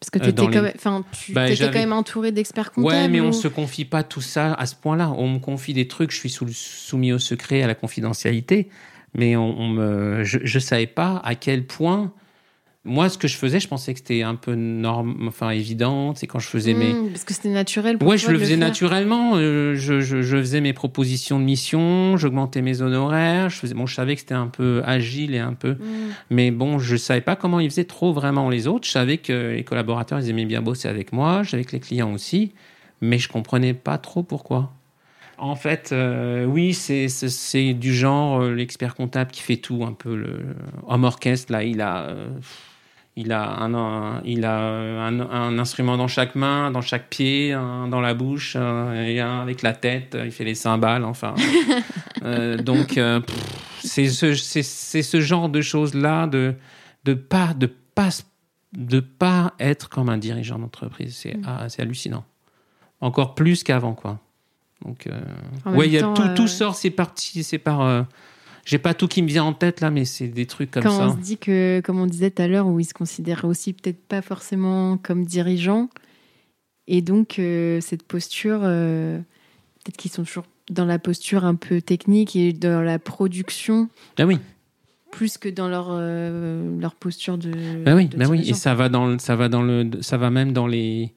Parce 0.00 0.10
que 0.10 0.18
étais 0.18 0.42
quand, 0.42 0.62
même, 0.62 1.02
tu 1.10 1.32
bah, 1.32 1.48
étais 1.48 1.64
quand 1.64 1.78
même 1.78 1.92
entouré 1.92 2.30
d'experts 2.30 2.70
comptables. 2.72 2.94
Ouais, 2.94 3.08
mais 3.08 3.20
on 3.20 3.28
on 3.28 3.32
se 3.32 3.48
confie 3.48 3.86
pas 3.86 4.02
tout 4.02 4.20
ça 4.20 4.52
à 4.52 4.66
ce 4.66 4.74
point-là. 4.74 5.10
On 5.10 5.28
me 5.28 5.38
confie 5.38 5.72
des 5.72 5.88
trucs, 5.88 6.10
je 6.10 6.18
suis 6.18 6.30
soumis 6.30 7.12
au 7.12 7.18
secret, 7.18 7.62
à 7.62 7.66
la 7.66 7.74
confidentialité, 7.74 8.68
mais 9.14 9.36
on, 9.36 9.68
me, 9.68 10.22
je 10.22 10.38
ne 10.38 10.60
savais 10.60 10.86
pas 10.86 11.22
à 11.24 11.34
quel 11.34 11.66
point 11.66 12.12
moi, 12.86 13.08
ce 13.08 13.18
que 13.18 13.28
je 13.28 13.36
faisais, 13.36 13.60
je 13.60 13.68
pensais 13.68 13.92
que 13.92 13.98
c'était 13.98 14.22
un 14.22 14.36
peu 14.36 14.54
norme, 14.54 15.26
enfin 15.28 15.50
évident. 15.50 16.14
C'est 16.14 16.26
quand 16.26 16.38
je 16.38 16.48
faisais 16.48 16.72
mes. 16.72 16.92
Hmm, 16.92 17.08
parce 17.10 17.24
que 17.24 17.34
c'était 17.34 17.48
naturel. 17.48 17.98
Pour 17.98 18.08
ouais, 18.08 18.16
je 18.16 18.30
le 18.30 18.38
faisais 18.38 18.56
naturellement. 18.56 19.32
Euh, 19.34 19.74
je, 19.74 20.00
je, 20.00 20.22
je, 20.22 20.36
faisais 20.36 20.60
mes 20.60 20.72
propositions 20.72 21.38
de 21.38 21.44
mission, 21.44 22.16
j'augmentais 22.16 22.62
mes 22.62 22.80
honoraires. 22.80 23.50
Je 23.50 23.56
faisais, 23.56 23.74
bon, 23.74 23.86
je 23.86 23.94
savais 23.94 24.14
que 24.14 24.20
c'était 24.20 24.34
un 24.34 24.46
peu 24.46 24.82
agile 24.84 25.34
et 25.34 25.40
un 25.40 25.52
peu, 25.52 25.72
hmm. 25.72 26.12
mais 26.30 26.50
bon, 26.50 26.78
je 26.78 26.96
savais 26.96 27.20
pas 27.20 27.36
comment 27.36 27.60
ils 27.60 27.68
faisaient 27.68 27.84
trop 27.84 28.12
vraiment 28.12 28.48
les 28.48 28.66
autres. 28.66 28.86
Je 28.86 28.92
savais 28.92 29.18
que 29.18 29.52
les 29.54 29.64
collaborateurs, 29.64 30.20
ils 30.20 30.30
aimaient 30.30 30.46
bien 30.46 30.62
bosser 30.62 30.88
avec 30.88 31.12
moi, 31.12 31.42
je 31.42 31.50
savais 31.50 31.64
que 31.64 31.72
les 31.72 31.80
clients 31.80 32.12
aussi, 32.12 32.52
mais 33.00 33.18
je 33.18 33.28
comprenais 33.28 33.74
pas 33.74 33.98
trop 33.98 34.22
pourquoi. 34.22 34.72
En 35.38 35.54
fait, 35.54 35.90
euh, 35.92 36.46
oui, 36.46 36.72
c'est 36.72 37.74
du 37.74 37.94
genre 37.94 38.40
euh, 38.40 38.54
l'expert 38.54 38.94
comptable 38.94 39.30
qui 39.30 39.42
fait 39.42 39.58
tout, 39.58 39.84
un 39.84 39.92
peu 39.92 40.16
le 40.16 40.38
homme 40.86 41.04
orchestre. 41.04 41.52
Là, 41.52 41.62
il 41.62 41.82
a 41.82 42.16
il 43.16 43.32
a 43.32 43.62
un, 43.62 44.22
il 44.24 44.44
a 44.44 45.06
un, 45.06 45.58
instrument 45.58 45.96
dans 45.96 46.06
chaque 46.06 46.34
main, 46.34 46.70
dans 46.70 46.82
chaque 46.82 47.08
pied, 47.08 47.52
dans 47.52 48.00
la 48.00 48.12
bouche, 48.12 48.56
et 48.56 49.20
un 49.20 49.40
avec 49.40 49.62
la 49.62 49.72
tête. 49.72 50.16
Il 50.22 50.30
fait 50.30 50.44
les 50.44 50.54
cymbales, 50.54 51.04
enfin. 51.04 51.34
Euh, 52.22 52.56
donc, 52.56 52.98
euh, 52.98 53.20
c'est 53.84 54.08
ce, 54.08 54.34
ce, 54.34 55.20
genre 55.20 55.48
de 55.48 55.60
choses-là, 55.60 56.26
de 56.26 56.54
de 57.04 57.14
pas 57.14 57.54
de 57.54 57.66
pas 57.66 58.08
de 58.72 58.98
pas 58.98 59.54
être 59.60 59.88
comme 59.88 60.08
un 60.08 60.18
dirigeant 60.18 60.58
d'entreprise. 60.58 61.14
C'est 61.14 61.36
mm. 61.36 61.42
ah, 61.46 61.66
hallucinant. 61.78 62.24
Encore 63.00 63.36
plus 63.36 63.62
qu'avant, 63.62 63.92
quoi. 63.92 64.18
Donc, 64.84 65.06
euh, 65.06 65.20
ouais, 65.66 65.86
il 65.86 65.92
y 65.92 65.98
a 65.98 66.02
tout, 66.14 66.34
tout 66.34 66.48
sort, 66.48 66.74
c'est 66.74 66.90
parti, 66.90 67.44
c'est 67.44 67.58
par 67.58 68.06
j'ai 68.66 68.78
pas 68.78 68.94
tout 68.94 69.06
qui 69.06 69.22
me 69.22 69.28
vient 69.28 69.44
en 69.44 69.52
tête 69.52 69.80
là, 69.80 69.90
mais 69.90 70.04
c'est 70.04 70.26
des 70.26 70.44
trucs 70.44 70.72
comme 70.72 70.82
ça. 70.82 70.88
Quand 70.88 71.06
on 71.06 71.12
se 71.12 71.18
dit 71.18 71.38
que, 71.38 71.80
comme 71.84 72.00
on 72.00 72.06
disait 72.06 72.32
tout 72.32 72.42
à 72.42 72.48
l'heure, 72.48 72.66
où 72.66 72.80
ils 72.80 72.84
se 72.84 72.92
considèrent 72.92 73.44
aussi 73.44 73.72
peut-être 73.72 74.04
pas 74.08 74.22
forcément 74.22 74.98
comme 74.98 75.24
dirigeants, 75.24 75.88
et 76.88 77.00
donc 77.00 77.38
euh, 77.38 77.80
cette 77.80 78.02
posture, 78.02 78.60
euh, 78.64 79.18
peut-être 79.18 79.96
qu'ils 79.96 80.10
sont 80.10 80.24
toujours 80.24 80.46
dans 80.68 80.84
la 80.84 80.98
posture 80.98 81.44
un 81.44 81.54
peu 81.54 81.80
technique 81.80 82.34
et 82.34 82.52
dans 82.52 82.82
la 82.82 82.98
production. 82.98 83.88
Ah 84.18 84.26
oui. 84.26 84.38
Plus 85.12 85.38
que 85.38 85.48
dans 85.48 85.68
leur 85.68 85.88
euh, 85.90 86.80
leur 86.80 86.96
posture 86.96 87.38
de. 87.38 87.52
Ben 87.84 87.94
oui, 87.94 88.10
ben 88.16 88.28
oui, 88.28 88.50
et 88.50 88.52
ça 88.52 88.74
va 88.74 88.88
dans 88.88 89.16
ça 89.20 89.36
va 89.36 89.48
dans 89.48 89.62
le 89.62 89.90
ça 90.00 90.16
va 90.16 90.30
même 90.30 90.52
dans 90.52 90.66
les 90.66 91.14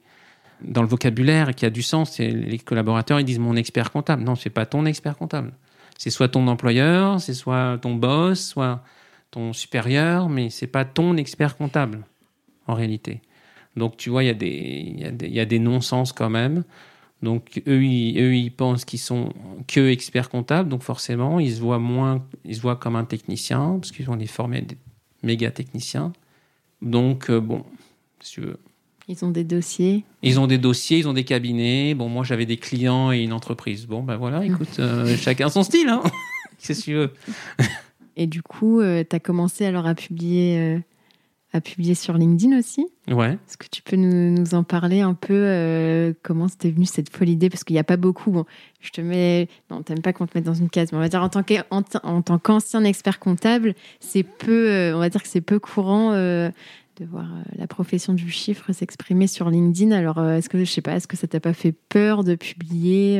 dans 0.62 0.82
le 0.82 0.88
vocabulaire 0.88 1.52
qui 1.56 1.66
a 1.66 1.70
du 1.70 1.82
sens. 1.82 2.20
Et 2.20 2.30
les 2.30 2.58
collaborateurs 2.60 3.18
ils 3.18 3.24
disent 3.24 3.40
mon 3.40 3.56
expert 3.56 3.90
comptable. 3.90 4.22
Non, 4.22 4.36
c'est 4.36 4.50
pas 4.50 4.66
ton 4.66 4.86
expert 4.86 5.16
comptable 5.16 5.52
c'est 6.00 6.08
soit 6.08 6.28
ton 6.28 6.48
employeur, 6.48 7.20
c'est 7.20 7.34
soit 7.34 7.76
ton 7.82 7.94
boss, 7.94 8.40
soit 8.40 8.82
ton 9.30 9.52
supérieur, 9.52 10.30
mais 10.30 10.48
c'est 10.48 10.66
pas 10.66 10.86
ton 10.86 11.18
expert 11.18 11.58
comptable 11.58 12.06
en 12.66 12.72
réalité. 12.72 13.20
Donc 13.76 13.98
tu 13.98 14.08
vois, 14.08 14.24
il 14.24 14.28
y 14.28 14.30
a 14.30 15.10
des, 15.12 15.44
des, 15.44 15.58
non-sens 15.58 16.14
quand 16.14 16.30
même. 16.30 16.64
Donc 17.22 17.62
eux, 17.68 17.84
ils, 17.84 18.18
eux, 18.18 18.34
ils 18.34 18.50
pensent 18.50 18.86
qu'ils 18.86 18.98
sont 18.98 19.34
que 19.68 19.90
experts 19.90 20.30
comptables, 20.30 20.70
donc 20.70 20.82
forcément, 20.82 21.38
ils 21.38 21.56
se 21.56 21.60
voient 21.60 21.78
moins, 21.78 22.24
ils 22.46 22.56
se 22.56 22.62
voient 22.62 22.76
comme 22.76 22.96
un 22.96 23.04
technicien 23.04 23.76
parce 23.78 23.92
qu'ils 23.92 24.08
ont 24.08 24.16
des 24.16 24.26
formés 24.26 24.66
méga 25.22 25.50
techniciens. 25.50 26.14
Donc, 26.80 27.30
bon, 27.30 27.66
si 28.20 28.32
tu 28.32 28.40
veux. 28.40 28.58
Ils 29.10 29.24
ont 29.24 29.30
des 29.30 29.44
dossiers. 29.44 30.04
Ils 30.22 30.38
ont 30.38 30.46
des 30.46 30.58
dossiers, 30.58 30.98
ils 30.98 31.08
ont 31.08 31.12
des 31.12 31.24
cabinets. 31.24 31.94
Bon, 31.94 32.08
moi, 32.08 32.22
j'avais 32.22 32.46
des 32.46 32.56
clients 32.56 33.10
et 33.10 33.18
une 33.18 33.32
entreprise. 33.32 33.86
Bon, 33.86 34.02
ben 34.02 34.16
voilà, 34.16 34.44
écoute, 34.44 34.80
chacun 35.16 35.48
son 35.48 35.64
style. 35.64 35.88
Hein 35.88 36.02
Qu'est-ce 36.58 36.80
que 36.80 36.84
tu 36.84 36.94
veux? 36.94 37.10
Et 38.16 38.26
du 38.26 38.42
coup, 38.42 38.80
tu 38.82 39.16
as 39.16 39.20
commencé 39.20 39.66
alors 39.66 39.86
à 39.86 39.94
publier 39.94 40.80
à 41.52 41.60
publier 41.60 41.94
sur 41.94 42.14
LinkedIn 42.16 42.56
aussi? 42.56 42.86
Ouais. 43.08 43.32
Est-ce 43.32 43.56
que 43.56 43.66
tu 43.70 43.82
peux 43.82 43.96
nous, 43.96 44.54
en 44.54 44.62
parler 44.62 45.00
un 45.00 45.14
peu 45.14 45.34
euh, 45.34 46.12
Comment 46.22 46.46
c'était 46.46 46.70
venu 46.70 46.86
cette 46.86 47.14
folle 47.14 47.28
idée? 47.28 47.50
Parce 47.50 47.64
qu'il 47.64 47.74
n'y 47.74 47.80
a 47.80 47.84
pas 47.84 47.96
beaucoup. 47.96 48.30
Bon, 48.30 48.44
je 48.80 48.90
te 48.90 49.00
mets. 49.00 49.48
Non, 49.70 49.82
t'aimes 49.82 50.00
pas 50.00 50.12
qu'on 50.12 50.26
te 50.26 50.38
mette 50.38 50.44
dans 50.44 50.54
une 50.54 50.70
case, 50.70 50.92
mais 50.92 50.98
on 50.98 51.00
va 51.00 51.08
dire 51.08 51.22
en 51.22 51.28
tant 51.28 51.42
en, 51.70 52.22
tant 52.22 52.38
qu'ancien 52.38 52.84
expert 52.84 53.18
comptable, 53.18 53.74
c'est 53.98 54.22
peu. 54.22 54.70
Euh, 54.70 54.94
on 54.94 55.00
va 55.00 55.08
dire 55.08 55.22
que 55.22 55.28
c'est 55.28 55.40
peu 55.40 55.58
courant. 55.58 56.12
Euh, 57.00 57.04
de 57.04 57.04
voir 57.06 57.28
la 57.56 57.66
profession 57.66 58.12
du 58.12 58.30
chiffre 58.30 58.72
s'exprimer 58.72 59.26
sur 59.26 59.48
LinkedIn. 59.48 59.92
Alors, 59.92 60.22
est-ce 60.22 60.48
que 60.48 60.58
je 60.58 60.70
sais 60.70 60.82
pas, 60.82 60.96
est-ce 60.96 61.08
que 61.08 61.16
ça 61.16 61.26
t'a 61.26 61.40
pas 61.40 61.54
fait 61.54 61.72
peur 61.72 62.24
de 62.24 62.34
publier 62.34 63.18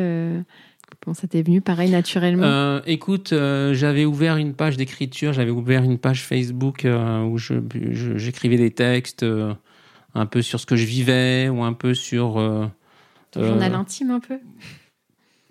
Comment 1.00 1.14
ça 1.14 1.26
t'est 1.26 1.42
venu 1.42 1.60
pareil 1.60 1.90
naturellement? 1.90 2.44
Euh, 2.44 2.80
Écoute, 2.86 3.32
euh, 3.32 3.72
j'avais 3.74 4.04
ouvert 4.04 4.36
une 4.36 4.54
page 4.54 4.76
d'écriture, 4.76 5.32
j'avais 5.32 5.50
ouvert 5.50 5.82
une 5.82 5.98
page 5.98 6.24
Facebook 6.24 6.84
euh, 6.84 7.22
où 7.22 7.38
j'écrivais 7.38 8.56
des 8.56 8.70
textes 8.70 9.24
un 10.14 10.26
peu 10.26 10.42
sur 10.42 10.60
ce 10.60 10.66
que 10.66 10.76
je 10.76 10.84
vivais 10.84 11.48
ou 11.48 11.62
un 11.62 11.72
peu 11.72 11.94
sur. 11.94 12.34
Ton 13.30 13.44
journal 13.44 13.74
intime 13.74 14.10
un 14.10 14.20
peu? 14.20 14.38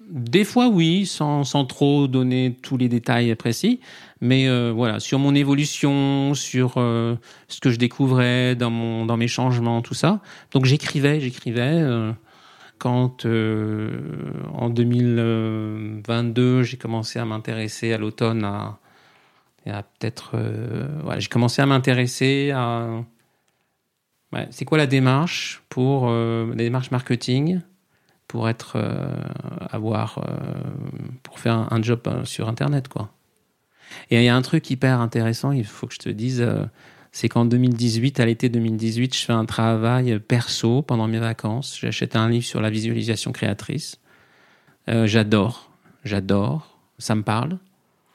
Des 0.10 0.44
fois, 0.44 0.68
oui, 0.68 1.06
sans, 1.06 1.44
sans, 1.44 1.66
trop 1.66 2.08
donner 2.08 2.58
tous 2.62 2.78
les 2.78 2.90
détails 2.90 3.34
précis. 3.36 3.80
Mais 4.22 4.48
voilà, 4.72 5.00
sur 5.00 5.20
mon 5.20 5.36
évolution, 5.36 6.34
sur 6.34 6.74
ce 6.74 7.60
que 7.62 7.70
je 7.70 7.78
découvrais 7.78 8.56
dans, 8.56 8.72
mon, 8.72 9.06
dans 9.06 9.18
mes 9.18 9.28
changements, 9.28 9.82
tout 9.82 9.94
ça. 9.94 10.20
Donc 10.52 10.66
j'écrivais, 10.66 11.20
j'écrivais 11.20 11.84
quand 12.80 13.26
euh, 13.26 14.00
en 14.54 14.70
2022 14.70 16.64
j'ai 16.64 16.78
commencé 16.78 17.20
à 17.20 17.26
m'intéresser 17.26 17.94
à 17.94 17.98
l'automne 17.98 18.44
à, 18.44 18.80
peut-être 20.00 20.32
euh, 20.34 20.88
j'ai 21.20 21.28
commencé 21.28 21.62
à 21.62 21.66
m'intéresser 21.68 22.52
à 22.52 23.04
c'est 24.52 24.66
quoi 24.66 24.78
la 24.78 24.88
démarche 24.88 25.64
pour 25.70 26.08
euh, 26.08 26.48
la 26.50 26.56
démarche 26.56 26.92
marketing? 26.92 27.62
Pour 28.30 28.48
être 28.48 28.82
avoir 29.70 30.24
pour 31.24 31.40
faire 31.40 31.68
un, 31.74 31.82
job 31.82 32.00
sur 32.24 32.48
internet 32.48 32.88
quoi 32.88 33.10
et 34.10 34.20
il 34.20 34.24
y 34.24 34.30
a 34.30 34.36
un 34.36 34.42
truc 34.42 34.70
hyper 34.70 35.02
intéressant 35.02 35.52
il 35.52 35.66
faut 35.66 35.88
que 35.88 35.94
je 35.94 36.00
te 36.00 36.10
dise 36.10 36.48
c'est 37.12 37.30
qu'en 37.30 37.46
2018, 37.46 38.20
à 38.20 38.26
l'été 38.26 38.50
2018, 38.50 39.16
je 39.16 39.26
fais 39.26 39.34
un 39.34 39.46
travail 39.46 40.20
perso 40.20 40.82
pendant 40.82 41.08
mes 41.08 41.20
vacances. 41.20 41.78
J'achète 41.80 42.16
un 42.16 42.30
livre 42.30 42.46
sur 42.46 42.62
la 42.62 42.70
visualisation 42.70 43.32
créatrice. 43.32 44.00
Euh, 44.90 45.08
j'adore, 45.08 45.72
j'adore, 46.04 46.78
ça 46.98 47.16
me 47.16 47.24
parle. 47.24 47.58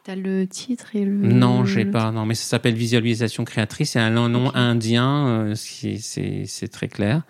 T'as 0.05 0.17
le 0.17 0.47
titre 0.47 0.95
et 0.95 1.05
le. 1.05 1.13
Non, 1.13 1.65
j'ai 1.65 1.85
pas. 1.85 2.13
Non, 2.13 2.27
mais 2.27 2.35
ça 2.35 2.45
s'appelle 2.45 2.75
visualisation 2.75 3.45
créatrice. 3.45 3.93
C'est 3.93 4.01
un 4.01 4.11
nom 4.11 4.55
indien, 4.55 5.27
euh, 5.27 5.55
c'est 5.55 6.69
très 6.71 6.89
clair, 6.89 7.23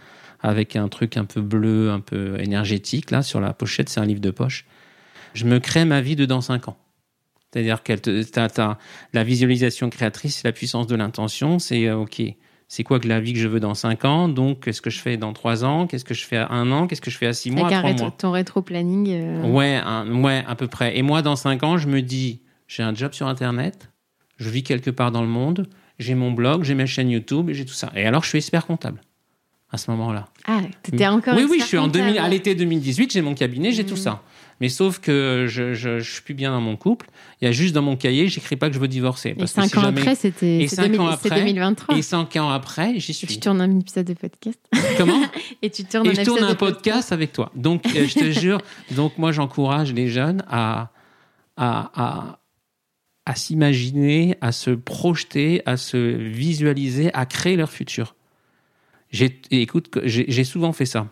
avec 0.45 0.77
un 0.77 0.89
truc 0.89 1.17
un 1.17 1.25
peu 1.25 1.41
bleu, 1.41 1.91
un 1.91 2.01
peu 2.01 2.39
énergétique 2.39 3.11
là 3.11 3.23
sur 3.23 3.41
la 3.41 3.55
pochette. 3.55 3.89
C'est 3.89 4.01
un 4.01 4.05
livre 4.05 4.21
de 4.21 4.31
poche. 4.31 4.67
Je 5.33 5.47
me 5.47 5.59
crée 5.59 5.87
ma 5.87 6.03
vie 6.03 6.17
de 6.17 6.27
dans 6.27 6.43
5 6.43 6.69
ans. 6.69 6.77
C'est-à-dire 7.51 7.83
que 7.83 7.95
la 9.15 9.25
visualisation 9.25 9.89
créatrice, 9.89 10.37
c'est 10.37 10.49
la 10.49 10.53
puissance 10.53 10.87
de 10.87 10.97
l'intention. 10.97 11.59
C'est 11.59 11.87
euh, 11.87 11.97
OK, 11.97 12.21
c'est 12.69 12.85
quoi 12.85 13.01
que 13.01 13.09
la 13.09 13.21
vie 13.21 13.33
que 13.33 13.39
je 13.39 13.49
veux 13.49 13.59
dans 13.59 13.73
5 13.75 14.05
ans 14.05 14.29
Donc, 14.29 14.65
qu'est-ce 14.65 14.83
que 14.83 14.91
je 14.91 15.01
fais 15.01 15.17
dans 15.17 15.33
3 15.33 15.65
ans 15.65 15.87
Qu'est-ce 15.87 16.05
que 16.05 16.13
je 16.13 16.27
fais 16.27 16.37
à 16.37 16.53
1 16.53 16.71
an 16.73 16.87
Qu'est-ce 16.87 17.01
que 17.01 17.11
je 17.11 17.17
fais 17.17 17.27
à 17.27 17.33
6 17.33 17.51
mois, 17.51 17.69
à 17.69 17.79
3 17.79 17.93
mois 17.95 18.11
Ton 18.11 18.33
rétro-planning 18.33 19.09
euh. 19.13 19.49
ouais, 19.51 19.81
ouais, 20.13 20.45
à 20.47 20.55
peu 20.57 20.67
près. 20.67 20.99
Et 20.99 21.01
moi, 21.03 21.23
dans 21.23 21.37
5 21.37 21.63
ans, 21.63 21.79
je 21.79 21.89
me 21.89 22.03
dis, 22.03 22.43
j'ai 22.69 22.83
un 22.83 22.95
job 22.95 23.15
sur 23.15 23.29
Internet, 23.29 23.91
je 24.37 24.51
vis 24.51 24.63
quelque 24.63 24.91
part 24.91 25.11
dans 25.11 25.23
le 25.23 25.29
monde, 25.29 25.69
j'ai 25.99 26.15
mon 26.15 26.33
blog, 26.33 26.65
j'ai 26.65 26.75
ma 26.75 26.85
chaîne 26.85 27.09
YouTube, 27.09 27.49
j'ai 27.53 27.65
tout 27.65 27.73
ça. 27.73 27.91
Et 27.97 28.05
alors, 28.05 28.25
je 28.25 28.29
suis 28.29 28.39
expert 28.39 28.67
comptable 28.67 29.01
à 29.75 29.77
ce 29.77 29.91
moment-là. 29.91 30.27
Ah, 30.47 30.61
étais 30.87 31.07
encore 31.07 31.35
Oui, 31.37 31.47
oui, 31.51 31.59
je 31.61 31.67
suis 31.67 31.79
en 31.79 31.89
2000, 31.89 32.19
à 32.19 32.29
l'été 32.29 32.55
2018, 32.55 33.13
j'ai 33.13 33.23
mon 33.23 33.35
cabinet, 33.35 33.73
j'ai 33.73 33.85
tout 33.85 33.95
mmh. 33.95 33.99
ça. 33.99 34.23
Mais 34.61 34.69
sauf 34.69 35.01
que 35.01 35.47
je, 35.49 35.75
je, 35.75 35.99
suis 35.99 36.23
plus 36.23 36.33
bien 36.33 36.53
dans 36.53 36.61
mon 36.61 36.77
couple. 36.77 37.07
Il 37.41 37.45
y 37.45 37.49
a 37.49 37.53
juste 37.53 37.75
dans 37.75 37.83
mon 37.83 37.97
cahier, 37.97 38.29
j'écris 38.29 38.55
pas 38.55 38.69
que 38.69 38.75
je 38.75 38.79
veux 38.79 38.89
divorcer. 38.89 39.35
Parce 39.35 39.51
et 39.51 39.55
cinq 39.55 39.77
ans 39.77 39.89
après, 39.89 40.15
c'était 40.15 40.63
et 40.63 40.69
cinq 40.69 40.97
ans 40.99 41.09
après, 41.09 41.29
2023. 41.29 41.97
Et 41.97 42.03
cinq 42.03 42.37
ans 42.37 42.51
après, 42.51 42.99
j'y 43.01 43.13
suis. 43.13 43.27
Tu 43.27 43.41
tournes 43.41 43.61
un 43.61 43.81
épisode 43.81 44.07
de 44.07 44.15
podcast. 44.15 44.61
Comment 44.97 45.21
Et 45.63 45.71
tu 45.71 45.85
tournes 45.85 46.07
et 46.07 46.11
un 46.11 46.15
je 46.15 46.23
tourne 46.23 46.45
un 46.45 46.55
podcast, 46.55 47.11
avec 47.11 47.33
toi. 47.33 47.51
Donc, 47.57 47.85
euh, 47.97 48.07
je 48.07 48.15
te 48.15 48.31
jure. 48.31 48.59
Donc, 48.93 49.19
moi, 49.19 49.33
j'encourage 49.33 49.93
les 49.93 50.09
jeunes 50.09 50.45
à 50.49 50.93
à, 51.57 51.91
à, 51.95 52.39
à 53.27 53.35
s'imaginer, 53.35 54.37
à 54.41 54.53
se 54.53 54.71
projeter, 54.71 55.63
à 55.67 55.77
se 55.77 55.97
visualiser, 55.97 57.13
à 57.13 57.27
créer 57.27 57.57
leur 57.57 57.71
futur. 57.71 58.15
J'ai, 59.15 59.41
écoute, 59.53 59.97
j'ai 60.03 60.43
souvent 60.43 60.73
fait 60.73 60.87
ça. 60.87 61.07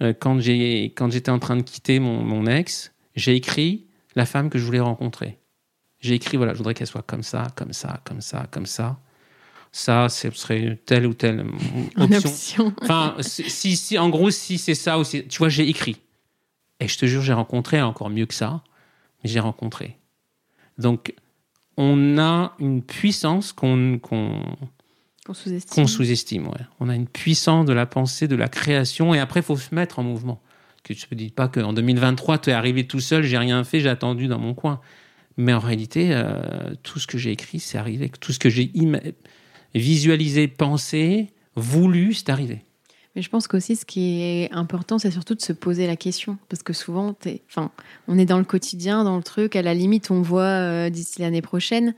Euh, 0.00 0.14
quand 0.14 0.40
j'étais 0.40 1.30
en 1.30 1.38
train 1.38 1.56
de 1.56 1.62
quitter 1.62 2.00
mon, 2.00 2.22
mon 2.22 2.46
ex, 2.46 2.94
j'ai 3.14 3.36
écrit 3.36 3.84
la 4.16 4.24
femme 4.24 4.48
que 4.48 4.58
je 4.58 4.64
voulais 4.64 4.80
rencontrer. 4.80 5.38
J'ai 5.98 6.14
écrit 6.14 6.38
voilà, 6.38 6.54
je 6.54 6.58
voudrais 6.58 6.72
qu'elle 6.72 6.86
soit 6.86 7.02
comme 7.02 7.22
ça, 7.22 7.48
comme 7.56 7.74
ça, 7.74 8.00
comme 8.06 8.22
ça, 8.22 8.46
comme 8.50 8.64
ça. 8.64 8.98
Ça, 9.70 10.08
ce 10.08 10.30
serait 10.30 10.80
telle 10.86 11.06
ou 11.06 11.12
telle 11.12 11.44
option. 11.98 12.72
Enfin, 12.82 13.14
si, 13.20 13.76
si, 13.76 13.98
en 13.98 14.08
gros, 14.08 14.30
si 14.30 14.56
c'est 14.56 14.74
ça 14.74 14.96
aussi, 14.96 15.26
tu 15.28 15.40
vois, 15.40 15.50
j'ai 15.50 15.68
écrit. 15.68 15.98
Et 16.80 16.88
je 16.88 16.96
te 16.96 17.04
jure, 17.04 17.20
j'ai 17.20 17.34
rencontré 17.34 17.82
encore 17.82 18.08
mieux 18.08 18.24
que 18.24 18.34
ça, 18.34 18.64
mais 19.22 19.28
j'ai 19.28 19.40
rencontré. 19.40 19.98
Donc, 20.78 21.14
on 21.76 22.16
a 22.16 22.54
une 22.60 22.82
puissance 22.82 23.52
qu'on 23.52 24.00
qu'on 25.70 25.86
sous-estime. 25.86 26.48
ouais. 26.48 26.60
On 26.80 26.88
a 26.88 26.94
une 26.94 27.06
puissance 27.06 27.66
de 27.66 27.72
la 27.72 27.86
pensée, 27.86 28.28
de 28.28 28.36
la 28.36 28.48
création, 28.48 29.14
et 29.14 29.18
après, 29.18 29.40
il 29.40 29.42
faut 29.42 29.56
se 29.56 29.74
mettre 29.74 29.98
en 29.98 30.02
mouvement. 30.02 30.40
Que 30.82 30.92
tu 30.94 31.06
ne 31.10 31.16
dis 31.16 31.30
pas 31.30 31.48
qu'en 31.48 31.72
2023, 31.72 32.38
tu 32.38 32.50
es 32.50 32.52
arrivé 32.52 32.86
tout 32.86 33.00
seul, 33.00 33.22
j'ai 33.22 33.38
rien 33.38 33.62
fait, 33.64 33.80
j'ai 33.80 33.88
attendu 33.88 34.28
dans 34.28 34.38
mon 34.38 34.54
coin. 34.54 34.80
Mais 35.36 35.52
en 35.52 35.58
réalité, 35.58 36.08
euh, 36.12 36.74
tout 36.82 36.98
ce 36.98 37.06
que 37.06 37.18
j'ai 37.18 37.30
écrit, 37.30 37.60
c'est 37.60 37.78
arrivé. 37.78 38.10
Tout 38.20 38.32
ce 38.32 38.38
que 38.38 38.50
j'ai 38.50 38.72
visualisé, 39.74 40.48
pensé, 40.48 41.28
voulu, 41.54 42.14
c'est 42.14 42.30
arrivé. 42.30 42.64
Mais 43.16 43.22
je 43.22 43.30
pense 43.30 43.48
qu'aussi, 43.48 43.74
ce 43.74 43.84
qui 43.84 44.22
est 44.22 44.52
important, 44.52 44.98
c'est 44.98 45.10
surtout 45.10 45.34
de 45.34 45.40
se 45.40 45.52
poser 45.52 45.86
la 45.86 45.96
question. 45.96 46.38
Parce 46.48 46.62
que 46.62 46.72
souvent, 46.72 47.16
enfin, 47.48 47.72
on 48.06 48.18
est 48.18 48.24
dans 48.24 48.38
le 48.38 48.44
quotidien, 48.44 49.02
dans 49.02 49.16
le 49.16 49.22
truc. 49.22 49.56
À 49.56 49.62
la 49.62 49.74
limite, 49.74 50.10
on 50.10 50.22
voit 50.22 50.42
euh, 50.42 50.90
d'ici 50.90 51.20
l'année 51.20 51.42
prochaine. 51.42 51.94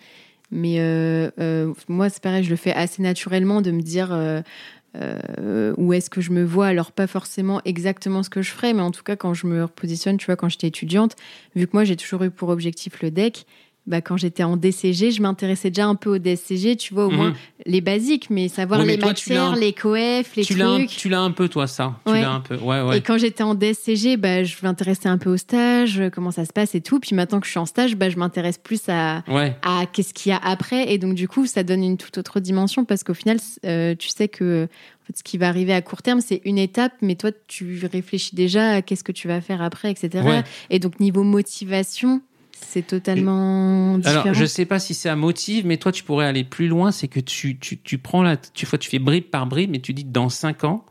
Mais 0.53 0.77
euh, 0.79 1.31
euh, 1.41 1.73
moi, 1.89 2.11
c'est 2.11 2.23
pareil, 2.23 2.45
je 2.45 2.51
le 2.51 2.57
fais 2.57 2.73
assez 2.73 3.01
naturellement 3.03 3.63
de 3.63 3.71
me 3.71 3.81
dire 3.81 4.11
euh, 4.13 5.75
où 5.79 5.95
est-ce 5.95 6.11
que 6.11 6.21
je 6.21 6.31
me 6.31 6.45
vois. 6.45 6.67
Alors, 6.67 6.93
pas 6.93 7.07
forcément 7.07 7.63
exactement 7.65 8.23
ce 8.23 8.29
que 8.29 8.43
je 8.43 8.51
ferais, 8.51 8.75
mais 8.75 8.83
en 8.83 8.91
tout 8.91 9.03
cas, 9.03 9.17
quand 9.17 9.33
je 9.33 9.47
me 9.47 9.63
repositionne, 9.63 10.19
tu 10.19 10.27
vois, 10.27 10.37
quand 10.37 10.51
j'étais 10.51 10.69
étudiante, 10.69 11.17
vu 11.57 11.67
que 11.67 11.73
moi, 11.73 11.85
j'ai 11.85 11.97
toujours 11.97 12.23
eu 12.23 12.31
pour 12.31 12.51
objectif 12.51 13.01
le 13.01 13.11
deck, 13.11 13.47
bah, 13.87 14.01
quand 14.01 14.17
j'étais 14.17 14.45
en 14.45 14.57
DCG, 14.57 15.11
je 15.11 15.23
m'intéressais 15.23 15.71
déjà 15.71 15.87
un 15.87 15.97
peu 15.97 16.15
au 16.15 16.19
DCG, 16.19 16.77
tu 16.77 16.95
vois, 16.95 17.07
au 17.07 17.11
moins 17.11 17.31
mhm. 17.31 17.37
les 17.67 17.81
basiques, 17.81 18.31
mais 18.31 18.47
savoir 18.47 18.85
les 18.85 18.97
matières, 18.97 19.57
les 19.57 19.73
coefs, 19.73 20.37
les 20.37 20.45
tu 20.45 20.57
trucs. 20.57 20.89
tu 20.89 21.09
l'as 21.09 21.21
un 21.21 21.33
peu, 21.33 21.49
toi, 21.49 21.67
ça. 21.67 21.99
Tu 22.07 22.13
l'as 22.13 22.33
un 22.33 22.41
peu. 22.41 22.57
Ouais, 22.59 22.81
ouais. 22.81 22.99
Et 22.99 23.01
quand 23.01 23.19
j'étais 23.19 23.43
en 23.43 23.57
DCG, 23.57 24.17
bah, 24.17 24.45
je 24.45 24.55
m'intéressais 24.63 25.09
un 25.09 25.19
peu 25.19 25.31
au 25.31 25.37
stage, 25.37 26.01
comment 26.13 26.31
ça 26.31 26.45
se 26.45 26.53
passe 26.53 26.77
et 26.77 26.81
tout. 26.81 27.01
Puis 27.01 27.17
maintenant 27.17 27.41
que 27.41 27.47
je 27.47 27.51
suis 27.51 27.59
en 27.59 27.67
stage, 27.67 27.97
bah, 27.97 28.09
je 28.09 28.19
m'intéresse 28.19 28.59
plus 28.59 28.83
à, 28.89 29.25
à 29.63 29.87
qu'est-ce 29.93 30.15
qu'il 30.15 30.31
y 30.31 30.33
a 30.33 30.39
après. 30.39 30.93
Et 30.93 30.99
donc, 30.99 31.15
du 31.15 31.27
coup, 31.27 31.47
ça 31.47 31.65
donne 31.65 31.83
une 31.83 31.97
toute 31.97 32.17
autre 32.19 32.39
dimension 32.39 32.85
parce 32.85 33.03
qu'au 33.03 33.15
final, 33.15 33.39
euh, 33.67 33.97
tu 33.99 34.11
sais 34.11 34.29
que 34.29 34.69
en 35.03 35.07
fait, 35.07 35.19
ce 35.19 35.25
qui 35.25 35.37
va 35.37 35.49
arriver 35.49 35.75
à 35.75 35.83
court 35.83 36.03
terme, 36.03 36.21
c'est 36.21 36.41
une 36.45 36.59
étape, 36.59 36.93
mais 37.03 37.17
toi, 37.17 37.31
tu 37.49 37.85
réfléchis 37.93 38.37
déjà 38.37 38.75
à 38.75 38.83
qu'est-ce 38.83 39.03
que 39.03 39.11
tu 39.11 39.27
vas 39.27 39.41
faire 39.41 39.61
après, 39.61 39.91
etc. 39.91 40.43
Et 40.71 40.79
donc, 40.79 41.01
niveau 41.01 41.25
motivation, 41.25 42.23
c'est 42.63 42.87
totalement 42.87 43.99
différent. 43.99 44.21
Alors, 44.23 44.35
je 44.35 44.45
sais 44.45 44.65
pas 44.65 44.79
si 44.79 44.95
c'est 44.95 45.09
un 45.09 45.17
motif, 45.17 45.65
mais 45.65 45.77
toi, 45.77 45.93
tu 45.93 46.05
pourrais 46.05 46.27
aller 46.27 46.45
plus 46.45 46.69
loin. 46.69 46.91
C'est 46.93 47.09
que 47.09 47.21
tu, 47.21 47.59
tu, 47.59 47.79
tu 47.79 47.99
prends 47.99 48.23
la, 48.23 48.37
tu, 48.37 48.67
tu 48.67 48.91
fais 48.91 48.99
bribe 48.99 49.25
par 49.25 49.47
bribe, 49.47 49.71
mais 49.71 49.81
tu 49.81 49.95
dis 49.95 50.05
dans 50.05 50.29
5 50.29 50.65
ans, 50.65 50.85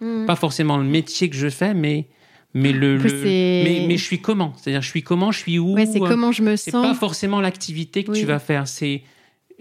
hmm. 0.00 0.26
pas 0.26 0.36
forcément 0.36 0.76
le 0.76 0.84
métier 0.84 1.30
que 1.30 1.36
je 1.36 1.48
fais, 1.48 1.74
mais 1.74 2.06
mais 2.52 2.72
le, 2.72 2.98
mais, 2.98 3.86
mais, 3.86 3.96
je 3.96 4.04
suis 4.04 4.20
comment? 4.20 4.52
C'est-à-dire, 4.56 4.82
je 4.82 4.88
suis 4.88 5.04
comment, 5.04 5.30
je 5.30 5.38
suis 5.38 5.58
où 5.60 5.74
ouais, 5.74 5.86
C'est 5.86 6.00
comment 6.00 6.32
je 6.32 6.42
me 6.42 6.56
sens. 6.56 6.64
C'est 6.64 6.72
pas 6.72 6.94
forcément 6.94 7.40
l'activité 7.40 8.02
que 8.02 8.12
tu 8.12 8.26
vas 8.26 8.40
faire, 8.40 8.66
c'est 8.66 9.02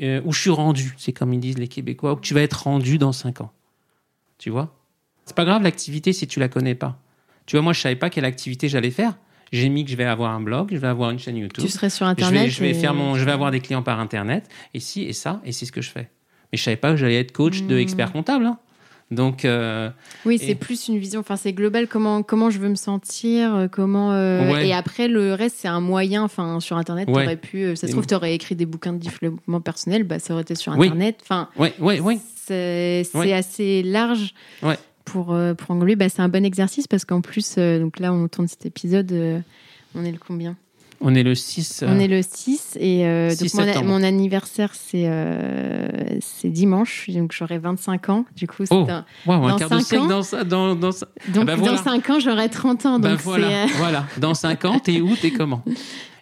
euh, 0.01 0.21
où 0.25 0.33
je 0.33 0.41
suis 0.41 0.49
rendu. 0.49 0.95
C'est 0.97 1.13
comme 1.13 1.33
ils 1.33 1.39
disent 1.39 1.59
les 1.59 1.67
Québécois, 1.67 2.13
où 2.13 2.19
tu 2.19 2.33
vas 2.33 2.41
être 2.41 2.63
rendu 2.63 2.97
dans 2.97 3.11
5 3.11 3.41
ans. 3.41 3.51
Tu 4.39 4.49
vois? 4.49 4.75
C'est 5.25 5.35
pas 5.35 5.45
grave 5.45 5.61
l'activité 5.61 6.13
si 6.13 6.25
tu 6.25 6.39
la 6.39 6.47
connais 6.47 6.73
pas. 6.73 6.99
Tu 7.45 7.55
vois, 7.55 7.61
moi, 7.61 7.73
je 7.73 7.81
savais 7.81 7.95
pas 7.95 8.09
quelle 8.09 8.25
activité 8.25 8.69
j'allais 8.69 8.91
faire. 8.91 9.15
J'ai 9.51 9.69
mis 9.69 9.85
que 9.85 9.91
je 9.91 9.95
vais 9.95 10.05
avoir 10.05 10.31
un 10.31 10.41
blog, 10.41 10.69
je 10.71 10.77
vais 10.77 10.87
avoir 10.87 11.11
une 11.11 11.19
chaîne 11.19 11.37
YouTube. 11.37 11.63
Tu 11.63 11.71
serais 11.71 11.89
sur 11.89 12.05
Internet. 12.05 12.49
Je 12.49 12.61
vais, 12.61 12.73
faire 12.73 12.93
mon, 12.93 13.15
je 13.15 13.23
vais 13.23 13.31
avoir 13.31 13.51
des 13.51 13.59
clients 13.59 13.83
par 13.83 13.99
Internet. 13.99 14.47
Et 14.73 14.79
si, 14.79 15.03
et 15.03 15.13
ça, 15.13 15.41
et 15.45 15.51
c'est 15.51 15.65
ce 15.65 15.71
que 15.71 15.81
je 15.81 15.89
fais. 15.89 16.09
Mais 16.51 16.57
je 16.57 16.63
savais 16.63 16.77
pas 16.77 16.91
que 16.91 16.97
j'allais 16.97 17.19
être 17.19 17.31
coach 17.31 17.63
de 17.63 17.75
hmm. 17.75 17.79
expert 17.79 18.11
comptable. 18.11 18.45
Hein. 18.45 18.57
Donc 19.11 19.43
euh, 19.43 19.89
oui, 20.25 20.37
c'est 20.37 20.53
plus 20.53 20.87
une 20.87 20.99
vision. 20.99 21.19
Enfin, 21.19 21.35
c'est 21.35 21.53
global. 21.53 21.87
Comment 21.87 22.21
comment 22.21 22.51
je 22.51 22.59
veux 22.59 22.69
me 22.69 22.75
sentir, 22.75 23.55
euh, 23.55 23.67
comment 23.67 24.11
euh, 24.11 24.59
et 24.59 24.71
après 24.71 25.07
le 25.07 25.33
reste 25.33 25.55
c'est 25.59 25.67
un 25.67 25.81
moyen. 25.81 26.23
Enfin, 26.23 26.59
sur 26.59 26.77
internet, 26.77 27.07
tu 27.07 27.13
aurais 27.13 27.35
pu. 27.35 27.75
Ça 27.75 27.87
se 27.87 27.91
trouve, 27.91 28.05
tu 28.05 28.13
aurais 28.13 28.35
écrit 28.35 28.55
des 28.55 28.67
bouquins 28.67 28.93
de 28.93 28.99
développement 28.99 29.61
personnel. 29.61 30.03
Bah, 30.03 30.19
ça 30.19 30.33
aurait 30.33 30.43
été 30.43 30.53
sur 30.53 30.73
internet. 30.73 31.17
Enfin, 31.23 31.49
ouais, 31.57 31.73
ouais, 31.79 31.99
ouais. 31.99 32.19
C'est 32.45 33.33
assez 33.33 33.81
large. 33.83 34.33
Pour 35.11 35.35
pour 35.57 35.71
englober, 35.71 35.95
bah, 35.95 36.09
c'est 36.09 36.21
un 36.21 36.29
bon 36.29 36.45
exercice 36.45 36.87
parce 36.87 37.05
qu'en 37.05 37.21
plus, 37.21 37.57
donc 37.57 37.99
là, 37.99 38.13
on 38.13 38.27
tourne 38.27 38.47
cet 38.47 38.65
épisode. 38.65 39.11
on 39.95 40.05
est 40.05 40.11
le 40.11 40.19
combien? 40.19 40.55
On 41.01 41.15
est 41.15 41.23
le 41.23 41.33
6. 41.33 41.85
On 41.87 41.99
est 41.99 42.07
le 42.07 42.21
6 42.21 42.77
et 42.79 43.05
euh, 43.05 43.33
mon, 43.83 44.03
anniversaire 44.03 44.71
c'est 44.73 45.05
euh, 45.05 45.87
c'est 46.19 46.49
dimanche 46.49 47.09
donc 47.09 47.31
j'aurai 47.31 47.57
25 47.57 48.09
ans 48.09 48.25
du 48.35 48.47
coup 48.47 48.65
c'est 48.65 48.75
oh, 48.75 48.85
un, 48.89 49.05
un 49.27 49.57
quart 49.57 49.69
de 49.69 49.79
siècle 49.79 50.07
dans 50.07 50.23
ça 50.23 50.43
dans, 50.43 50.75
dans 50.75 50.91
ça. 50.91 51.07
Donc 51.29 51.47
ah 51.47 51.55
bah 51.55 51.65
dans 51.65 51.77
5 51.77 52.09
ans 52.09 52.19
j'aurai 52.19 52.49
30 52.49 52.85
ans 52.85 52.99
bah 52.99 53.11
donc 53.11 53.19
voilà, 53.21 53.47
euh, 53.47 53.65
voilà 53.77 54.05
dans 54.17 54.33
5 54.33 54.65
ans 54.65 54.79
t'es 54.79 54.99
où 54.99 55.15
t'es 55.15 55.31
comment? 55.31 55.63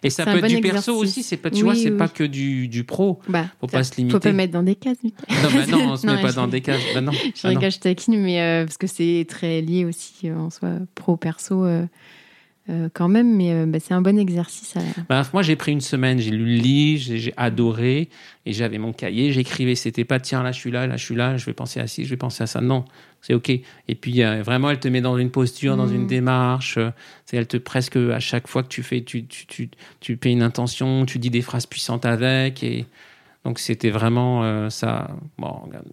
Et 0.04 0.10
ça 0.10 0.24
peut 0.24 0.38
être 0.38 0.46
du 0.46 0.60
perso 0.60 0.94
aussi, 0.94 1.24
c'est 1.24 1.36
pas, 1.36 1.50
tu 1.50 1.64
vois, 1.64 1.74
c'est 1.74 1.90
pas 1.90 2.06
que 2.06 2.22
du, 2.22 2.68
du 2.68 2.84
pro. 2.84 3.18
Bah, 3.28 3.46
faut 3.60 3.66
pas 3.66 3.82
se 3.82 3.96
limiter. 3.96 4.12
Faut 4.12 4.20
pas 4.20 4.32
mettre 4.32 4.52
dans 4.52 4.62
des 4.62 4.76
cases. 4.76 4.98
Non, 5.02 5.10
bah 5.28 5.66
non, 5.68 5.90
on 5.90 5.96
se 5.96 6.06
met 6.06 6.22
pas 6.22 6.30
dans 6.30 6.46
des 6.46 6.60
cases. 6.60 6.80
Bah 6.94 7.00
non. 7.00 7.10
Je 7.10 7.42
bah 7.42 7.48
rigole, 7.48 7.72
je 7.72 7.80
taquine, 7.80 8.20
mais 8.20 8.62
parce 8.64 8.78
que 8.78 8.86
c'est 8.86 9.26
très 9.28 9.60
lié 9.60 9.84
aussi 9.84 10.30
en 10.30 10.50
soi 10.50 10.68
pro 10.94 11.16
perso. 11.16 11.66
Euh, 12.70 12.90
quand 12.92 13.08
même, 13.08 13.34
mais 13.34 13.50
euh, 13.52 13.64
bah, 13.66 13.80
c'est 13.80 13.94
un 13.94 14.02
bon 14.02 14.18
exercice. 14.18 14.74
Bah, 15.08 15.22
moi, 15.32 15.40
j'ai 15.40 15.56
pris 15.56 15.72
une 15.72 15.80
semaine, 15.80 16.18
j'ai 16.18 16.30
lu 16.30 16.44
le 16.44 16.60
livre, 16.60 17.02
j'ai 17.02 17.32
adoré, 17.38 18.10
et 18.44 18.52
j'avais 18.52 18.76
mon 18.76 18.92
cahier, 18.92 19.32
j'écrivais. 19.32 19.74
C'était 19.74 20.04
pas 20.04 20.20
tiens 20.20 20.42
là, 20.42 20.52
je 20.52 20.58
suis 20.58 20.70
là, 20.70 20.86
là, 20.86 20.98
je 20.98 21.04
suis 21.04 21.14
là, 21.14 21.38
je 21.38 21.46
vais 21.46 21.54
penser 21.54 21.80
à 21.80 21.86
ci, 21.86 22.04
je 22.04 22.10
vais 22.10 22.18
penser 22.18 22.42
à 22.42 22.46
ça. 22.46 22.60
Non, 22.60 22.84
c'est 23.22 23.32
ok. 23.32 23.48
Et 23.48 23.94
puis 23.94 24.22
euh, 24.22 24.42
vraiment, 24.42 24.68
elle 24.68 24.80
te 24.80 24.88
met 24.88 25.00
dans 25.00 25.16
une 25.16 25.30
posture, 25.30 25.78
dans 25.78 25.88
une 25.88 26.02
mmh. 26.02 26.08
démarche. 26.08 26.78
elle 27.32 27.46
te 27.46 27.56
presque 27.56 27.96
à 27.96 28.20
chaque 28.20 28.48
fois 28.48 28.62
que 28.62 28.68
tu 28.68 28.82
fais, 28.82 29.02
tu 29.02 29.24
tu 29.24 29.46
tu 29.46 29.70
tu 30.00 30.18
fais 30.22 30.30
une 30.30 30.42
intention, 30.42 31.06
tu 31.06 31.18
dis 31.18 31.30
des 31.30 31.42
phrases 31.42 31.64
puissantes 31.64 32.04
avec, 32.04 32.62
et 32.62 32.84
donc 33.44 33.60
c'était 33.60 33.90
vraiment 33.90 34.68
ça. 34.68 35.10
Bon, 35.38 35.48
regarde, 35.64 35.86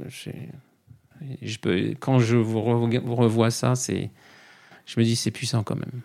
je 1.42 1.58
peux 1.58 1.94
quand 2.02 2.20
je 2.20 2.36
vous 2.36 2.62
revois 2.62 3.50
ça, 3.50 3.76
c'est 3.76 4.10
je 4.86 5.00
me 5.00 5.06
dis 5.06 5.16
c'est 5.16 5.32
puissant 5.32 5.64
quand 5.64 5.76
même. 5.76 6.02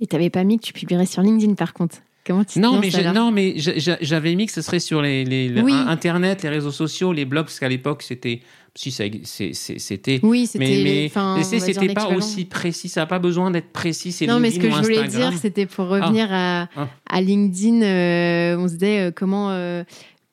Et 0.00 0.06
t'avais 0.06 0.30
pas 0.30 0.44
mis 0.44 0.58
que 0.58 0.64
tu 0.64 0.72
publierais 0.72 1.06
sur 1.06 1.22
LinkedIn 1.22 1.54
par 1.54 1.72
contre 1.72 1.96
Comment 2.26 2.44
tu 2.44 2.58
non, 2.58 2.80
mais 2.80 2.88
non, 3.12 3.30
mais 3.30 3.54
j'avais 3.56 4.34
mis 4.34 4.46
que 4.46 4.52
ce 4.52 4.62
serait 4.62 4.78
sur 4.80 5.02
les, 5.02 5.24
les, 5.24 5.52
Internet, 5.58 6.42
les 6.42 6.48
réseaux 6.48 6.70
sociaux, 6.70 7.12
les 7.12 7.26
blogs, 7.26 7.44
parce 7.44 7.60
qu'à 7.60 7.68
l'époque, 7.68 8.02
c'était. 8.02 8.40
Si, 8.74 8.90
c'était. 8.90 10.20
Oui, 10.22 10.46
c'était. 10.46 11.10
Mais, 11.12 11.42
c'était 11.42 11.92
pas 11.92 12.08
aussi 12.08 12.46
précis. 12.46 12.88
Ça 12.88 13.02
n'a 13.02 13.06
pas 13.06 13.18
besoin 13.18 13.50
d'être 13.50 13.72
précis. 13.72 14.16
Non, 14.26 14.40
mais 14.40 14.50
ce 14.50 14.58
que 14.58 14.70
je 14.70 14.76
voulais 14.76 15.06
dire, 15.06 15.32
c'était 15.34 15.66
pour 15.66 15.86
revenir 15.88 16.28
ah. 16.30 16.62
à, 16.62 16.68
ah. 16.76 16.88
à, 17.08 17.20
LinkedIn. 17.20 17.82
Euh, 17.82 18.56
on 18.56 18.68
se 18.68 18.72
disait 18.72 19.00
euh, 19.00 19.10
comment. 19.14 19.50
Euh, 19.50 19.84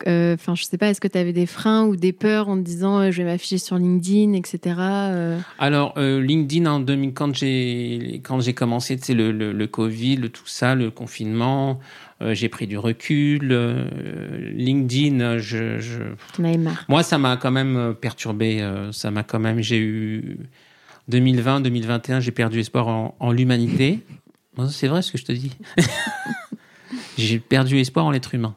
enfin, 0.08 0.56
je 0.56 0.64
sais 0.64 0.78
pas, 0.78 0.90
est-ce 0.90 1.02
que 1.02 1.08
tu 1.08 1.18
avais 1.18 1.34
des 1.34 1.46
freins 1.46 1.86
ou 1.86 1.96
des 1.96 2.14
peurs 2.14 2.50
en 2.50 2.58
te 2.58 2.62
disant 2.62 3.00
euh, 3.00 3.12
je 3.12 3.22
vais 3.22 3.32
m'afficher 3.32 3.58
sur 3.58 3.78
LinkedIn, 3.78 4.34
etc. 4.34 4.76
Euh? 4.80 5.40
Alors, 5.60 5.98
LinkedIn, 6.00 6.66
en 6.70 6.80
2000, 6.80 7.14
quand 7.14 7.36
j'ai 7.36 8.22
quand 8.24 8.40
j'ai 8.40 8.54
commencé, 8.54 8.98
c'est 9.02 9.14
le, 9.14 9.32
le, 9.32 9.52
le, 9.52 9.68
Covid, 9.68 10.18
le, 10.18 10.30
tout 10.30 10.48
ça, 10.48 10.76
le 10.76 10.92
confinement, 10.92 11.80
j'ai 12.22 12.50
pris 12.50 12.68
du 12.68 12.78
recul. 12.78 13.54
LinkedIn, 14.56 15.40
je, 15.40 15.80
je... 15.80 16.04
Moi, 16.88 17.04
ça 17.04 17.18
m'a 17.18 17.38
quand 17.38 17.52
même 17.52 17.96
perturbé. 18.00 18.68
ça 18.92 19.12
m'a 19.12 19.24
quand 19.24 19.40
même. 19.40 19.62
J'ai 19.62 19.80
eu 19.80 20.38
2020, 21.08 21.62
2021, 21.62 22.20
j'ai 22.20 22.32
perdu 22.32 22.60
espoir 22.60 22.88
en, 22.88 23.16
en 23.20 23.32
l'humanité. 23.32 24.00
c'est 24.70 24.88
vrai 24.88 25.02
ce 25.02 25.12
que 25.12 25.18
je 25.18 25.26
te 25.26 25.32
dis. 25.32 25.52
j'ai 27.18 27.40
perdu 27.40 27.80
espoir 27.80 28.06
en 28.06 28.12
l'être 28.12 28.34
humain. 28.36 28.56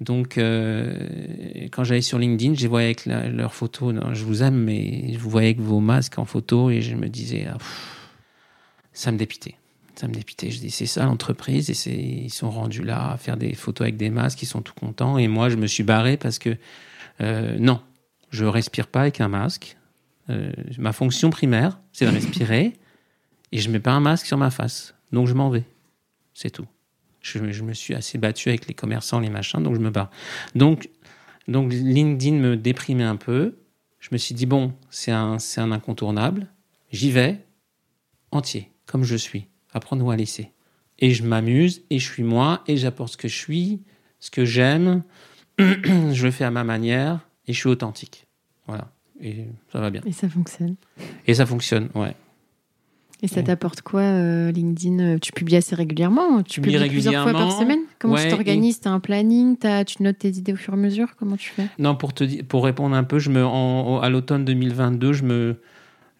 Donc, 0.00 0.38
euh, 0.38 1.68
quand 1.72 1.84
j'allais 1.84 2.00
sur 2.00 2.18
LinkedIn, 2.18 2.54
je 2.54 2.66
voyais 2.66 2.86
avec 2.86 3.04
leurs 3.04 3.52
photos. 3.52 3.94
je 4.14 4.24
vous 4.24 4.42
aime, 4.42 4.56
mais 4.56 5.12
je 5.12 5.18
vous 5.18 5.28
voyais 5.28 5.48
avec 5.48 5.60
vos 5.60 5.80
masques 5.80 6.18
en 6.18 6.24
photo 6.24 6.70
et 6.70 6.80
je 6.80 6.94
me 6.96 7.08
disais, 7.08 7.46
ah, 7.50 7.58
ça 8.94 9.12
me 9.12 9.18
dépitait. 9.18 9.56
Ça 9.94 10.08
me 10.08 10.14
dépitait. 10.14 10.50
Je 10.50 10.58
dis, 10.58 10.70
c'est 10.70 10.86
ça 10.86 11.04
l'entreprise 11.04 11.68
et 11.68 12.00
ils 12.24 12.30
sont 12.30 12.50
rendus 12.50 12.82
là 12.82 13.12
à 13.12 13.16
faire 13.18 13.36
des 13.36 13.54
photos 13.54 13.84
avec 13.84 13.98
des 13.98 14.08
masques, 14.08 14.42
ils 14.42 14.46
sont 14.46 14.62
tout 14.62 14.72
contents. 14.72 15.18
Et 15.18 15.28
moi, 15.28 15.50
je 15.50 15.56
me 15.56 15.66
suis 15.66 15.82
barré 15.82 16.16
parce 16.16 16.38
que 16.38 16.56
euh, 17.20 17.58
non, 17.58 17.82
je 18.30 18.46
respire 18.46 18.86
pas 18.86 19.02
avec 19.02 19.20
un 19.20 19.28
masque. 19.28 19.76
Euh, 20.30 20.50
ma 20.78 20.92
fonction 20.92 21.28
primaire, 21.28 21.78
c'est 21.92 22.06
de 22.06 22.10
respirer 22.10 22.72
et 23.52 23.58
je 23.58 23.68
mets 23.68 23.80
pas 23.80 23.92
un 23.92 24.00
masque 24.00 24.24
sur 24.24 24.38
ma 24.38 24.50
face. 24.50 24.94
Donc, 25.12 25.26
je 25.26 25.34
m'en 25.34 25.50
vais. 25.50 25.64
C'est 26.32 26.50
tout 26.50 26.66
je, 27.20 27.62
me 27.62 27.72
suis 27.72 27.94
assez 27.94 28.18
battu 28.18 28.48
avec 28.48 28.66
les 28.66 28.74
commerçants, 28.74 29.20
les 29.20 29.30
machins, 29.30 29.62
donc 29.62 29.74
je 29.74 29.80
me 29.80 29.90
bats. 29.90 30.10
Donc, 30.54 30.90
donc 31.48 31.72
LinkedIn 31.72 32.36
me 32.36 32.56
déprimait 32.56 33.04
un 33.04 33.16
peu. 33.16 33.58
Je 33.98 34.08
me 34.12 34.18
suis 34.18 34.34
dit, 34.34 34.46
bon, 34.46 34.72
c'est 34.90 35.12
un, 35.12 35.38
c'est 35.38 35.60
un 35.60 35.72
incontournable. 35.72 36.46
J'y 36.90 37.10
vais, 37.10 37.44
entier, 38.30 38.70
comme 38.86 39.04
je 39.04 39.16
suis. 39.16 39.46
Apprends-nous 39.72 40.10
à 40.10 40.16
laisser. 40.16 40.52
Et 40.98 41.12
je 41.12 41.24
m'amuse, 41.24 41.82
et 41.90 41.98
je 41.98 42.10
suis 42.10 42.22
moi, 42.22 42.62
et 42.66 42.76
j'apporte 42.76 43.12
ce 43.12 43.16
que 43.16 43.28
je 43.28 43.36
suis, 43.36 43.82
ce 44.18 44.30
que 44.30 44.44
j'aime. 44.44 45.02
je 45.58 46.24
le 46.24 46.30
fais 46.30 46.44
à 46.44 46.50
ma 46.50 46.64
manière, 46.64 47.20
et 47.46 47.52
je 47.52 47.58
suis 47.58 47.68
authentique. 47.68 48.26
Voilà. 48.66 48.90
Et 49.20 49.46
ça 49.70 49.80
va 49.80 49.90
bien. 49.90 50.00
Et 50.06 50.12
ça 50.12 50.28
fonctionne. 50.28 50.76
Et 51.26 51.34
ça 51.34 51.46
fonctionne, 51.46 51.90
ouais. 51.94 52.14
Et 53.22 53.28
ça 53.28 53.42
t'apporte 53.42 53.82
quoi, 53.82 54.00
euh, 54.00 54.50
LinkedIn 54.50 54.98
euh, 55.00 55.18
Tu 55.18 55.32
publies 55.32 55.56
assez 55.56 55.74
régulièrement 55.74 56.42
Tu 56.42 56.60
publies 56.60 56.88
plusieurs 56.88 57.22
fois 57.22 57.32
par 57.32 57.52
semaine 57.52 57.80
Comment 57.98 58.16
tu 58.16 58.28
t'organises? 58.28 58.80
Tu 58.80 58.88
as 58.88 58.92
un 58.92 59.00
planning? 59.00 59.56
Tu 59.86 60.02
notes 60.02 60.18
tes 60.18 60.30
idées 60.30 60.52
au 60.52 60.56
fur 60.56 60.74
et 60.74 60.76
à 60.76 60.80
mesure? 60.80 61.08
Comment 61.18 61.36
tu 61.36 61.50
fais? 61.50 61.66
Non, 61.78 61.94
pour, 61.94 62.14
te, 62.14 62.42
pour 62.42 62.64
répondre 62.64 62.96
un 62.96 63.04
peu, 63.04 63.18
je 63.18 63.30
me, 63.30 63.44
à 63.44 64.08
l'automne 64.08 64.44
2022, 64.44 65.12
je 65.12 65.24
me, 65.24 65.56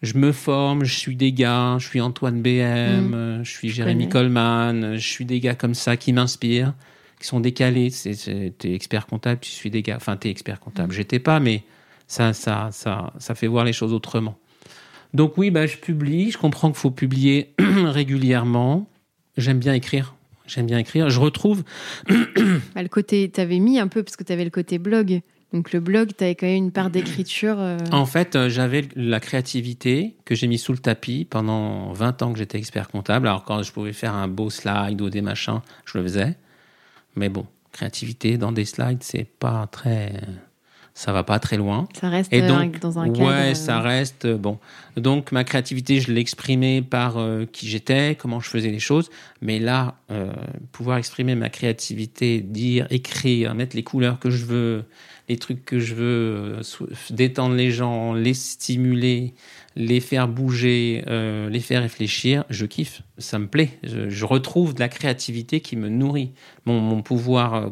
je 0.01 0.17
me 0.17 0.31
forme, 0.31 0.83
je 0.83 0.95
suis 0.95 1.15
des 1.15 1.31
gars, 1.31 1.77
je 1.79 1.87
suis 1.87 2.01
Antoine 2.01 2.41
BM, 2.41 2.49
mmh. 2.49 3.13
euh, 3.13 3.43
je 3.43 3.51
suis 3.51 3.69
Jérémy 3.69 4.09
Coleman, 4.09 4.95
je 4.95 5.07
suis 5.07 5.25
des 5.25 5.39
gars 5.39 5.55
comme 5.55 5.73
ça 5.73 5.97
qui 5.97 6.13
m'inspirent, 6.13 6.73
qui 7.19 7.27
sont 7.27 7.39
décalés. 7.39 7.89
T'es 7.91 8.73
expert 8.73 9.07
comptable, 9.07 9.39
tu 9.41 9.51
suis 9.51 9.69
des 9.69 9.81
gars. 9.81 9.97
Enfin, 9.97 10.17
t'es 10.17 10.29
expert 10.29 10.59
comptable. 10.59 10.93
Mmh. 10.93 10.97
J'étais 10.97 11.19
pas, 11.19 11.39
mais 11.39 11.63
ça, 12.07 12.33
ça, 12.33 12.69
ça, 12.71 13.13
ça 13.17 13.35
fait 13.35 13.47
voir 13.47 13.63
les 13.63 13.73
choses 13.73 13.93
autrement. 13.93 14.37
Donc 15.13 15.37
oui, 15.37 15.51
bah, 15.51 15.67
je 15.67 15.77
publie. 15.77 16.31
Je 16.31 16.37
comprends 16.37 16.69
qu'il 16.69 16.79
faut 16.79 16.91
publier 16.91 17.53
régulièrement. 17.59 18.89
J'aime 19.37 19.59
bien 19.59 19.73
écrire. 19.73 20.15
J'aime 20.47 20.65
bien 20.65 20.79
écrire. 20.79 21.09
Je 21.09 21.19
retrouve. 21.19 21.63
bah, 22.07 22.81
le 22.81 22.87
côté, 22.87 23.29
tu 23.29 23.39
avais 23.41 23.59
mis 23.59 23.79
un 23.79 23.87
peu, 23.87 24.03
parce 24.03 24.15
que 24.15 24.23
tu 24.23 24.33
avais 24.33 24.43
le 24.43 24.49
côté 24.49 24.77
blog. 24.77 25.21
Donc 25.53 25.73
le 25.73 25.81
blog, 25.81 26.11
tu 26.17 26.23
avais 26.23 26.35
quand 26.35 26.45
même 26.45 26.63
une 26.63 26.71
part 26.71 26.89
d'écriture. 26.89 27.59
Euh. 27.59 27.77
En 27.91 28.05
fait, 28.05 28.35
euh, 28.35 28.49
j'avais 28.49 28.87
la 28.95 29.19
créativité 29.19 30.15
que 30.23 30.33
j'ai 30.33 30.47
mis 30.47 30.57
sous 30.57 30.71
le 30.71 30.77
tapis 30.77 31.27
pendant 31.29 31.91
20 31.91 32.21
ans 32.21 32.31
que 32.31 32.39
j'étais 32.39 32.57
expert 32.57 32.87
comptable. 32.87 33.27
Alors 33.27 33.43
quand 33.43 33.61
je 33.61 33.71
pouvais 33.73 33.91
faire 33.91 34.13
un 34.13 34.29
beau 34.29 34.49
slide 34.49 35.01
ou 35.01 35.09
des 35.09 35.21
machins, 35.21 35.59
je 35.85 35.97
le 35.97 36.05
faisais. 36.05 36.37
Mais 37.17 37.27
bon, 37.27 37.45
créativité 37.73 38.37
dans 38.37 38.53
des 38.53 38.63
slides, 38.63 39.03
c'est 39.03 39.25
pas 39.25 39.67
très 39.67 40.13
ça 40.93 41.13
va 41.13 41.23
pas 41.23 41.39
très 41.39 41.57
loin. 41.57 41.87
Ça 41.99 42.09
reste 42.09 42.33
et 42.33 42.41
donc, 42.41 42.79
dans 42.79 42.99
un 42.99 43.09
cadre. 43.09 43.27
Ouais, 43.27 43.55
ça 43.55 43.79
reste 43.79 44.27
bon. 44.27 44.59
Donc 44.97 45.31
ma 45.31 45.43
créativité, 45.43 46.01
je 46.01 46.11
l'exprimais 46.11 46.81
par 46.81 47.17
euh, 47.17 47.45
qui 47.51 47.67
j'étais, 47.67 48.15
comment 48.15 48.39
je 48.39 48.49
faisais 48.49 48.69
les 48.69 48.79
choses. 48.79 49.09
Mais 49.41 49.59
là, 49.59 49.95
euh, 50.11 50.31
pouvoir 50.71 50.97
exprimer 50.97 51.35
ma 51.35 51.49
créativité, 51.49 52.41
dire, 52.41 52.87
écrire, 52.89 53.55
mettre 53.55 53.75
les 53.75 53.83
couleurs 53.83 54.19
que 54.19 54.29
je 54.29 54.45
veux, 54.45 54.83
les 55.29 55.37
trucs 55.37 55.63
que 55.63 55.79
je 55.79 55.95
veux, 55.95 56.59
euh, 56.59 56.61
détendre 57.09 57.55
les 57.55 57.71
gens, 57.71 58.13
les 58.13 58.33
stimuler, 58.33 59.33
les 59.77 60.01
faire 60.01 60.27
bouger, 60.27 61.03
les 61.07 61.59
faire 61.61 61.81
réfléchir, 61.81 62.43
je 62.49 62.65
kiffe. 62.65 63.03
Ça 63.17 63.39
me 63.39 63.47
plaît. 63.47 63.69
Je, 63.83 64.25
retrouve 64.25 64.73
de 64.73 64.81
la 64.81 64.89
créativité 64.89 65.61
qui 65.61 65.77
me 65.77 65.87
nourrit. 65.87 66.33
Mon, 66.65 66.81
mon 66.81 67.01
pouvoir 67.01 67.71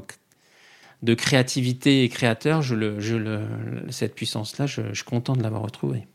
de 1.01 1.13
créativité 1.13 2.03
et 2.03 2.09
créateur, 2.09 2.61
je 2.61 2.75
le, 2.75 2.99
je 2.99 3.15
le, 3.15 3.41
cette 3.89 4.15
puissance-là, 4.15 4.65
je, 4.65 4.81
je, 4.89 4.95
suis 4.95 5.03
content 5.03 5.33
de 5.33 5.41
l'avoir 5.41 5.61
retrouvée. 5.61 6.07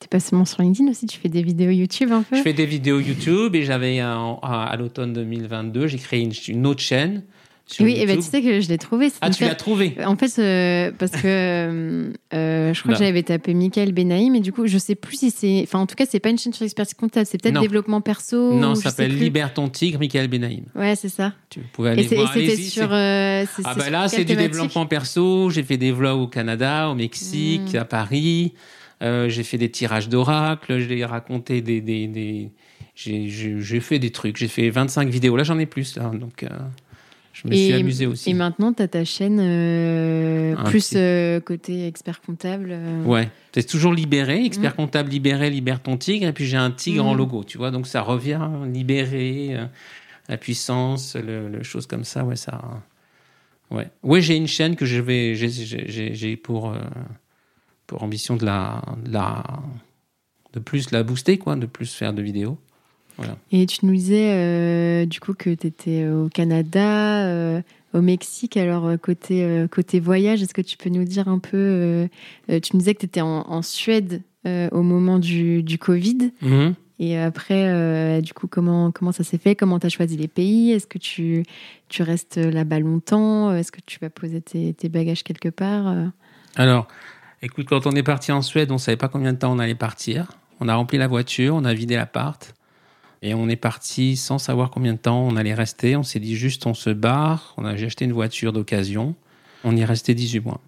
Tu 0.00 0.08
pas 0.08 0.18
seulement 0.18 0.44
sur 0.44 0.62
LinkedIn 0.62 0.90
aussi, 0.90 1.06
tu 1.06 1.18
fais 1.18 1.28
des 1.28 1.42
vidéos 1.42 1.70
YouTube 1.70 2.10
un 2.10 2.22
peu? 2.22 2.36
Je 2.36 2.42
fais 2.42 2.52
des 2.52 2.66
vidéos 2.66 2.98
YouTube 2.98 3.54
et 3.54 3.62
j'avais 3.62 4.00
à, 4.00 4.74
l'automne 4.76 5.12
2022, 5.12 5.86
j'ai 5.86 5.98
créé 5.98 6.28
une, 6.48 6.66
autre 6.66 6.80
chaîne 6.80 7.22
oui, 7.80 7.94
et 7.98 8.06
ben, 8.06 8.16
tu 8.16 8.22
sais 8.22 8.42
que 8.42 8.60
je 8.60 8.68
l'ai 8.68 8.78
trouvé. 8.78 9.10
Ah, 9.20 9.30
tu 9.30 9.44
l'as 9.44 9.54
trouvé 9.54 9.96
En 10.04 10.16
fait, 10.16 10.32
euh, 10.38 10.92
parce 10.98 11.12
que 11.12 11.22
euh, 11.24 12.12
euh, 12.34 12.74
je 12.74 12.82
crois 12.82 12.94
que 12.94 12.98
j'avais 12.98 13.22
tapé 13.22 13.54
Michael 13.54 13.92
Benaïm, 13.92 14.32
mais 14.32 14.40
du 14.40 14.52
coup, 14.52 14.66
je 14.66 14.78
sais 14.78 14.94
plus 14.94 15.16
si 15.16 15.30
c'est. 15.30 15.60
Enfin, 15.62 15.78
en 15.78 15.86
tout 15.86 15.94
cas, 15.94 16.04
c'est 16.08 16.20
pas 16.20 16.30
une 16.30 16.38
chaîne 16.38 16.52
sur 16.52 16.64
l'expertise 16.64 16.94
comptable, 16.94 17.26
c'est 17.26 17.40
peut-être 17.40 17.60
développement 17.60 18.00
perso. 18.00 18.54
Non, 18.54 18.74
ça 18.74 18.90
s'appelle 18.90 19.16
Libère 19.16 19.54
ton 19.54 19.68
tigre, 19.68 19.98
Michael 19.98 20.28
Benaïm. 20.28 20.64
Ouais, 20.74 20.96
c'est 20.96 21.08
ça. 21.08 21.32
Tu 21.50 21.60
pouvais 21.60 21.90
aller 21.90 22.12
et 22.12 22.16
voir. 22.16 22.32
c'était 22.32 22.56
sur. 22.56 22.88
ah, 22.92 23.74
bah 23.76 23.90
là, 23.90 24.08
c'est 24.08 24.24
du 24.24 24.36
développement 24.36 24.86
perso. 24.86 25.50
J'ai 25.50 25.62
fait 25.62 25.76
des 25.76 25.92
vlogs 25.92 26.20
au 26.20 26.28
Canada, 26.28 26.88
au 26.90 26.94
Mexique, 26.94 27.74
hmm. 27.74 27.78
à 27.78 27.84
Paris. 27.84 28.54
j'ai 29.00 29.42
fait 29.42 29.58
des 29.58 29.70
tirages 29.70 30.08
d'oracle. 30.08 30.78
J'ai 30.78 31.04
raconté 31.04 31.62
des. 31.62 31.80
des, 31.80 32.06
des... 32.06 32.50
J'ai 32.94 33.80
fait 33.80 33.98
des 33.98 34.10
trucs. 34.10 34.36
J'ai 34.36 34.48
fait 34.48 34.68
25 34.68 35.08
vidéos. 35.08 35.36
Là, 35.36 35.44
j'en 35.44 35.58
ai 35.58 35.66
plus. 35.66 35.96
Là, 35.96 36.10
donc. 36.14 36.44
Je 37.32 37.48
me 37.48 37.54
suis 37.54 37.72
amusé 37.72 38.06
aussi. 38.06 38.30
Et 38.30 38.34
maintenant, 38.34 38.72
tu 38.72 38.82
as 38.82 38.88
ta 38.88 39.04
chaîne 39.04 39.38
euh, 39.40 40.54
plus 40.64 40.92
euh, 40.94 41.40
côté 41.40 41.86
expert 41.86 42.20
comptable. 42.20 42.68
Euh. 42.72 43.04
Ouais, 43.04 43.30
c'est 43.54 43.66
toujours 43.66 43.94
libéré, 43.94 44.44
expert 44.44 44.72
mm. 44.72 44.76
comptable 44.76 45.10
libéré, 45.10 45.48
libère 45.48 45.82
ton 45.82 45.96
tigre. 45.96 46.26
Et 46.26 46.32
puis 46.32 46.44
j'ai 46.44 46.58
un 46.58 46.70
tigre 46.70 47.06
en 47.06 47.14
mm. 47.14 47.18
logo, 47.18 47.44
tu 47.44 47.56
vois. 47.56 47.70
Donc 47.70 47.86
ça 47.86 48.02
revient 48.02 48.48
libéré, 48.70 49.56
la 50.28 50.36
puissance, 50.36 51.16
le, 51.16 51.48
le 51.48 51.62
choses 51.62 51.86
comme 51.86 52.04
ça. 52.04 52.24
Ouais, 52.24 52.36
ça. 52.36 52.60
Ouais, 53.70 53.88
ouais 54.02 54.20
j'ai 54.20 54.36
une 54.36 54.48
chaîne 54.48 54.76
que 54.76 54.84
je 54.84 55.00
vais, 55.00 55.34
j'ai 55.34 56.36
pour, 56.36 56.74
pour 57.86 58.02
ambition 58.02 58.36
de 58.36 58.44
la, 58.44 58.82
de 59.04 59.10
la, 59.10 59.42
de 60.52 60.60
plus 60.60 60.90
la 60.90 61.02
booster, 61.02 61.38
quoi, 61.38 61.56
de 61.56 61.66
plus 61.66 61.94
faire 61.94 62.12
de 62.12 62.20
vidéos. 62.20 62.58
Et 63.50 63.66
tu 63.66 63.86
nous 63.86 63.94
disais 63.94 64.32
euh, 64.32 65.06
du 65.06 65.20
coup 65.20 65.34
que 65.34 65.50
tu 65.50 65.66
étais 65.66 66.08
au 66.08 66.28
Canada, 66.28 67.26
euh, 67.26 67.62
au 67.92 68.00
Mexique. 68.00 68.56
Alors, 68.56 68.86
euh, 68.86 68.96
côté, 68.96 69.66
côté 69.70 70.00
voyage, 70.00 70.42
est-ce 70.42 70.54
que 70.54 70.62
tu 70.62 70.76
peux 70.76 70.90
nous 70.90 71.04
dire 71.04 71.28
un 71.28 71.38
peu 71.38 72.08
Tu 72.48 72.70
nous 72.72 72.78
disais 72.78 72.94
que 72.94 73.00
tu 73.00 73.06
étais 73.06 73.20
en, 73.20 73.62
Suède 73.62 74.22
au 74.46 74.82
moment 74.82 75.18
du, 75.18 75.62
du 75.62 75.78
Covid. 75.78 76.32
Mhm. 76.40 76.74
Et 76.98 77.18
après, 77.18 78.20
du 78.22 78.32
coup, 78.32 78.46
comment, 78.46 78.92
comment 78.92 79.12
ça 79.12 79.24
s'est 79.24 79.38
fait? 79.38 79.56
Comment 79.56 79.80
tu 79.80 79.86
as 79.86 79.90
choisi 79.90 80.16
les 80.16 80.28
pays? 80.28 80.70
Est-ce 80.70 80.86
que 80.86 80.98
tu, 80.98 81.42
tu 81.88 82.02
restes 82.02 82.36
là-bas 82.36 82.78
longtemps? 82.78 83.52
Est-ce 83.54 83.72
que 83.72 83.80
tu 83.84 83.98
vas 84.00 84.10
poser 84.10 84.40
tes, 84.40 84.72
tes 84.72 84.88
bagages 84.88 85.24
quelque 85.24 85.48
part 85.48 85.94
Alors, 86.54 86.86
écoute, 87.42 87.66
quand 87.68 87.86
on 87.86 87.92
est 87.92 88.04
parti 88.04 88.30
en 88.30 88.42
Suède, 88.42 88.70
on 88.70 88.74
ne 88.74 88.78
savait 88.78 88.96
pas 88.96 89.08
combien 89.08 89.32
de 89.32 89.38
temps 89.38 89.52
on 89.52 89.58
allait 89.58 89.74
partir. 89.74 90.28
On 90.60 90.68
a 90.68 90.76
rempli 90.76 90.96
la 90.96 91.08
voiture, 91.08 91.56
on 91.56 91.64
a 91.64 91.74
vidé 91.74 91.96
l'appart. 91.96 92.54
Et 93.22 93.34
on 93.34 93.48
est 93.48 93.56
parti 93.56 94.16
sans 94.16 94.38
savoir 94.38 94.70
combien 94.70 94.94
de 94.94 94.98
temps 94.98 95.22
on 95.22 95.36
allait 95.36 95.54
rester. 95.54 95.94
On 95.94 96.02
s'est 96.02 96.18
dit 96.18 96.36
juste 96.36 96.66
on 96.66 96.74
se 96.74 96.90
barre. 96.90 97.54
On 97.56 97.64
a 97.64 97.70
acheté 97.70 98.04
une 98.04 98.12
voiture 98.12 98.52
d'occasion. 98.52 99.14
On 99.62 99.76
y 99.76 99.80
est 99.80 99.84
resté 99.84 100.14
18 100.14 100.40
mois. 100.40 100.60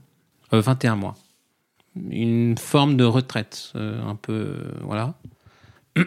21 0.52 0.92
euh, 0.92 0.96
mois. 0.96 1.14
Une 2.10 2.56
forme 2.56 2.96
de 2.96 3.04
retraite, 3.04 3.72
euh, 3.74 4.00
un 4.04 4.14
peu, 4.14 4.32
euh, 4.32 4.72
voilà. 4.82 5.14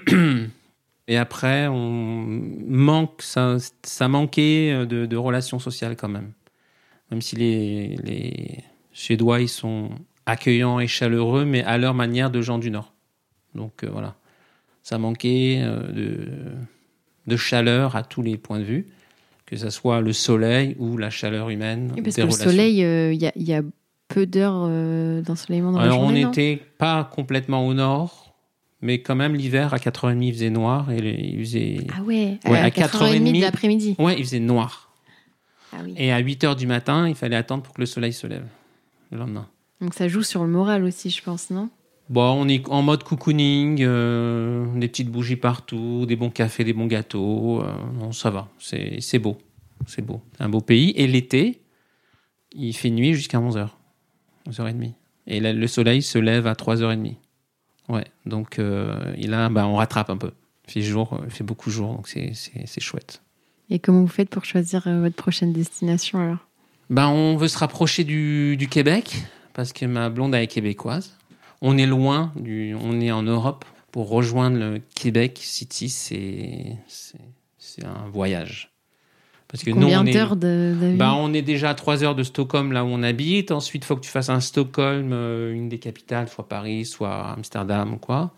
Et 1.10 1.18
après, 1.18 1.68
on 1.68 2.26
manque, 2.68 3.22
ça, 3.22 3.58
ça 3.84 4.08
manquait 4.10 4.86
de, 4.86 5.16
relations 5.16 5.60
sociales 5.60 5.96
quand 5.96 6.10
même. 6.10 6.34
Même 7.12 7.22
si 7.22 7.38
les, 7.38 7.96
les 8.04 8.64
Suédois, 8.92 9.40
ils 9.40 9.48
sont 9.48 9.90
accueillants 10.26 10.82
et 10.82 10.88
chaleureux, 10.88 11.46
mais 11.46 11.64
à 11.64 11.78
leur 11.78 11.94
manière 11.94 12.30
de 12.30 12.42
gens 12.42 12.58
du 12.58 12.72
Nord. 12.72 12.94
Donc 13.56 13.86
voilà 13.86 14.18
ça 14.88 14.98
manquait 14.98 15.60
euh, 15.62 15.92
de, 15.92 16.28
de, 17.28 17.36
chaleur 17.36 17.98
à 17.98 18.04
tous 18.04 18.22
les 18.22 18.38
points 18.38 18.60
de 18.60 18.64
vue, 18.64 18.86
que 19.46 19.58
ce 19.58 19.70
soit 19.70 20.00
le 20.00 20.14
soleil 20.14 20.78
ou 20.80 20.96
la 20.96 21.10
chaleur 21.10 21.50
humaine. 21.50 21.92
parce 22.02 22.16
que 22.16 22.22
le 22.22 22.32
soleil, 22.32 22.86
euh, 22.86 23.12
il 23.12 23.20
y, 23.20 23.54
a 23.54 23.62
peu 24.08 24.26
d'heures 24.26 24.66
euh, 24.66 25.22
d'ensoleillement 25.22 25.74
dans 25.74 25.80
Alors 25.80 25.98
la 25.98 26.04
journée. 26.04 26.26
on 26.26 26.30
n'était 26.30 26.62
pas 26.78 27.04
complètement 27.04 27.68
au 27.68 27.74
nord, 27.74 28.34
mais 28.82 29.02
quand 29.02 29.16
même 29.16 29.36
l'hiver 29.36 29.74
à 29.74 29.78
4h30 29.78 30.24
il 30.24 30.32
faisait 30.32 30.50
noir 30.50 30.90
et 30.90 31.00
il 31.00 31.40
faisait. 31.40 31.86
Ah 31.94 32.02
ouais, 32.04 32.40
à, 32.46 32.70
4h30 32.70 33.36
de 33.36 33.42
l'après-midi. 33.42 33.98
Ouais, 34.00 34.16
il 34.18 34.24
faisait 34.24 34.40
noir. 34.40 34.94
Ah 35.74 35.80
oui. 35.84 35.96
Et 35.98 36.14
à 36.14 36.22
8h 36.22 36.56
du 36.56 36.66
matin, 36.66 37.10
il 37.10 37.16
fallait 37.16 37.36
attendre 37.36 37.62
pour 37.62 37.74
que 37.74 37.82
le 37.82 37.88
soleil 37.88 38.14
se 38.14 38.26
lève 38.26 38.46
le 39.12 39.18
lendemain. 39.18 39.50
Donc 39.82 39.94
ça 39.94 40.08
joue 40.08 40.24
sur 40.24 40.46
le 40.46 40.50
moral 40.50 40.86
aussi, 40.86 41.10
je 41.10 41.22
pense, 41.22 41.50
non 41.50 41.70
Bon, 42.10 42.22
on 42.22 42.48
est 42.48 42.68
en 42.70 42.82
mode 42.82 43.04
cocooning, 43.04 43.80
euh, 43.82 44.66
des 44.80 44.88
petites 44.88 45.10
bougies 45.10 45.36
partout, 45.36 46.06
des 46.06 46.16
bons 46.16 46.30
cafés, 46.30 46.64
des 46.64 46.72
bons 46.72 46.88
gâteaux. 46.88 47.62
Euh, 47.62 47.74
non, 48.00 48.14
ça 48.14 48.30
va, 48.30 48.48
c'est 48.60 49.20
beau. 49.20 49.38
C'est 49.86 50.02
beau. 50.02 50.22
Un 50.40 50.48
beau 50.48 50.62
pays. 50.62 50.92
Et 50.96 51.06
l'été, 51.06 51.62
il 52.54 52.74
fait 52.74 52.90
nuit 52.90 53.14
jusqu'à 53.14 53.40
11h, 53.40 53.70
11h30. 54.50 54.94
Et 55.28 55.42
le 55.42 55.68
soleil 55.68 56.02
se 56.02 56.18
lève 56.18 56.48
à 56.48 56.54
3h30. 56.54 57.16
Ouais, 57.90 58.06
donc 58.26 58.60
euh, 58.60 59.14
a, 59.32 59.50
bah, 59.50 59.68
on 59.68 59.76
rattrape 59.76 60.10
un 60.10 60.18
peu. 60.18 60.32
Il 60.68 60.72
fait, 60.72 60.82
jour, 60.82 61.20
il 61.26 61.32
fait 61.32 61.44
beaucoup 61.44 61.70
jour, 61.70 61.94
donc 61.94 62.08
c'est 62.08 62.82
chouette. 62.82 63.22
Et 63.70 63.80
comment 63.80 64.02
vous 64.02 64.08
faites 64.08 64.30
pour 64.30 64.46
choisir 64.46 64.84
votre 64.86 65.16
prochaine 65.16 65.52
destination 65.52 66.20
alors? 66.20 66.48
Bah, 66.90 67.10
On 67.10 67.36
veut 67.36 67.50
se 67.50 67.58
rapprocher 67.58 68.06
du, 68.06 68.56
du 68.58 68.68
Québec, 68.68 69.16
parce 69.54 69.74
que 69.74 69.86
ma 69.86 70.10
blonde 70.10 70.36
est 70.36 70.48
québécoise 70.48 71.17
on 71.62 71.78
est 71.78 71.86
loin, 71.86 72.32
du, 72.36 72.76
on 72.76 73.00
est 73.02 73.12
en 73.12 73.24
Europe. 73.24 73.66
Pour 73.92 74.10
rejoindre 74.10 74.58
le 74.58 74.82
Québec 74.96 75.40
City, 75.42 75.90
c'est, 75.90 76.78
un 77.84 78.10
voyage. 78.10 78.72
Parce 79.48 79.64
que 79.64 79.72
Combien 79.72 80.04
d'heures 80.04 80.36
de, 80.36 80.96
bah, 80.98 81.14
On 81.16 81.34
est 81.34 81.42
déjà 81.42 81.70
à 81.70 81.76
3 81.76 82.04
heures 82.04 82.16
de 82.16 82.24
Stockholm, 82.24 82.74
là 82.74 82.84
où 82.84 82.88
on 82.88 83.02
habite. 83.02 83.52
Ensuite, 83.52 83.84
il 83.84 83.88
faut 83.88 83.96
que 83.96 84.02
tu 84.02 84.10
fasses 84.10 84.30
un 84.30 84.42
Stockholm, 84.42 85.12
euh, 85.14 85.54
une 85.54 85.70
des 85.70 85.80
capitales, 85.80 86.28
soit 86.28 86.50
Paris, 86.50 86.86
soit 86.86 87.30
Amsterdam 87.32 87.94
ou 87.94 87.98
quoi. 87.98 88.34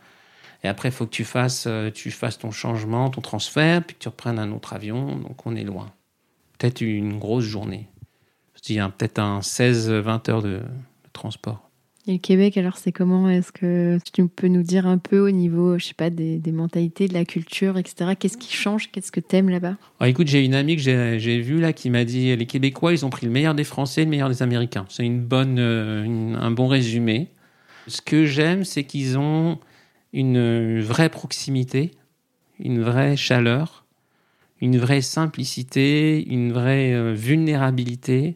Et 0.64 0.68
après, 0.68 0.90
il 0.90 0.92
faut 0.92 1.06
que 1.06 1.12
tu 1.12 1.24
fasses, 1.24 1.66
euh, 1.68 1.90
tu 1.90 2.12
fasses 2.12 2.38
ton 2.38 2.52
changement, 2.52 3.10
ton 3.10 3.22
transfert, 3.22 3.84
puis 3.84 3.96
que 3.96 4.02
tu 4.02 4.08
reprennes 4.08 4.38
un 4.38 4.52
autre 4.52 4.74
avion. 4.74 5.16
Donc, 5.16 5.46
on 5.48 5.56
est 5.56 5.64
loin. 5.64 5.92
Peut-être 6.58 6.82
une 6.82 7.18
grosse 7.18 7.46
journée. 7.46 7.88
Il 8.68 8.76
y 8.76 8.80
a 8.80 8.90
peut-être 8.90 9.20
un 9.20 9.40
16-20 9.40 10.30
heures 10.30 10.42
de 10.44 10.62
transport. 11.14 11.69
Et 12.10 12.14
le 12.14 12.18
Québec, 12.18 12.58
alors, 12.58 12.78
c'est 12.78 12.92
comment? 12.92 13.30
Est-ce 13.30 13.52
que 13.52 14.00
tu 14.12 14.28
peux 14.28 14.48
nous 14.48 14.64
dire 14.64 14.88
un 14.88 14.98
peu 14.98 15.20
au 15.20 15.30
niveau, 15.30 15.78
je 15.78 15.86
sais 15.86 15.94
pas, 15.94 16.10
des, 16.10 16.42
mentalités, 16.52 17.08
de 17.08 17.14
la 17.14 17.24
culture, 17.24 17.78
etc. 17.78 18.14
Qu'est-ce 18.18 18.38
qui 18.38 18.52
change? 18.52 18.90
Qu'est-ce 18.92 19.12
que 19.12 19.20
t'aimes 19.20 19.50
là-bas? 19.50 19.76
Ah, 20.00 20.10
Écoute, 20.10 20.26
j'ai 20.26 20.44
une 20.44 20.56
amie 20.56 20.76
que 20.76 20.82
j'ai 20.82 21.40
vue 21.40 21.60
là 21.60 21.72
qui 21.72 21.92
m'a 21.92 22.06
dit 22.06 22.36
les 22.36 22.46
Québécois, 22.48 22.94
ils 22.94 23.06
ont 23.06 23.12
pris 23.12 23.28
le 23.28 23.32
meilleur 23.32 23.54
des 23.54 23.64
Français, 23.64 24.06
le 24.06 24.10
meilleur 24.10 24.28
des 24.28 24.42
Américains. 24.42 24.88
C'est 24.90 25.06
une 25.06 25.22
bonne, 25.22 25.60
euh, 25.60 26.34
un 26.34 26.50
bon 26.50 26.66
résumé. 26.66 27.28
Ce 27.86 28.02
que 28.02 28.26
j'aime, 28.26 28.64
c'est 28.64 28.86
qu'ils 28.86 29.20
ont 29.20 29.60
une 30.12 30.82
vraie 30.82 31.10
proximité, 31.10 31.92
une 32.58 32.82
vraie 32.82 33.18
chaleur, 33.18 33.86
une 34.62 34.80
vraie 34.80 35.02
simplicité, 35.02 36.28
une 36.28 36.54
vraie 36.54 36.92
euh, 36.92 37.14
vulnérabilité. 37.14 38.36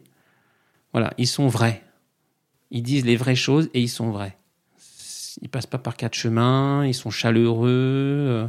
Voilà, 0.92 1.12
ils 1.18 1.26
sont 1.26 1.48
vrais 1.48 1.83
ils 2.70 2.82
disent 2.82 3.04
les 3.04 3.16
vraies 3.16 3.34
choses 3.34 3.70
et 3.74 3.80
ils 3.80 3.88
sont 3.88 4.10
vrais. 4.10 4.36
Ils 5.42 5.48
passent 5.48 5.66
pas 5.66 5.78
par 5.78 5.96
quatre 5.96 6.14
chemins, 6.14 6.86
ils 6.86 6.94
sont 6.94 7.10
chaleureux. 7.10 7.68
Euh, 7.70 8.46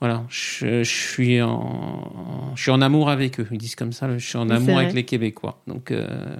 voilà, 0.00 0.24
je, 0.30 0.82
suis 0.82 1.42
en, 1.42 2.52
je 2.54 2.62
suis 2.62 2.70
en 2.70 2.80
amour 2.80 3.10
avec 3.10 3.38
eux. 3.38 3.46
Ils 3.50 3.58
disent 3.58 3.74
comme 3.74 3.92
ça, 3.92 4.16
je 4.16 4.26
suis 4.26 4.38
en 4.38 4.48
amour 4.48 4.78
avec 4.78 4.94
les 4.94 5.04
Québécois. 5.04 5.60
Donc, 5.66 5.90
euh, 5.90 6.36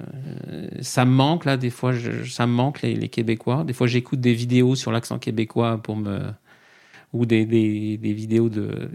ça 0.80 1.04
me 1.04 1.10
manque, 1.10 1.44
là, 1.44 1.58
des 1.58 1.68
fois, 1.68 1.92
ça 2.26 2.46
me 2.46 2.52
manque, 2.52 2.80
les, 2.80 3.08
Québécois. 3.08 3.64
Des 3.64 3.74
fois, 3.74 3.86
j'écoute 3.86 4.20
des 4.20 4.32
vidéos 4.32 4.76
sur 4.76 4.92
l'accent 4.92 5.18
québécois 5.18 5.76
pour 5.82 5.96
me. 5.96 6.20
ou 7.12 7.26
des, 7.26 7.44
des, 7.44 7.98
des 7.98 8.12
vidéos 8.14 8.48
de. 8.48 8.90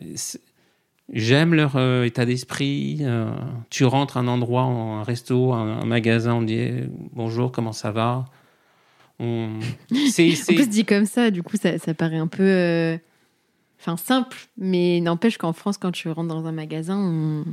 J'aime 1.14 1.54
leur 1.54 1.76
euh, 1.76 2.04
état 2.04 2.26
d'esprit. 2.26 2.98
Euh, 3.02 3.30
tu 3.70 3.86
rentres 3.86 4.18
à 4.18 4.22
un 4.22 4.28
endroit, 4.28 4.64
un 4.64 5.04
resto, 5.04 5.54
un, 5.54 5.86
magasin, 5.86 6.36
on 6.36 6.42
dit 6.42 6.70
bonjour, 7.14 7.52
comment 7.52 7.74
ça 7.74 7.92
va? 7.92 8.26
On... 9.20 9.60
se 9.92 10.66
dit 10.68 10.86
comme 10.86 11.06
ça, 11.06 11.30
du 11.30 11.44
coup, 11.44 11.58
ça, 11.58 11.94
paraît 11.94 12.18
un 12.18 12.28
peu. 12.28 12.44
Euh, 12.44 12.98
enfin, 13.80 13.98
simple, 13.98 14.38
mais 14.58 15.00
n'empêche 15.00 15.38
qu'en 15.38 15.54
France, 15.54 15.78
quand 15.78 15.92
tu 15.92 16.10
rentres 16.10 16.34
dans 16.34 16.48
un 16.48 16.52
magasin, 16.52 16.98
on... 16.98 17.46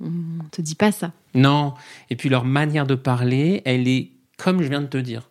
on 0.00 0.44
te 0.50 0.62
dit 0.62 0.74
pas 0.74 0.90
ça. 0.90 1.12
Non. 1.34 1.74
Et 2.08 2.16
puis 2.16 2.30
leur 2.30 2.46
manière 2.46 2.86
de 2.86 2.94
parler, 2.94 3.60
elle 3.66 3.86
est 3.88 4.10
comme 4.38 4.62
je 4.62 4.68
viens 4.68 4.82
de 4.82 4.86
te 4.86 4.98
dire. 4.98 5.30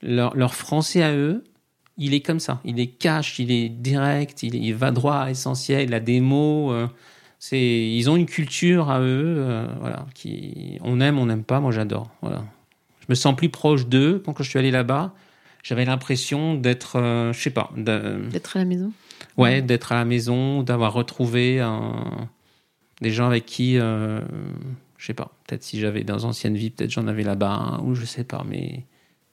leur 0.00 0.54
français 0.54 1.02
à 1.02 1.12
eux, 1.12 1.42
il 1.98 2.14
est 2.14 2.20
comme 2.20 2.40
ça. 2.40 2.60
Il 2.64 2.80
est 2.80 2.86
cash, 2.88 3.38
il 3.38 3.50
est 3.50 3.68
direct, 3.68 4.42
il, 4.42 4.74
va 4.74 4.90
droit 4.90 5.16
à 5.16 5.26
l'essentiel. 5.28 5.88
Il 5.88 5.94
a 5.94 6.00
des 6.00 6.20
mots. 6.20 6.72
Euh, 6.72 6.86
c'est, 7.38 7.58
ils 7.60 8.08
ont 8.08 8.16
une 8.16 8.26
culture 8.26 8.90
à 8.90 9.00
eux, 9.00 9.36
euh, 9.38 9.66
voilà, 9.80 10.06
qui 10.14 10.78
on 10.82 11.00
aime, 11.00 11.18
on 11.18 11.26
n'aime 11.26 11.44
pas. 11.44 11.60
Moi, 11.60 11.72
j'adore. 11.72 12.10
Voilà. 12.22 12.44
Je 13.00 13.06
me 13.08 13.14
sens 13.14 13.36
plus 13.36 13.50
proche 13.50 13.86
d'eux 13.86 14.22
quand, 14.24 14.34
je 14.42 14.48
suis 14.48 14.58
allé 14.58 14.70
là-bas. 14.70 15.12
J'avais 15.62 15.84
l'impression 15.84 16.54
d'être, 16.54 16.96
euh, 16.96 17.32
je 17.32 17.40
sais 17.40 17.50
pas, 17.50 17.70
d'être 17.76 18.56
à 18.56 18.60
la 18.60 18.64
maison. 18.64 18.92
Ouais, 19.36 19.62
d'être 19.62 19.92
à 19.92 19.96
la 19.96 20.04
maison, 20.04 20.62
d'avoir 20.62 20.92
retrouvé 20.92 21.60
un, 21.60 22.28
Des 23.00 23.10
gens 23.10 23.26
avec 23.26 23.46
qui, 23.46 23.78
euh, 23.78 24.20
je 24.96 25.06
sais 25.06 25.14
pas, 25.14 25.30
peut-être 25.46 25.62
si 25.62 25.80
j'avais 25.80 26.04
dans 26.04 26.24
anciennes 26.24 26.56
vies, 26.56 26.70
peut-être 26.70 26.90
j'en 26.90 27.06
avais 27.06 27.24
là-bas, 27.24 27.80
ou 27.84 27.94
je 27.94 28.04
sais 28.04 28.24
pas, 28.24 28.44
mais 28.48 28.84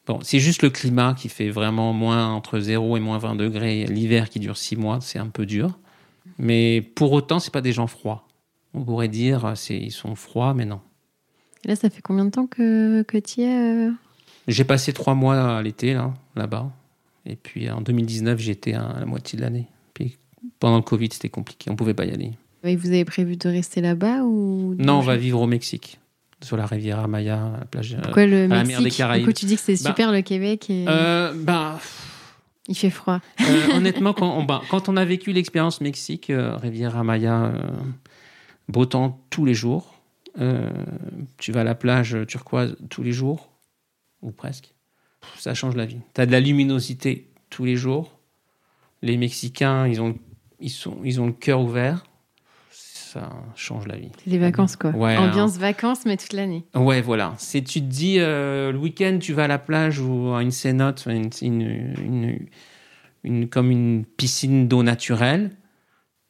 bon, 0.08 0.20
c'est 0.22 0.39
juste 0.39 0.62
le 0.62 0.70
climat 0.70 1.14
qui 1.18 1.30
fait 1.30 1.49
vraiment 1.49 1.93
moins 1.93 2.28
entre 2.28 2.60
0 2.60 2.97
et 2.97 2.99
moins 2.99 3.18
20 3.18 3.36
degrés. 3.36 3.86
L'hiver 3.86 4.30
qui 4.30 4.39
dure 4.39 4.58
6 4.58 4.76
mois, 4.76 4.99
c'est 5.01 5.20
un 5.20 5.28
peu 5.28 5.45
dur. 5.45 5.80
Mais 6.38 6.82
pour 6.82 7.12
autant, 7.12 7.39
c'est 7.39 7.54
pas 7.54 7.62
des 7.62 7.74
gens 7.74 7.88
froids. 7.88 8.28
On 8.74 8.84
pourrait 8.84 9.08
dire, 9.08 9.54
c'est, 9.56 9.78
ils 9.78 9.91
sont 9.91 10.16
froids, 10.16 10.54
mais 10.54 10.66
non. 10.66 10.82
là, 11.66 11.76
ça 11.76 11.89
fait 11.89 12.01
combien 12.01 12.26
de 12.26 12.32
temps 12.32 12.47
que, 12.47 13.04
que 13.04 13.18
tu 13.18 13.41
y 13.41 13.43
es 13.43 13.88
euh? 13.88 13.91
J'ai 14.47 14.64
passé 14.64 14.93
trois 14.93 15.14
mois 15.14 15.58
à 15.58 15.62
l'été, 15.62 15.93
là, 15.93 16.14
là-bas. 16.36 16.72
Et 17.26 17.36
puis 17.36 17.70
en 17.70 17.82
2019, 17.82 18.39
j'étais 18.39 18.74
à 18.74 18.95
la 18.99 19.06
moitié 19.06 19.38
de 19.38 19.43
l'année. 19.43 19.68
Puis 19.93 20.18
pendant 20.60 20.78
le 20.78 20.84
Covid, 20.84 21.10
c'était 21.12 21.30
compliqué, 21.30 21.70
on 21.70 21.76
pouvait 21.76 21.93
pas 21.93 22.06
y 22.06 22.12
aller. 22.12 22.32
Et 22.64 22.76
vous 22.76 22.88
avez 22.88 23.06
prévu 23.06 23.38
de 23.38 23.49
rester 23.49 23.82
là-bas 23.82 24.24
ou 24.24 24.76
Non, 24.78 24.95
on 24.95 25.01
va 25.01 25.16
vivre 25.18 25.41
au 25.41 25.47
Mexique, 25.47 25.99
sur 26.44 26.58
la 26.58 26.66
rivière 26.66 27.08
Maya, 27.08 27.52
la 27.60 27.66
plage, 27.66 27.98
Pourquoi 28.04 28.26
le 28.26 28.46
à 28.46 28.48
la 28.48 28.64
Mexique 28.64 28.76
mer 28.76 28.82
des 28.84 28.91
Caraïbes. 28.91 29.24
Pourquoi 29.24 29.39
tu 29.39 29.46
dis 29.46 29.56
que 29.56 29.62
c'est 29.62 29.82
Bah, 29.84 29.89
super 29.89 30.12
le 30.12 30.22
Québec 30.22 30.70
et 30.70 30.86
Euh, 30.88 31.34
bah, 31.36 31.80
il 32.68 32.76
fait 32.76 32.89
froid 32.89 33.20
euh, 33.41 33.68
honnêtement, 33.76 34.14
quand 34.14 34.38
on, 34.38 34.44
bah, 34.44 34.62
quand 34.70 34.89
on 34.89 34.98
a 34.98 35.06
vécu 35.06 35.32
l'expérience 35.34 35.82
Mexique, 35.82 36.30
euh, 36.30 36.56
Riviera 36.58 37.04
Maya, 37.04 37.46
euh, 37.46 37.62
beau 38.70 38.86
temps 38.86 39.20
tous 39.30 39.46
les 39.46 39.54
jours, 39.54 39.96
euh, 40.39 40.70
tu 41.38 41.52
vas 41.52 41.62
à 41.62 41.64
la 41.64 41.76
plage 41.76 42.18
turquoise 42.28 42.76
tous 42.89 43.04
les 43.04 43.12
jours, 43.12 43.50
ou 44.22 44.32
presque, 44.32 44.74
ça 45.38 45.54
change 45.54 45.76
la 45.76 45.86
vie. 45.86 46.00
Tu 46.14 46.22
as 46.22 46.26
de 46.26 46.32
la 46.32 46.39
luminosité 46.39 47.30
tous 47.50 47.66
les 47.66 47.76
jours. 47.76 48.18
Les 49.02 49.18
Mexicains, 49.18 49.88
ils 49.88 50.02
ont, 50.02 50.18
ils 50.60 50.70
sont, 50.70 50.98
ils 51.04 51.20
ont 51.20 51.28
le 51.28 51.34
cœur 51.34 51.60
ouvert. 51.62 52.06
Ça 53.14 53.30
change 53.55 53.88
la 53.88 53.95
vie. 53.97 54.09
Les 54.26 54.38
vacances 54.39 54.76
quoi. 54.76 54.89
Ouais, 54.91 55.16
Ambiance 55.18 55.57
vacances 55.57 56.05
mais 56.05 56.18
toute 56.18 56.34
l'année. 56.34 56.64
Ouais, 56.74 57.01
voilà. 57.01 57.34
C'est 57.38 57.61
tu 57.61 57.80
te 57.80 57.86
dis 57.86 58.16
euh, 58.20 58.72
le 58.72 58.78
week-end 58.80 59.18
tu 59.22 59.34
vas 59.34 59.43
à 59.43 59.47
la 59.47 59.59
plage 59.59 59.99
ou 59.99 60.34
à 60.34 60.41
une 60.41 60.51
cénote, 60.51 61.05
une, 61.07 61.30
une, 61.41 61.61
une- 62.01 62.47
une- 63.24 63.47
comme 63.49 63.70
une 63.72 64.03
piscine 64.05 64.68
d'eau 64.68 64.84
naturelle, 64.84 65.51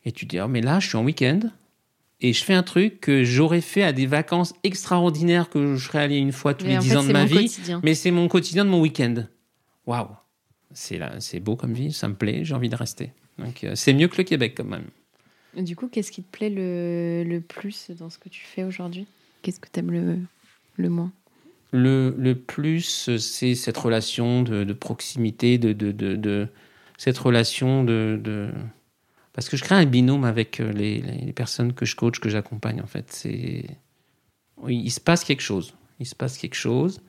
et 0.05 0.11
tu 0.11 0.25
te 0.27 0.36
dis 0.36 0.41
oh, 0.41 0.47
mais 0.47 0.61
là 0.61 0.79
je 0.79 0.88
suis 0.89 0.97
en 0.97 1.03
week-end 1.05 1.39
et 2.19 2.34
je 2.34 2.43
fais 2.43 2.53
un 2.53 2.63
truc 2.63 2.99
que 3.01 3.23
j'aurais 3.23 3.61
fait 3.61 3.84
à 3.84 3.93
des 3.93 4.05
vacances 4.05 4.53
extraordinaires 4.63 5.49
que 5.49 5.75
je 5.75 5.86
serais 5.88 5.99
allé 6.03 6.17
une 6.17 6.31
fois 6.31 6.53
tous 6.53 6.65
Mais 6.65 6.71
les 6.71 6.77
en 6.77 6.81
10 6.81 6.89
fait, 6.89 6.95
ans 6.97 7.03
de 7.03 7.11
ma 7.13 7.25
vie, 7.25 7.36
quotidien. 7.47 7.81
mais 7.84 7.93
c'est 7.95 8.11
mon 8.11 8.27
quotidien 8.27 8.65
de 8.65 8.69
mon 8.69 8.81
week-end. 8.81 9.25
Waouh, 9.86 10.07
c'est 10.73 10.97
là, 10.97 11.13
c'est 11.19 11.39
beau 11.39 11.55
comme 11.55 11.73
vie, 11.73 11.91
ça 11.93 12.07
me 12.07 12.15
plaît, 12.15 12.41
j'ai 12.43 12.53
envie 12.55 12.69
de 12.69 12.75
rester. 12.75 13.11
Donc 13.39 13.63
euh, 13.63 13.75
c'est 13.75 13.93
mieux 13.93 14.07
que 14.07 14.17
le 14.17 14.23
Québec 14.23 14.53
quand 14.57 14.63
même. 14.65 14.86
Du 15.57 15.75
coup, 15.75 15.87
qu'est-ce 15.87 16.11
qui 16.11 16.23
te 16.23 16.31
plaît 16.35 16.49
le, 16.49 17.23
le 17.27 17.39
plus 17.41 17.91
dans 17.91 18.09
ce 18.09 18.17
que 18.17 18.29
tu 18.29 18.41
fais 18.41 18.63
aujourd'hui? 18.63 19.05
Qu'est-ce 19.41 19.59
que 19.59 19.67
tu 19.71 19.79
aimes 19.79 19.91
le, 19.91 20.17
le 20.77 20.89
moins? 20.89 21.11
Le, 21.71 22.15
le 22.17 22.35
plus, 22.35 23.17
c'est 23.17 23.55
cette 23.55 23.77
relation 23.77 24.43
de, 24.43 24.63
de 24.63 24.73
proximité, 24.73 25.57
de, 25.57 25.73
de, 25.73 25.91
de, 25.91 26.15
de- 26.15 26.47
cette 26.97 27.17
relation 27.17 27.83
de, 27.83 28.19
de- 28.23 28.51
Parce 29.33 29.49
que 29.49 29.57
je 29.57 29.63
crée 29.63 29.75
un 29.75 29.85
binôme 29.85 30.23
avec 30.23 30.59
euh, 30.59 30.71
les, 30.71 31.01
les- 31.01 31.33
personnes 31.33 31.73
que 31.73 31.85
je 31.85 31.95
coach, 31.95 32.19
que 32.19 32.29
j'accompagne, 32.29 32.81
en 32.81 32.87
fait. 32.87 33.11
C'est... 33.11 33.65
Oui, 34.57 34.81
il 34.83 34.91
se 34.91 34.99
passe 34.99 35.23
quelque 35.23 35.41
chose. 35.41 35.73
Il 35.99 36.05
se 36.05 36.15
passe 36.15 36.37
quelque 36.37 36.55
chose. 36.55 37.01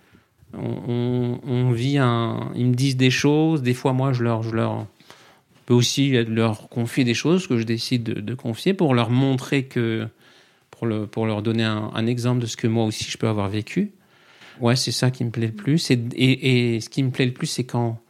On, 0.55 0.61
on- 0.89 1.41
on 1.45 1.73
vit 1.73 1.99
un... 1.99 2.53
Ils 2.57 2.67
me 2.67 2.75
disent 2.75 2.97
des 2.97 3.11
choses. 3.11 3.63
Des 3.63 3.75
fois, 3.75 3.93
moi, 3.93 4.13
je 4.13 4.23
leur... 4.25 4.43
Je 4.43 4.53
leur 4.53 4.87
peux 5.67 5.75
aussi 5.75 6.13
leur 6.25 6.69
confier 6.69 7.05
des 7.05 7.15
choses 7.15 7.47
que 7.47 7.59
je 7.59 7.65
décide 7.65 8.03
de, 8.03 8.35
confier 8.35 8.75
pour 8.75 8.95
leur 8.95 9.11
montrer 9.11 9.65
que... 9.65 10.09
Pour, 10.71 10.89
le, 10.89 11.07
pour 11.07 11.25
leur 11.25 11.41
donner 11.41 11.63
un, 11.63 12.07
exemple 12.07 12.41
de 12.41 12.47
ce 12.47 12.57
que 12.57 12.67
moi 12.67 12.85
aussi 12.85 13.05
je 13.05 13.17
peux 13.17 13.29
avoir 13.29 13.49
vécu. 13.49 13.93
Ouais, 14.61 14.75
c'est 14.75 14.91
ça 14.91 15.13
qui 15.13 15.25
me 15.25 15.31
plaît 15.31 15.47
le 15.47 15.53
plus. 15.53 15.89
Et, 15.93 15.95
et, 16.17 16.81
ce 16.81 16.89
qui 16.89 17.05
me 17.05 17.13
plaît 17.13 17.27
le 17.27 17.33
plus, 17.33 17.47
c'est 17.47 17.63
quand, 17.63 18.03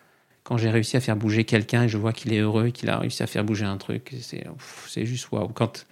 quand 0.45 0.57
j'ai 0.57 0.71
réussi 0.71 0.97
à 0.97 1.01
faire 1.01 1.15
bouger 1.15 1.45
quelqu'un 1.45 1.85
et 1.85 1.89
je 1.91 1.99
vois 1.99 2.15
qu'il 2.15 2.33
est 2.33 2.39
heureux, 2.39 2.71
qu'il 2.71 2.89
a 2.89 2.99
réussi 2.99 3.23
à 3.23 3.27
faire 3.27 3.45
bouger 3.45 3.67
un 3.67 3.77
truc. 3.77 4.15
C'est 4.19 5.05
juste 5.05 5.31
waouh. 5.31 5.49
Quand 5.49 5.85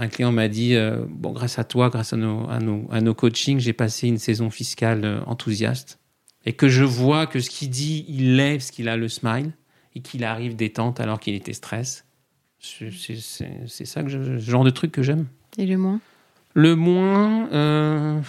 un 0.00 0.08
client 0.08 0.32
m'a 0.32 0.48
dit 0.48 0.74
euh, 0.74 1.04
Bon, 1.08 1.32
grâce 1.32 1.58
à 1.58 1.64
toi, 1.64 1.90
grâce 1.90 2.14
à 2.14 2.16
nos, 2.16 2.48
à 2.48 2.58
nos, 2.58 2.88
à 2.90 3.00
nos 3.02 3.14
coachings, 3.14 3.58
j'ai 3.58 3.74
passé 3.74 4.08
une 4.08 4.18
saison 4.18 4.48
fiscale 4.50 5.04
euh, 5.04 5.20
enthousiaste. 5.26 5.98
Et 6.46 6.54
que 6.54 6.68
je 6.68 6.84
vois 6.84 7.26
que 7.26 7.40
ce 7.40 7.50
qu'il 7.50 7.68
dit, 7.68 8.06
il 8.08 8.36
lève, 8.36 8.60
ce 8.60 8.72
qu'il 8.72 8.88
a 8.88 8.96
le 8.96 9.08
smile, 9.08 9.52
et 9.94 10.00
qu'il 10.00 10.24
arrive 10.24 10.56
détente 10.56 11.00
alors 11.00 11.20
qu'il 11.20 11.34
était 11.34 11.52
stress. 11.52 12.04
C'est, 12.58 12.90
ça 12.90 14.02
que 14.02 14.08
je, 14.08 14.38
ce 14.38 14.50
genre 14.50 14.64
de 14.64 14.70
truc 14.70 14.92
que 14.92 15.02
j'aime. 15.02 15.26
Et 15.56 15.66
le 15.66 15.78
moins? 15.78 16.00
Le 16.54 16.76
moins, 16.76 17.48
euh, 17.52 18.20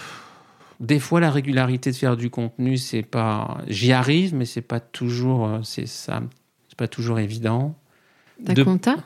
des 0.80 0.98
fois 0.98 1.20
la 1.20 1.30
régularité 1.30 1.90
de 1.90 1.96
faire 1.96 2.16
du 2.16 2.30
contenu, 2.30 2.78
c'est 2.78 3.02
pas, 3.02 3.58
j'y 3.68 3.92
arrive, 3.92 4.34
mais 4.34 4.44
c'est 4.44 4.62
pas 4.62 4.80
toujours, 4.80 5.46
euh, 5.46 5.58
c'est 5.62 5.86
ça, 5.86 6.22
c'est 6.68 6.78
pas 6.78 6.88
toujours 6.88 7.18
évident. 7.18 7.74
Ta 8.44 8.54
De- 8.54 8.64
compta? 8.64 8.96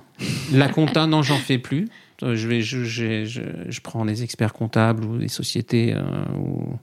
La 0.52 0.68
compta, 0.68 1.06
non, 1.06 1.22
j'en 1.22 1.36
fais 1.36 1.58
plus. 1.58 1.88
Euh, 2.22 2.36
Je 2.36 2.48
vais, 2.48 2.62
je, 2.62 2.84
je, 2.84 3.24
je, 3.24 3.42
je 3.68 3.80
prends 3.80 4.04
des 4.04 4.22
experts 4.22 4.52
comptables 4.54 5.04
ou 5.04 5.18
des 5.18 5.28
sociétés 5.28 5.92
euh, 5.94 6.02
ou, 6.38 6.78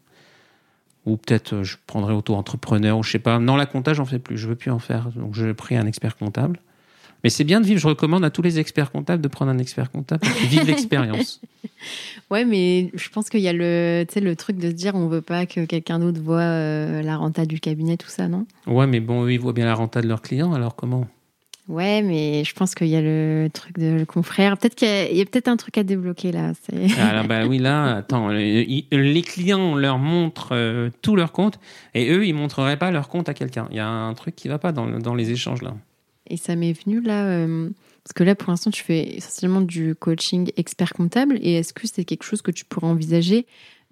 ou 1.05 1.17
peut-être 1.17 1.53
euh, 1.53 1.63
je 1.63 1.77
prendrai 1.87 2.13
auto-entrepreneur 2.13 2.97
ou 2.97 3.03
je 3.03 3.11
sais 3.11 3.19
pas. 3.19 3.39
Non, 3.39 3.55
la 3.55 3.65
compta, 3.65 3.93
j'en 3.93 4.05
fais 4.05 4.19
plus. 4.19 4.37
Je 4.37 4.47
veux 4.47 4.55
plus 4.55 4.71
en 4.71 4.79
faire. 4.79 5.09
Donc, 5.15 5.35
je 5.35 5.51
pris 5.51 5.75
un 5.75 5.85
expert 5.85 6.17
comptable. 6.17 6.59
Mais 7.23 7.29
c'est 7.29 7.45
bien 7.45 7.61
de 7.61 7.65
vivre. 7.65 7.79
Je 7.79 7.87
recommande 7.87 8.25
à 8.25 8.29
tous 8.29 8.41
les 8.41 8.59
experts 8.59 8.91
comptables 8.91 9.21
de 9.21 9.27
prendre 9.29 9.51
un 9.51 9.57
expert 9.57 9.89
comptable 9.91 10.21
qu'ils 10.21 10.49
vivent 10.49 10.67
l'expérience. 10.67 11.41
Ouais, 12.31 12.45
mais 12.45 12.91
je 12.93 13.09
pense 13.09 13.29
qu'il 13.29 13.41
y 13.41 13.47
a 13.47 13.53
le, 13.53 14.05
le 14.15 14.35
truc 14.35 14.57
de 14.57 14.69
se 14.69 14.73
dire 14.73 14.95
on 14.95 15.07
veut 15.07 15.21
pas 15.21 15.45
que 15.45 15.65
quelqu'un 15.65 15.99
d'autre 15.99 16.21
voit 16.21 16.39
euh, 16.39 17.01
la 17.01 17.17
renta 17.17 17.45
du 17.45 17.59
cabinet, 17.59 17.97
tout 17.97 18.07
ça, 18.07 18.27
non? 18.27 18.45
Ouais, 18.65 18.87
mais 18.87 19.01
bon, 19.01 19.25
eux, 19.25 19.33
ils 19.33 19.39
voient 19.39 19.53
bien 19.53 19.65
la 19.65 19.75
renta 19.75 20.01
de 20.01 20.07
leurs 20.07 20.21
clients, 20.21 20.53
alors 20.53 20.75
comment? 20.75 21.07
Ouais, 21.70 22.01
mais 22.01 22.43
je 22.43 22.53
pense 22.53 22.76
qu'il 22.76 22.88
y 22.88 22.95
a 22.97 23.01
le 23.01 23.47
truc 23.53 23.80
de 23.80 23.88
le 23.91 24.05
confrère. 24.05 24.57
Peut-être 24.57 24.76
qu'il 24.76 24.88
y 25.18 25.22
a, 25.22 25.26
peut-être 25.26 25.47
un 25.47 25.55
truc 25.55 25.78
à 25.78 25.84
débloquer 25.84 26.34
là. 26.34 26.51
Alors, 26.99 27.24
bah 27.26 27.45
oui, 27.45 27.57
là, 27.57 27.95
attends, 27.97 28.32
euh, 28.32 28.36
les 28.91 29.22
clients 29.22 29.76
leur 29.76 29.97
montrent 29.97 30.49
euh, 30.51 30.89
tout 31.01 31.16
leur 31.16 31.32
compte 31.32 31.59
et 31.93 32.11
eux, 32.11 32.26
ils 32.28 32.34
montreraient 32.34 32.78
pas 32.78 32.91
leur 32.91 33.07
compte 33.07 33.30
à 33.30 33.34
quelqu'un. 33.34 33.68
Il 33.72 33.78
y 33.78 33.80
a 33.80 33.88
un 33.88 34.14
truc 34.14 34.36
qui 34.36 34.49
va 34.49 34.59
pas 34.59 34.74
dans, 34.74 34.86
le- 34.86 34.99
dans 34.99 35.16
les 35.16 35.32
échanges 35.32 35.61
là. 35.61 35.74
Et 36.30 36.36
ça 36.38 36.55
m'est 36.57 36.74
venu 36.74 36.99
là, 37.01 37.26
euh, 37.28 37.70
parce 38.03 38.14
que 38.14 38.24
là 38.24 38.36
pour 38.36 38.49
l'instant 38.49 38.72
tu 38.72 38.84
fais 38.84 39.16
essentiellement 39.16 39.61
du 39.61 39.95
coaching 39.95 40.51
expert 40.57 40.91
comptable. 40.93 41.38
Et 41.41 41.53
est-ce 41.55 41.72
que 41.74 41.88
c'est 41.88 42.03
quelque 42.03 42.24
chose 42.24 42.41
que 42.41 42.51
tu 42.51 42.66
pourrais 42.66 42.88
envisager 42.88 43.45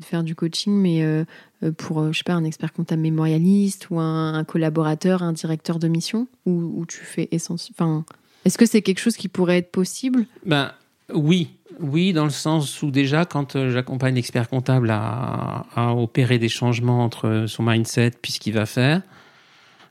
faire 0.04 0.24
du 0.24 0.36
coaching, 0.36 0.74
mais 0.74 1.04
euh, 1.04 1.26
euh, 1.64 1.72
pour, 1.72 2.00
euh, 2.00 2.12
je 2.12 2.20
sais 2.20 2.24
pas, 2.24 2.34
un 2.34 2.44
expert 2.44 2.74
comptable 2.74 3.02
mémorialiste 3.02 3.90
ou 3.90 4.00
un, 4.00 4.44
collaborateur, 4.44 5.24
un 5.24 5.34
directeur 5.34 5.80
de 5.80 5.88
mission 5.88 6.28
ou 6.46 6.86
tu 6.88 7.00
fais. 7.04 7.30
Enfin, 7.72 8.06
est-ce 8.46 8.58
que 8.58 8.66
c'est 8.66 8.82
quelque 8.82 9.00
chose 9.00 9.18
qui 9.18 9.28
pourrait 9.28 9.60
être 9.60 9.72
possible? 9.72 10.26
Ben 10.46 10.72
oui, 11.14 11.50
oui, 11.80 12.14
dans 12.14 12.24
le 12.24 12.32
sens 12.32 12.82
où 12.82 12.92
déjà, 12.92 13.26
quand 13.26 13.70
j'accompagne 13.70 14.16
l'expert 14.16 14.50
comptable 14.50 14.90
à, 14.92 15.66
opérer 15.96 16.40
des 16.40 16.50
changements 16.50 17.04
entre 17.04 17.46
son 17.48 17.64
mindset 17.64 18.12
puis 18.22 18.32
ce 18.34 18.40
qu'il 18.40 18.54
va 18.54 18.66
faire, 18.66 19.02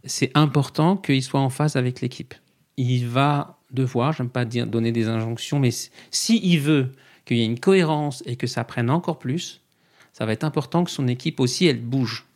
c'est 0.04 0.30
important 0.34 0.96
qu'il 0.96 1.22
soit 1.22 1.40
en 1.40 1.50
phase 1.50 1.76
avec 1.76 2.00
l'équipe. 2.00 2.34
Il 2.76 3.06
va 3.06 3.58
devoir, 3.70 4.12
j'aime 4.12 4.30
pas 4.30 4.44
dire 4.44 4.66
donner 4.66 4.92
des 4.92 5.08
injonctions, 5.08 5.58
mais 5.58 5.70
si- 5.70 5.90
s'il 6.10 6.60
veut 6.60 6.92
qu'il 7.24 7.36
y 7.36 7.42
ait 7.42 7.46
une 7.46 7.60
cohérence 7.60 8.22
et 8.26 8.36
que 8.36 8.46
ça 8.46 8.64
prenne 8.64 8.90
encore 8.90 9.18
plus, 9.18 9.60
ça 10.20 10.26
va 10.26 10.34
être 10.34 10.44
important 10.44 10.84
que 10.84 10.90
son 10.90 11.08
équipe 11.08 11.40
aussi, 11.40 11.64
elle 11.64 11.80
bouge. 11.80 12.26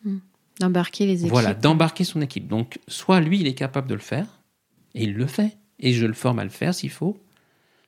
D'embarquer 0.59 1.05
les 1.05 1.19
équipes 1.19 1.31
Voilà, 1.31 1.53
d'embarquer 1.53 2.05
son 2.05 2.23
équipe. 2.23 2.49
Donc, 2.49 2.79
soit 2.89 3.21
lui, 3.21 3.41
il 3.41 3.47
est 3.47 3.53
capable 3.53 3.89
de 3.89 3.95
le 3.95 4.01
faire, 4.01 4.25
et 4.95 5.05
il 5.05 5.13
le 5.13 5.27
fait, 5.27 5.59
et 5.81 5.93
je 5.93 6.07
le 6.07 6.15
forme 6.15 6.39
à 6.39 6.45
le 6.45 6.51
faire 6.51 6.75
s'il 6.75 6.89
faut. 6.89 7.19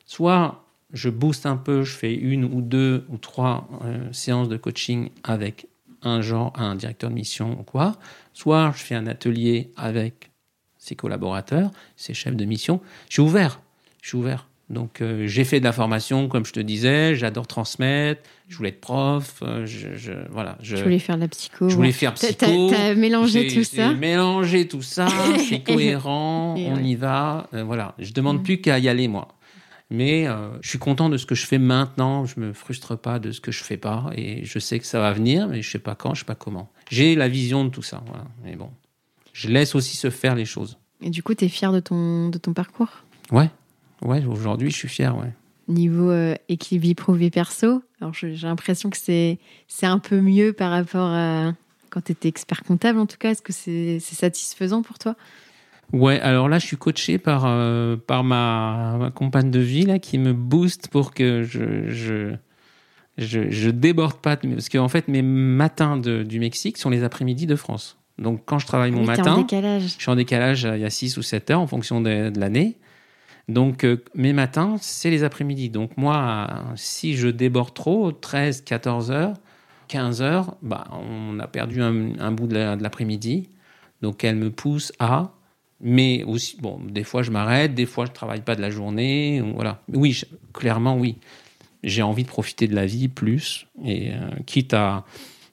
Soit 0.05 0.67
je 0.93 1.09
booste 1.09 1.47
un 1.47 1.57
peu, 1.57 1.83
je 1.83 1.95
fais 1.95 2.15
une 2.15 2.45
ou 2.45 2.61
deux 2.61 3.07
ou 3.09 3.17
trois 3.17 3.71
euh, 3.85 4.13
séances 4.13 4.51
de 4.51 4.59
coaching 4.59 5.09
avec 5.25 5.67
un 6.03 6.21
genre, 6.21 6.53
un 6.57 6.75
directeur 6.75 7.09
de 7.09 7.15
mission 7.15 7.59
ou 7.59 7.63
quoi. 7.63 7.97
Soit 8.35 8.75
je 8.77 8.83
fais 8.83 8.97
un 8.97 9.07
atelier 9.07 9.71
avec 9.77 10.31
ses 10.77 10.95
collaborateurs, 10.95 11.71
ses 11.97 12.13
chefs 12.13 12.37
de 12.37 12.45
mission. 12.45 12.83
Je 13.09 13.15
suis 13.15 13.23
ouvert. 13.23 13.63
Je 14.03 14.09
suis 14.09 14.19
ouvert. 14.19 14.47
Donc, 14.69 15.01
euh, 15.01 15.27
j'ai 15.29 15.45
fait 15.45 15.61
de 15.61 15.65
la 15.65 15.71
formation, 15.73 16.27
comme 16.29 16.45
je 16.45 16.53
te 16.53 16.59
disais, 16.59 17.15
j'adore 17.15 17.47
transmettre, 17.47 18.23
je 18.49 18.57
voulais 18.57 18.71
être 18.71 18.81
prof, 18.81 19.41
euh, 19.43 19.65
je, 19.65 19.95
je- 19.95 20.13
voilà. 20.31 20.59
Je, 20.61 20.75
Je 20.77 20.83
voulais 20.83 20.99
faire 20.99 21.15
de 21.17 21.21
la 21.21 21.29
psycho. 21.29 21.69
je 21.69 21.77
voulais 21.77 21.93
faire 21.93 22.15
psycho. 22.15 22.69
T'as 22.71 22.95
mélangé 22.95 23.47
tout 23.47 23.63
ça. 23.63 23.93
Mélangé 23.95 24.67
tout 24.67 24.83
ça, 24.83 25.07
c'est 25.49 25.61
cohérent, 25.61 26.57
Et 26.57 26.67
on 26.67 26.75
ouais. 26.77 26.83
y 26.85 26.95
va. 26.97 27.49
euh, 27.55 27.63
voilà, 27.63 27.95
je 28.01 28.13
demande 28.13 28.41
Mm. 28.41 28.43
plus 28.43 28.61
qu'à 28.61 28.79
y 28.81 28.89
aller 28.89 29.07
moi. 29.07 29.29
Mais 29.89 30.27
je 30.63 30.69
suis 30.69 30.81
content 30.81 31.09
de 31.09 31.17
ce 31.17 31.27
que 31.27 31.37
je 31.37 31.47
fais 31.47 31.59
maintenant. 31.59 32.25
Je 32.25 32.41
me 32.41 32.53
frustre 32.53 32.99
pas 32.99 33.21
de 33.21 33.31
ce 33.31 33.41
que 33.41 33.53
je 33.53 33.63
fais 33.63 33.77
pas, 33.77 34.11
et 34.17 34.45
je 34.45 34.59
sais 34.59 34.81
que 34.81 34.85
ça 34.85 34.99
va 34.99 35.13
venir, 35.13 35.47
mais 35.47 35.63
je 35.63 35.71
sais 35.71 35.79
pas 35.79 35.95
quand, 35.95 36.13
je 36.15 36.21
sais 36.21 36.25
pas 36.27 36.35
comment. 36.35 36.69
J'ai 36.91 37.15
la 37.15 37.29
vision 37.29 37.65
de 37.65 37.71
tout 37.71 37.83
ça, 37.83 38.03
voilà. 38.09 38.25
Mais 38.45 38.57
bon, 38.57 38.71
je 39.33 39.49
laisse 39.49 39.77
aussi 39.77 39.97
se 39.97 40.11
faire 40.11 40.35
les 40.35 40.45
choses. 40.45 40.77
Et 41.03 41.11
du 41.11 41.23
coup, 41.23 41.37
tu 41.37 41.45
es 41.45 41.49
fier 41.49 41.71
de 41.71 41.79
ton, 41.79 42.31
de 42.31 42.39
ton 42.39 42.53
parcours? 42.53 43.05
Ouais, 43.31 43.49
ouais. 44.03 44.25
Aujourd'hui, 44.25 44.71
je 44.71 44.77
suis 44.77 44.89
fier, 44.89 45.17
ouais. 45.17 45.33
niveau 45.69 46.13
équilibre 46.49 46.85
vie 46.85 46.95
pro 46.95 47.13
vie 47.15 47.31
perso. 47.31 47.83
Alors 48.01 48.15
j'ai 48.15 48.35
l'impression 48.43 48.91
que 48.91 48.97
c'est 48.97 49.39
c'est 49.69 49.87
un 49.87 49.99
peu 49.99 50.21
mieux 50.21 50.53
par 50.53 50.71
rapport 50.71 51.11
à 51.11 51.53
quand 51.91 52.03
tu 52.03 52.13
étais 52.13 52.29
expert 52.29 52.63
comptable 52.63 52.99
en 52.99 53.07
tout 53.07 53.17
cas. 53.19 53.31
Est-ce 53.31 53.43
que 53.43 53.53
c'est 53.53 54.01
satisfaisant 54.01 54.83
pour 54.83 54.99
toi? 54.99 55.17
Ouais, 55.93 56.21
alors 56.21 56.49
là, 56.49 56.59
je 56.59 56.67
suis 56.67 56.77
coaché 56.77 57.19
par, 57.19 57.43
par 58.07 58.25
ma, 58.25 59.13
compagne 59.15 59.51
de 59.51 59.61
vie 59.61 59.87
là, 59.87 59.99
qui 59.99 60.19
me 60.19 60.33
booste 60.33 60.89
pour 60.89 61.15
que 61.15 61.45
je, 61.45 61.89
je, 61.89 62.35
je, 63.19 63.51
je 63.51 63.71
déborde 63.71 64.17
pas. 64.17 64.37
Parce 64.37 64.69
qu'en 64.69 64.89
fait, 64.89 65.09
mes 65.09 65.23
matins 65.23 65.97
de, 65.97 66.23
du 66.23 66.41
Mexique 66.41 66.77
sont 66.77 66.91
les 66.91 67.05
après-midi 67.05 67.47
de 67.47 67.57
France. 67.57 67.99
Donc 68.19 68.43
quand 68.47 68.59
je 68.59 68.67
travaille 68.67 68.91
mon 68.93 69.05
matin, 69.05 69.47
je 69.51 69.87
suis 69.87 70.11
en 70.11 70.17
décalage 70.17 70.63
il 70.75 70.81
y 70.81 70.85
a 70.85 70.91
6 70.91 71.19
ou 71.19 71.23
7 71.23 71.51
heures 71.51 71.61
en 71.61 71.67
fonction 71.67 72.01
de, 72.01 72.31
de 72.31 72.41
l'année. 72.41 72.79
Donc 73.49 73.85
euh, 73.85 74.03
mes 74.15 74.33
matins, 74.33 74.77
c'est 74.81 75.11
les 75.11 75.25
après-midi. 75.25 75.71
Donc 75.71 75.97
moi, 75.97 76.65
si 76.75 77.17
je 77.17 77.29
déborde 77.29 77.75
trop, 77.75 78.13
13, 78.13 78.63
14 78.63 79.11
heures, 79.11 79.35
15 79.89 80.23
heures, 80.23 80.57
bah, 80.63 80.89
on 80.93 81.39
a 81.39 81.47
perdu 81.47 81.81
un, 81.81 82.33
bout 82.33 82.47
de 82.47 82.83
l'après-midi. 82.83 83.49
Donc 84.03 84.25
elle 84.25 84.37
me 84.37 84.51
pousse 84.51 84.93
à... 84.99 85.33
Mais 85.83 86.25
aussi, 86.25 86.57
bon, 86.59 86.81
des 86.89 87.05
fois 87.05 87.23
je 87.23 87.31
m'arrête, 87.31 87.75
des 87.75 87.85
fois 87.85 88.07
je 88.07 88.13
travaille 88.13 88.41
pas 88.41 88.57
de 88.57 88.63
la 88.63 88.71
journée, 88.71 89.43
voilà. 89.55 89.83
Oui, 89.93 90.19
clairement 90.55 90.97
oui. 90.97 91.19
J'ai 91.85 92.01
envie 92.01 92.23
de 92.23 92.29
profiter 92.29 92.67
de 92.67 92.75
la 92.75 92.87
vie 92.87 93.09
plus, 93.09 93.67
et 93.85 94.13
euh, 94.13 94.31
quitte 94.47 94.73
à 94.73 95.05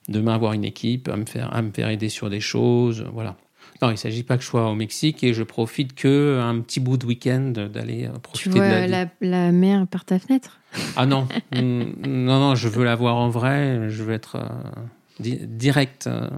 demain 0.07 0.35
avoir 0.35 0.53
une 0.53 0.63
équipe, 0.63 1.09
à 1.09 1.17
me 1.17 1.25
faire, 1.25 1.53
à 1.53 1.61
me 1.61 1.71
faire 1.71 1.89
aider 1.89 2.07
sur 2.07 2.29
des 2.29 2.39
choses, 2.39 3.05
voilà. 3.11 3.35
Non, 3.83 3.89
il 3.89 3.95
ne 3.95 3.97
s'agit 3.97 4.23
pas 4.23 4.37
que 4.37 4.43
je 4.43 4.47
sois 4.47 4.69
au 4.69 4.75
Mexique 4.75 5.25
et 5.25 5.33
je 5.33 5.43
profite 5.43 5.93
que 5.93 6.39
un 6.41 6.61
petit 6.61 6.79
bout 6.79 6.95
de 6.95 7.05
week-end 7.05 7.51
d'aller 7.51 8.05
euh, 8.05 8.17
profiter 8.17 8.51
tu 8.51 8.55
vois 8.55 8.85
de 8.85 8.89
la, 8.89 9.07
la, 9.19 9.51
mer 9.51 9.87
par 9.87 10.05
ta 10.05 10.19
fenêtre? 10.19 10.61
Ah 10.95 11.05
non, 11.05 11.27
non, 11.51 11.91
non, 12.05 12.55
je 12.55 12.69
veux 12.69 12.85
la 12.85 12.95
voir 12.95 13.17
en 13.17 13.27
vrai, 13.27 13.89
je 13.89 14.03
veux 14.03 14.13
être 14.13 14.37
euh, 14.37 15.35
direct. 15.47 16.07
Euh, 16.07 16.29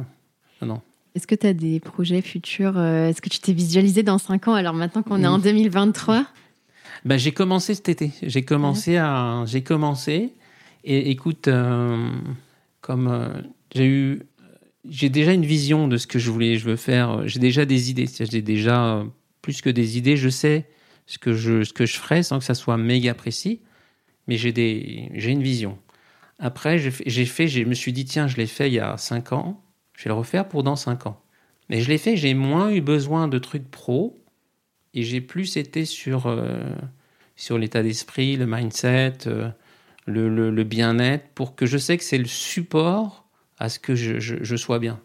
non. 0.63 0.81
Est-ce 1.13 1.27
que 1.27 1.35
tu 1.35 1.45
as 1.45 1.53
des 1.53 1.79
projets 1.79 2.23
futurs 2.23 2.81
Est-ce 2.81 3.21
que 3.21 3.29
tu 3.29 3.37
t'es 3.37 3.53
visualisé 3.53 4.01
dans 4.01 4.17
5 4.17 4.47
ans 4.47 4.55
alors 4.55 4.73
maintenant 4.73 5.03
qu'on 5.03 5.21
est 5.21 5.27
en 5.27 5.37
2023 5.37 6.25
ben, 7.05 7.19
J'ai 7.19 7.31
commencé 7.31 7.75
cet 7.75 7.89
été. 7.89 8.11
J'ai 8.23 8.41
commencé, 8.41 8.97
à, 8.97 9.43
j'ai 9.45 9.61
commencé 9.61 10.33
et 10.83 11.11
écoute, 11.11 11.47
comme 12.81 13.43
j'ai 13.75 13.85
eu 13.85 14.23
j'ai 14.89 15.09
déjà 15.09 15.33
une 15.33 15.45
vision 15.45 15.87
de 15.87 15.97
ce 15.97 16.07
que 16.07 16.19
je 16.19 16.31
voulais, 16.31 16.57
je 16.57 16.65
veux 16.65 16.75
faire. 16.75 17.27
J'ai 17.27 17.39
déjà 17.39 17.65
des 17.65 17.89
idées. 17.89 18.07
J'ai 18.07 18.41
déjà 18.41 19.03
plus 19.41 19.61
que 19.61 19.69
des 19.69 19.97
idées. 19.97 20.17
Je 20.17 20.29
sais 20.29 20.65
ce 21.05 21.17
que 21.17 21.33
je, 21.33 21.63
ce 21.63 21.73
que 21.73 21.85
je 21.85 21.97
ferai 21.97 22.23
sans 22.23 22.39
que 22.39 22.45
ça 22.45 22.55
soit 22.55 22.77
méga 22.77 23.13
précis, 23.13 23.61
mais 24.27 24.37
j'ai 24.37 24.51
des, 24.51 25.09
j'ai 25.13 25.31
une 25.31 25.43
vision. 25.43 25.77
Après, 26.39 26.77
j'ai 26.79 27.25
fait, 27.25 27.47
je 27.47 27.63
me 27.63 27.73
suis 27.73 27.93
dit 27.93 28.05
tiens, 28.05 28.27
je 28.27 28.37
l'ai 28.37 28.47
fait 28.47 28.69
il 28.69 28.73
y 28.73 28.79
a 28.79 28.97
cinq 28.97 29.31
ans. 29.31 29.61
Je 29.95 30.03
vais 30.03 30.09
le 30.09 30.15
refaire 30.15 30.47
pour 30.47 30.63
dans 30.63 30.75
cinq 30.75 31.07
ans. 31.07 31.21
Mais 31.69 31.81
je 31.81 31.89
l'ai 31.89 31.97
fait. 31.97 32.17
J'ai 32.17 32.33
moins 32.33 32.69
eu 32.71 32.81
besoin 32.81 33.27
de 33.27 33.37
trucs 33.37 33.69
pro 33.71 34.19
et 34.93 35.03
j'ai 35.03 35.21
plus 35.21 35.57
été 35.57 35.85
sur 35.85 36.27
euh, 36.27 36.63
sur 37.35 37.57
l'état 37.57 37.83
d'esprit, 37.83 38.35
le 38.35 38.45
mindset, 38.45 39.27
euh, 39.27 39.49
le, 40.05 40.29
le, 40.29 40.51
le 40.51 40.63
bien-être, 40.63 41.27
pour 41.33 41.55
que 41.55 41.65
je 41.65 41.77
sais 41.77 41.97
que 41.97 42.03
c'est 42.03 42.17
le 42.17 42.25
support 42.25 43.24
à 43.57 43.69
ce 43.69 43.79
que 43.79 43.95
je, 43.95 44.55
sois 44.55 44.79
bien. 44.79 44.99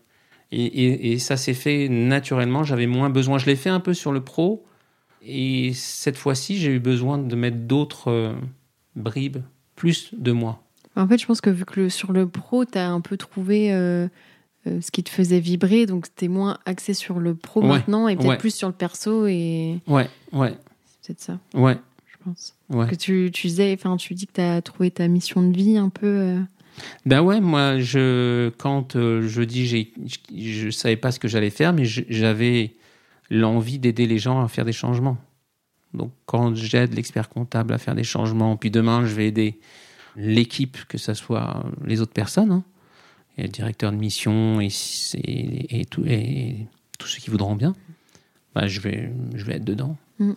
Et, 0.53 1.19
ça 1.19 1.37
s'est 1.37 1.55
fait 1.55 1.89
naturellement, 1.89 2.65
j'avais 2.65 2.87
moins 2.87 3.11
besoin. 3.11 3.39
Je 3.39 3.47
l'ai 3.47 3.57
fait 3.57 3.71
un 3.71 3.81
peu 3.81 3.95
sur 3.95 4.13
le 4.13 4.23
pro, 4.23 4.65
et 5.23 5.73
cette 5.75 6.17
fois-ci, 6.17 6.59
j'ai 6.59 6.73
eu 6.73 6.81
besoin 6.81 7.19
de 7.19 7.37
mettre 7.37 7.59
d'autres 7.59 8.11
euh, 8.11 8.33
bribes, 8.97 9.39
plus 9.77 10.15
de 10.15 10.33
moi. 10.33 10.63
En 10.97 11.07
fait, 11.07 11.19
je 11.19 11.27
pense 11.27 11.41
que 11.41 11.51
vu 11.51 11.65
que 11.65 11.89
sur 11.89 12.13
le 12.13 12.29
pro, 12.29 12.65
tu 12.65 12.79
as 12.79 12.91
un 12.91 13.01
peu 13.01 13.17
trouvé 13.17 13.73
euh, 13.73 14.09
euh, 14.67 14.81
ce 14.81 14.91
qui 14.91 15.05
te 15.05 15.11
faisait 15.11 15.41
vibrer, 15.41 15.87
donc 15.87 16.07
tu 16.15 16.25
es 16.25 16.29
moins 16.29 16.59
axé 16.67 16.95
sur 16.95 17.21
le 17.21 17.35
pro 17.35 17.63
maintenant 17.63 18.09
et 18.09 18.17
peut-être 18.17 18.39
plus 18.39 18.55
sur 18.55 18.69
le 18.69 18.75
perso. 18.75 19.27
Et... 19.27 19.79
Ouais, 19.87 20.09
ouais. 20.33 20.55
C'est 21.03 21.15
peut-être 21.15 21.21
ça. 21.21 21.39
Ouais. 21.55 21.77
Je 22.07 22.25
pense. 22.25 22.57
Que 22.89 22.95
tu, 22.97 23.31
tu 23.33 23.47
disais, 23.47 23.73
enfin, 23.79 23.97
tu 23.97 24.15
dis 24.15 24.27
que 24.27 24.33
tu 24.33 24.41
as 24.41 24.61
trouvé 24.63 24.91
ta 24.91 25.07
mission 25.07 25.43
de 25.43 25.55
vie 25.55 25.77
un 25.77 25.91
peu. 25.91 26.39
Ben 27.07 27.21
ouais, 27.23 27.41
moi, 27.41 27.79
je, 27.79 28.51
quand 28.59 28.97
euh, 28.97 29.27
je 29.27 29.43
dis, 29.43 29.67
je 29.67 30.67
ne 30.67 30.71
savais 30.71 30.97
pas 30.97 31.13
ce 31.13 31.21
que 31.21 31.29
j'allais 31.29 31.51
faire, 31.51 31.73
mais 31.73 31.85
j'avais 31.85 32.75
l'envie 33.31 33.79
d'aider 33.79 34.07
les 34.07 34.19
gens 34.19 34.43
à 34.43 34.49
faire 34.49 34.65
des 34.65 34.73
changements. 34.73 35.19
Donc, 35.95 36.13
quand 36.27 36.55
j'aide 36.55 36.95
l'expert 36.95 37.29
comptable 37.29 37.73
à 37.73 37.79
faire 37.79 37.95
des 37.95 38.05
changements, 38.05 38.57
puis 38.57 38.71
demain, 38.71 39.07
je 39.07 39.15
vais 39.15 39.27
aider 39.27 39.59
l'équipe, 40.17 40.85
que 40.87 40.99
ce 40.99 41.15
soit 41.15 41.65
les 41.85 42.01
autres 42.01 42.13
personnes, 42.13 42.53
hein, 42.53 42.65
le 43.39 43.49
directeur 43.49 43.91
de 43.93 43.97
mission 43.97 44.61
et, 44.61 44.69
et, 45.15 45.85
tout, 45.87 46.05
et 46.07 46.67
tous 46.99 47.09
ceux 47.09 47.21
qui 47.21 47.31
voudront 47.31 47.55
bien, 47.55 47.75
bah, 48.55 48.67
je, 48.67 48.81
vais, 48.81 49.13
je 49.35 49.45
vais 49.45 49.55
être 49.57 49.65
dedans. 49.65 49.97
Mm 50.19 50.33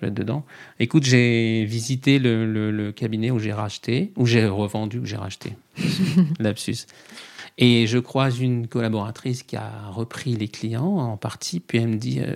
je 0.00 0.06
vais 0.06 0.10
être 0.10 0.16
dedans. 0.16 0.44
Écoute, 0.78 1.04
j'ai 1.04 1.64
visité 1.66 2.18
le, 2.18 2.92
cabinet 2.92 3.30
où 3.30 3.38
j'ai 3.38 3.52
racheté, 3.52 4.12
où 4.16 4.26
j'ai 4.26 4.46
revendu, 4.46 4.98
où 4.98 5.04
j'ai 5.04 5.16
racheté. 5.16 5.52
Lapsus. 6.38 6.86
Et 7.58 7.86
je 7.86 7.98
croise 7.98 8.40
une 8.40 8.66
collaboratrice 8.66 9.42
qui 9.42 9.56
a 9.56 9.88
repris 9.90 10.34
les 10.34 10.48
clients 10.48 10.96
en 10.96 11.16
partie, 11.16 11.60
puis 11.60 11.78
elle 11.78 11.88
me 11.88 11.96
dit, 11.96 12.20
euh, 12.20 12.34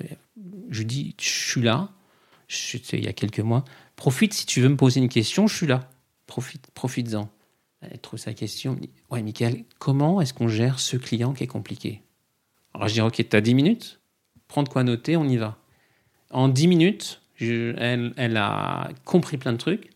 je 0.68 0.82
dis, 0.82 1.14
je 1.18 1.28
suis 1.28 1.62
là, 1.62 1.88
il 2.92 3.04
y 3.04 3.08
a 3.08 3.12
quelques 3.12 3.40
mois, 3.40 3.64
profite 3.96 4.34
si 4.34 4.44
tu 4.44 4.60
veux 4.60 4.68
me 4.68 4.76
poser 4.76 5.00
une 5.00 5.08
question, 5.08 5.46
je 5.46 5.56
suis 5.56 5.66
là. 5.66 5.88
Profite, 6.26 6.66
profites-en. 6.74 7.30
Elle 7.80 7.98
trouve 7.98 8.18
sa 8.18 8.34
question, 8.34 8.72
elle 8.72 8.78
me 8.78 8.82
dit, 8.82 8.90
ouais, 9.10 9.22
Michael, 9.22 9.64
comment 9.78 10.20
est-ce 10.20 10.34
qu'on 10.34 10.48
gère 10.48 10.80
ce 10.80 10.96
client 10.96 11.32
qui 11.32 11.44
est 11.44 11.48
compliqué? 11.48 12.02
Alors 12.74 12.88
je 12.88 12.94
dis, 12.94 13.00
ok, 13.00 13.26
tu 13.28 13.36
as 13.36 13.40
10 13.40 13.54
minutes, 13.54 14.00
prends 14.48 14.62
de 14.62 14.68
quoi 14.68 14.84
noter, 14.84 15.16
on 15.16 15.24
y 15.24 15.36
va. 15.36 15.58
En 16.30 16.48
10 16.48 16.66
minutes, 16.66 17.22
elle, 17.50 18.12
elle, 18.16 18.36
a 18.36 18.88
compris 19.04 19.36
plein 19.36 19.52
de 19.52 19.58
trucs. 19.58 19.90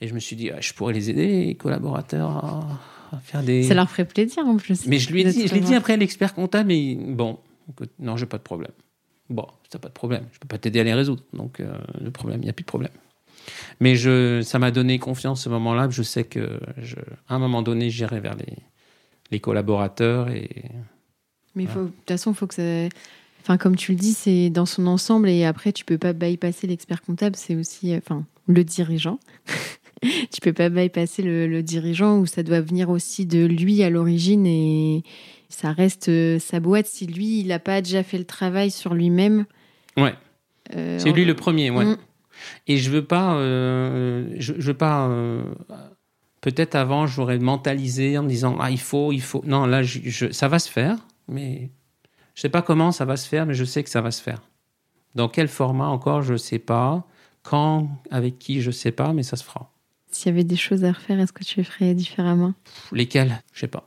Et 0.00 0.08
je 0.08 0.14
me 0.14 0.20
suis 0.20 0.36
dit, 0.36 0.50
ah, 0.50 0.60
je 0.60 0.72
pourrais 0.72 0.94
les 0.94 1.10
aider, 1.10 1.46
les 1.46 1.54
collaborateurs, 1.54 2.30
à, 3.12 3.18
faire 3.22 3.42
des. 3.42 3.62
Ça 3.64 3.74
leur 3.74 3.90
ferait 3.90 4.04
plaisir 4.04 4.46
en 4.46 4.56
plus. 4.56 4.86
Mais 4.86 4.98
je 4.98 5.12
lui 5.12 5.22
ai 5.22 5.24
dit, 5.24 5.46
je 5.46 5.54
l'ai 5.54 5.60
dit 5.60 5.74
après 5.74 5.96
l'expert 5.96 6.34
comptable, 6.34 6.68
mais 6.68 6.94
bon, 6.94 7.38
non, 7.98 8.16
j'ai 8.16 8.26
pas 8.26 8.38
de 8.38 8.42
problème. 8.42 8.72
Bon, 9.28 9.46
t'as 9.68 9.78
pas 9.78 9.88
de 9.88 9.94
problème, 9.94 10.24
je 10.32 10.38
peux 10.38 10.48
pas 10.48 10.58
t'aider 10.58 10.80
à 10.80 10.84
les 10.84 10.94
résoudre. 10.94 11.22
Donc, 11.32 11.60
euh, 11.60 11.72
le 12.00 12.10
problème, 12.10 12.40
il 12.40 12.44
n'y 12.44 12.50
a 12.50 12.52
plus 12.52 12.64
de 12.64 12.68
problème. 12.68 12.92
Mais 13.78 13.94
je, 13.94 14.42
ça 14.42 14.58
m'a 14.58 14.70
donné 14.70 14.98
confiance 14.98 15.44
ce 15.44 15.48
moment-là. 15.48 15.88
Je 15.90 16.02
sais 16.02 16.24
que, 16.24 16.60
je, 16.78 16.96
à 17.28 17.34
un 17.34 17.38
moment 17.38 17.62
donné, 17.62 17.90
j'irai 17.90 18.20
vers 18.20 18.34
les, 18.34 18.56
les 19.30 19.40
collaborateurs 19.40 20.30
et. 20.30 20.48
Mais 21.54 21.64
de 21.64 21.72
toute 21.72 21.92
façon, 22.06 22.30
il 22.30 22.36
faut 22.36 22.46
que 22.46 22.54
ça 22.54 22.62
Enfin, 23.42 23.56
comme 23.56 23.76
tu 23.76 23.92
le 23.92 23.98
dis, 23.98 24.12
c'est 24.12 24.50
dans 24.50 24.66
son 24.66 24.86
ensemble 24.86 25.28
et 25.28 25.44
après, 25.44 25.72
tu 25.72 25.84
peux 25.84 25.98
pas 25.98 26.12
bypasser 26.12 26.66
l'expert 26.66 27.02
comptable, 27.02 27.36
c'est 27.36 27.54
aussi, 27.54 27.92
euh, 27.92 27.98
enfin, 27.98 28.24
le 28.46 28.64
dirigeant. 28.64 29.18
tu 30.02 30.40
peux 30.42 30.52
pas 30.52 30.68
bypasser 30.68 31.22
le, 31.22 31.62
dirigeant 31.62 32.18
où 32.18 32.26
ça 32.26 32.42
doit 32.42 32.60
venir 32.60 32.90
aussi 32.90 33.26
de 33.26 33.44
lui 33.44 33.82
à 33.82 33.90
l'origine 33.90 34.46
et 34.46 35.02
ça 35.48 35.72
reste 35.72 36.08
euh, 36.08 36.38
sa 36.38 36.60
boîte. 36.60 36.86
Si 36.86 37.06
lui, 37.06 37.40
il 37.40 37.48
n'a 37.48 37.58
pas 37.58 37.80
déjà 37.80 38.02
fait 38.02 38.18
le 38.18 38.24
travail 38.24 38.70
sur 38.70 38.94
lui-même. 38.94 39.46
Ouais. 39.96 40.14
Euh, 40.76 40.98
c'est 40.98 41.12
lui 41.12 41.24
le 41.24 41.34
premier, 41.34 41.70
ouais. 41.70 41.84
Mm. 41.84 41.96
Et 42.68 42.76
je 42.76 42.90
veux 42.90 43.04
pas, 43.04 43.34
je, 43.38 44.52
veux 44.54 44.74
pas. 44.74 45.10
Peut-être 46.40 46.74
avant, 46.74 47.06
j'aurais 47.06 47.38
mentalisé 47.38 48.16
en 48.16 48.22
me 48.22 48.28
disant 48.28 48.56
ah 48.60 48.70
il 48.70 48.80
faut, 48.80 49.12
il 49.12 49.20
faut. 49.20 49.42
Non, 49.46 49.66
là, 49.66 49.82
ça 50.30 50.48
va 50.48 50.58
se 50.58 50.70
faire, 50.70 51.06
mais 51.28 51.70
je 52.40 52.42
sais 52.44 52.48
pas 52.48 52.62
comment 52.62 52.90
ça 52.90 53.04
va 53.04 53.18
se 53.18 53.28
faire, 53.28 53.44
mais 53.44 53.52
je 53.52 53.66
sais 53.66 53.84
que 53.84 53.90
ça 53.90 54.00
va 54.00 54.10
se 54.10 54.22
faire. 54.22 54.40
Dans 55.14 55.28
quel 55.28 55.46
format 55.46 55.88
encore, 55.88 56.22
je 56.22 56.32
ne 56.32 56.38
sais 56.38 56.58
pas. 56.58 57.06
Quand, 57.42 57.90
avec 58.10 58.38
qui, 58.38 58.62
je 58.62 58.68
ne 58.68 58.72
sais 58.72 58.92
pas, 58.92 59.12
mais 59.12 59.22
ça 59.22 59.36
se 59.36 59.44
fera. 59.44 59.70
S'il 60.10 60.28
y 60.28 60.32
avait 60.32 60.44
des 60.44 60.56
choses 60.56 60.82
à 60.84 60.92
refaire, 60.92 61.20
est-ce 61.20 61.34
que 61.34 61.44
tu 61.44 61.58
les 61.58 61.64
ferais 61.64 61.92
différemment? 61.92 62.54
Lesquelles? 62.92 63.42
Je 63.52 63.60
sais 63.60 63.68
pas. 63.68 63.86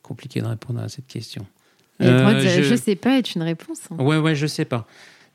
Compliqué 0.00 0.40
de 0.40 0.46
répondre 0.46 0.78
à 0.78 0.88
cette 0.88 1.08
question. 1.08 1.44
Euh, 2.00 2.40
je... 2.62 2.70
ne 2.70 2.76
sais 2.76 2.94
pas 2.94 3.18
est 3.18 3.34
une 3.34 3.42
réponse. 3.42 3.80
Hein. 3.90 3.96
Ouais, 3.96 4.18
ouais, 4.18 4.36
je 4.36 4.46
sais 4.46 4.64
pas. 4.64 4.86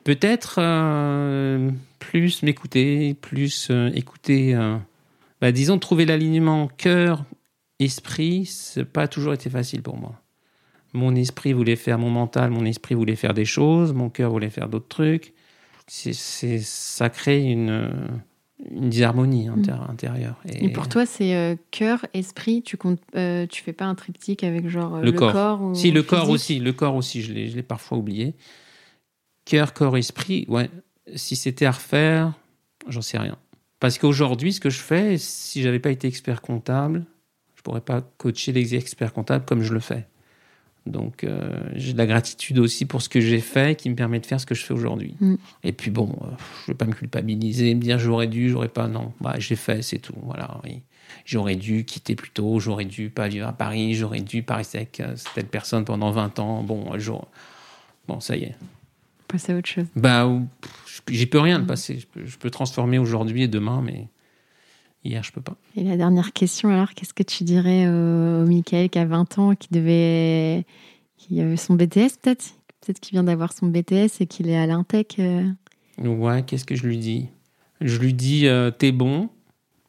Peut-être 0.06 0.56
euh, 0.60 1.70
plus 2.00 2.44
m'écouter, 2.44 3.14
plus 3.16 3.68
euh, 3.72 3.92
écouter. 3.94 4.58
Bah, 5.42 5.52
disons, 5.52 5.80
trouver 5.80 6.06
l'alignement 6.06 6.70
cœur, 6.70 7.26
esprit, 7.80 8.50
n'a 8.78 8.86
pas 8.86 9.10
toujours 9.10 9.34
été 9.34 9.50
facile 9.50 9.82
pour 9.82 9.98
moi 9.98 10.23
mon 10.94 11.16
esprit 11.16 11.54
voulait 11.54 11.76
faire 11.76 12.00
mon 12.00 12.10
mental, 12.10 12.52
mon 12.52 12.66
esprit 12.66 12.96
voulait 12.96 13.16
faire 13.16 13.34
des 13.34 13.46
choses, 13.46 13.94
mon 13.94 14.10
cœur 14.10 14.32
voulait 14.32 14.50
faire 14.50 14.70
d'autres 14.70 14.88
trucs. 14.88 15.34
C'est, 15.88 16.14
ça 16.14 17.10
crée 17.10 17.44
une, 17.44 17.90
une 18.72 18.90
disharmonie 18.90 19.50
mm. 19.50 19.66
intérieure. 19.90 20.40
Et, 20.48 20.70
pour 20.70 20.88
toi, 20.88 21.06
c'est 21.06 21.36
euh, 21.36 21.56
cœur, 21.72 22.06
esprit. 22.14 22.62
Tu 22.62 22.78
comptes, 22.78 23.02
euh, 23.16 23.46
tu 23.48 23.62
fais 23.64 23.74
pas 23.74 23.86
un 23.86 23.96
triptyque 23.96 24.44
avec 24.44 24.68
genre 24.70 24.96
euh, 24.96 25.02
le, 25.02 25.12
corps. 25.12 25.76
si 25.76 25.92
le 25.92 26.04
corps 26.04 26.30
aussi, 26.30 26.60
le 26.60 26.74
corps 26.74 26.96
aussi, 26.96 27.22
je 27.22 27.34
l'ai, 27.34 27.50
je 27.50 27.56
l'ai 27.56 27.64
parfois 27.64 27.98
oublié. 27.98 28.36
Cœur, 29.46 29.74
corps, 29.74 29.98
esprit. 29.98 30.46
Ouais. 30.48 30.70
Si 31.16 31.36
c'était 31.36 31.66
à 31.66 31.72
refaire, 31.72 32.34
j'en 32.88 33.02
sais 33.02 33.18
rien. 33.18 33.38
Parce 33.80 33.98
qu'aujourd'hui, 33.98 34.54
ce 34.54 34.62
que 34.62 34.70
je 34.70 34.80
fais, 34.80 35.18
si 35.18 35.62
j'avais 35.62 35.80
pas 35.80 35.92
été 35.92 36.08
expert 36.08 36.42
comptable, 36.42 37.06
je 37.56 37.62
pourrais 37.62 37.82
pas 37.82 38.02
coacher 38.18 38.54
les 38.54 38.76
experts 38.76 39.12
comptables 39.12 39.44
comme 39.44 39.62
je 39.62 39.74
le 39.74 39.82
fais. 39.82 40.08
Donc 40.86 41.24
euh, 41.24 41.62
j'ai 41.76 41.94
de 41.94 41.98
la 41.98 42.06
gratitude 42.06 42.60
aussi 42.60 42.86
pour 42.86 43.02
ce 43.02 43.08
que 43.08 43.22
j'ai 43.22 43.40
fait 43.40 43.78
qui 43.78 43.90
me 43.90 43.96
permet 43.96 44.20
de 44.20 44.26
faire 44.26 44.40
ce 44.40 44.46
que 44.46 44.56
je 44.56 44.66
fais 44.66 44.74
aujourd'hui. 44.74 45.16
Mm. 45.22 45.36
Et 45.64 45.72
puis 45.72 45.92
bon, 45.92 46.10
euh, 46.22 46.26
je 46.66 46.72
vais 46.72 46.78
pas 46.78 46.86
me 46.86 46.94
culpabiliser, 46.94 47.74
me 47.74 47.82
dire 47.82 48.00
j'aurais 48.00 48.28
dû, 48.28 48.50
j'aurais 48.50 48.68
pas. 48.68 48.88
Non, 48.88 49.14
bah, 49.22 49.36
j'ai 49.38 49.56
fait, 49.56 49.82
c'est 49.82 50.00
tout. 50.00 50.16
Voilà. 50.24 50.60
J'aurais 51.26 51.56
dû 51.56 51.86
quitter 51.86 52.16
plus 52.16 52.32
tôt, 52.32 52.60
j'aurais 52.60 52.86
dû 52.86 53.10
pas 53.10 53.30
vivre 53.30 53.48
à 53.48 53.54
Paris, 53.54 53.94
j'aurais 53.94 54.20
dû 54.20 54.44
pas 54.44 54.58
rester 54.58 54.80
avec 54.80 55.00
euh, 55.00 55.14
cette 55.16 55.50
personne 55.50 55.86
pendant 55.86 56.12
20 56.12 56.40
ans. 56.40 56.64
Bon, 56.64 56.92
bon 58.08 58.20
ça 58.20 58.36
y 58.36 58.44
est. 58.44 58.56
Passer 59.30 59.54
à 59.54 59.58
autre 59.58 59.70
chose. 59.70 59.86
Bah, 59.96 60.30
j'y 61.08 61.26
peux 61.28 61.40
rien 61.40 61.60
de 61.60 61.66
passer. 61.66 62.06
Je 62.16 62.38
peux, 62.38 62.50
transformer 62.50 62.98
aujourd'hui 62.98 63.44
et 63.44 63.48
demain, 63.48 63.82
mais 63.82 64.08
hier, 65.04 65.24
je 65.24 65.32
peux 65.32 65.42
pas. 65.42 65.56
Et 65.76 65.84
la 65.84 65.98
dernière 65.98 66.34
question, 66.34 66.70
alors, 66.70 66.94
qu'est-ce 66.94 67.14
que 67.14 67.24
tu 67.24 67.44
dirais 67.44 67.88
au, 67.88 68.46
Michael 68.46 68.90
qui 68.90 69.00
a 69.00 69.06
20 69.06 69.40
ans, 69.40 69.56
qui 69.56 69.70
devait. 69.72 70.66
qui 71.18 71.42
avait 71.42 71.58
son 71.58 71.76
BTS 71.76 72.18
peut-être? 72.22 72.56
Peut-être 72.82 73.00
qu'il 73.00 73.14
vient 73.14 73.24
d'avoir 73.24 73.54
son 73.54 73.68
BTS 73.68 74.20
et 74.20 74.26
qu'il 74.28 74.50
est 74.50 74.58
à 74.58 74.66
l'Intec. 74.66 75.16
Euh. 75.20 75.50
Ouais, 76.00 76.44
qu'est-ce 76.44 76.66
que 76.66 76.76
je 76.76 76.86
lui 76.86 76.98
dis? 76.98 77.30
Je 77.80 77.98
lui 77.98 78.14
dis 78.14 78.48
euh, 78.48 78.72
t'es 78.72 78.92
bon 78.92 79.30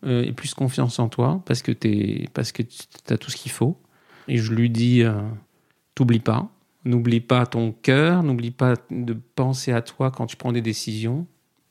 euh, 0.04 0.24
et 0.24 0.32
plus 0.32 0.54
confiance 0.54 0.98
en 0.98 1.08
toi 1.08 1.42
parce 1.44 1.62
que 1.62 1.72
parce 2.28 2.52
que 2.52 2.62
as 3.10 3.18
tout 3.18 3.30
ce 3.30 3.36
qu'il 3.36 3.50
faut. 3.50 3.76
Et 4.28 4.38
je 4.38 4.52
lui 4.52 4.70
dis 4.70 5.02
t'oublie 5.94 6.20
pas 6.20 6.50
N'oublie 6.86 7.20
pas 7.20 7.46
ton 7.46 7.72
cœur, 7.72 8.22
n'oublie 8.22 8.50
pas 8.50 8.74
de 8.90 9.14
penser 9.34 9.72
à 9.72 9.80
toi 9.80 10.10
quand 10.10 10.26
tu 10.26 10.36
prends 10.36 10.52
des 10.52 10.60
décisions 10.60 11.26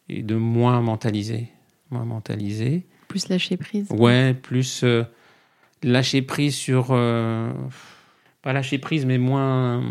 et 0.09 0.23
de 0.23 0.35
moins 0.35 0.81
mentaliser. 0.81 1.49
Moins 1.91 2.05
mentaliser. 2.05 2.87
Plus 3.13 3.29
lâcher 3.29 3.57
prise. 3.57 3.85
Ouais, 3.91 4.33
plus 4.33 4.83
euh, 4.83 5.03
lâcher 5.83 6.23
prise 6.23 6.55
sur. 6.55 6.87
Euh, 6.89 7.51
pas 8.41 8.53
lâcher 8.53 8.79
prise, 8.79 9.05
mais 9.05 9.19
moins. 9.19 9.83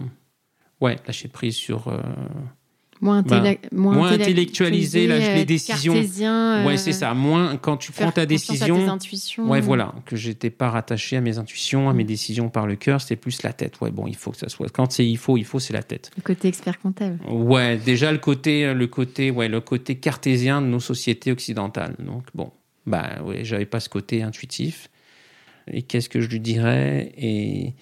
Ouais, 0.81 0.97
lâcher 1.07 1.29
prise 1.29 1.55
sur. 1.55 1.87
Euh, 1.87 2.01
moins, 3.01 3.23
bah, 3.23 3.41
moins, 3.71 4.11
intellectualiser 4.11 5.07
les 5.07 5.45
décisions. 5.45 5.95
Ouais, 5.95 6.77
c'est 6.79 6.93
ça. 6.93 7.15
Moins 7.15 7.57
quand 7.59 7.77
tu 7.77 7.93
prends 7.93 8.11
ta 8.11 8.27
décision. 8.27 8.75
À 8.75 8.79
tes 8.81 8.89
intuitions. 8.89 9.49
Ouais, 9.49 9.61
voilà, 9.61 9.95
que 10.05 10.17
j'étais 10.17 10.51
pas 10.51 10.71
rattaché 10.71 11.17
à 11.17 11.21
mes 11.21 11.39
intuitions, 11.39 11.89
à 11.89 11.93
mes 11.93 12.03
mm. 12.03 12.07
décisions 12.09 12.49
par 12.49 12.67
le 12.67 12.75
cœur, 12.75 13.01
c'était 13.01 13.15
plus 13.15 13.45
la 13.45 13.53
tête. 13.53 13.81
Ouais, 13.81 13.93
bon, 13.93 14.09
il 14.09 14.17
faut 14.17 14.33
que 14.33 14.39
ça 14.39 14.49
soit. 14.49 14.69
Quand 14.69 14.91
c'est 14.91 15.07
il 15.07 15.17
faut, 15.17 15.37
il 15.37 15.45
faut, 15.45 15.61
c'est 15.61 15.75
la 15.75 15.85
tête. 15.85 16.11
Le 16.17 16.23
côté 16.23 16.49
expert 16.49 16.81
comptable. 16.81 17.21
Ouais, 17.31 17.77
déjà 17.77 18.11
le 18.11 18.19
côté, 18.19 18.75
le 18.75 18.87
côté, 18.89 19.31
ouais, 19.31 19.47
le 19.47 19.61
côté 19.61 19.95
cartésien 19.95 20.61
de 20.61 20.67
nos 20.67 20.81
sociétés 20.81 21.31
occidentales. 21.31 21.95
Donc 22.01 22.25
bon, 22.35 22.51
bah 22.87 23.23
ouais, 23.25 23.45
j'avais 23.45 23.67
pas 23.67 23.81
ce 23.81 23.89
côté 23.89 24.23
intuitif. 24.23 24.89
Et 25.69 25.83
qu'est-ce 25.83 26.09
que 26.09 26.21
je 26.21 26.29
lui 26.29 26.41
dirais? 26.41 27.13
Et 27.17 27.75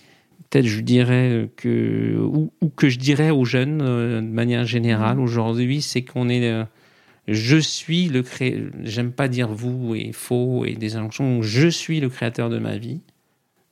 peut-être 0.50 0.66
je 0.66 0.80
dirais 0.80 1.48
que 1.56 2.18
ou, 2.18 2.50
que 2.76 2.88
je 2.88 2.98
dirais 2.98 3.30
aux 3.30 3.44
jeunes 3.44 3.80
euh, 3.82 4.20
de 4.20 4.26
manière 4.26 4.64
générale 4.64 5.16
mmh. 5.16 5.22
aujourd'hui, 5.22 5.82
c'est 5.82 6.02
qu'on 6.02 6.28
est, 6.28 6.50
euh, 6.50 6.64
je 7.28 7.56
suis 7.56 8.08
le 8.08 8.22
cré... 8.22 8.64
j'aime 8.82 9.12
pas 9.12 9.28
dire 9.28 9.48
vous 9.48 9.94
et 9.94 10.12
faux 10.12 10.64
et 10.64 10.74
des 10.74 10.96
injonctions, 10.96 11.42
je 11.42 11.68
suis 11.68 12.00
le 12.00 12.08
créateur 12.08 12.50
de 12.50 12.58
ma 12.58 12.76
vie, 12.76 13.00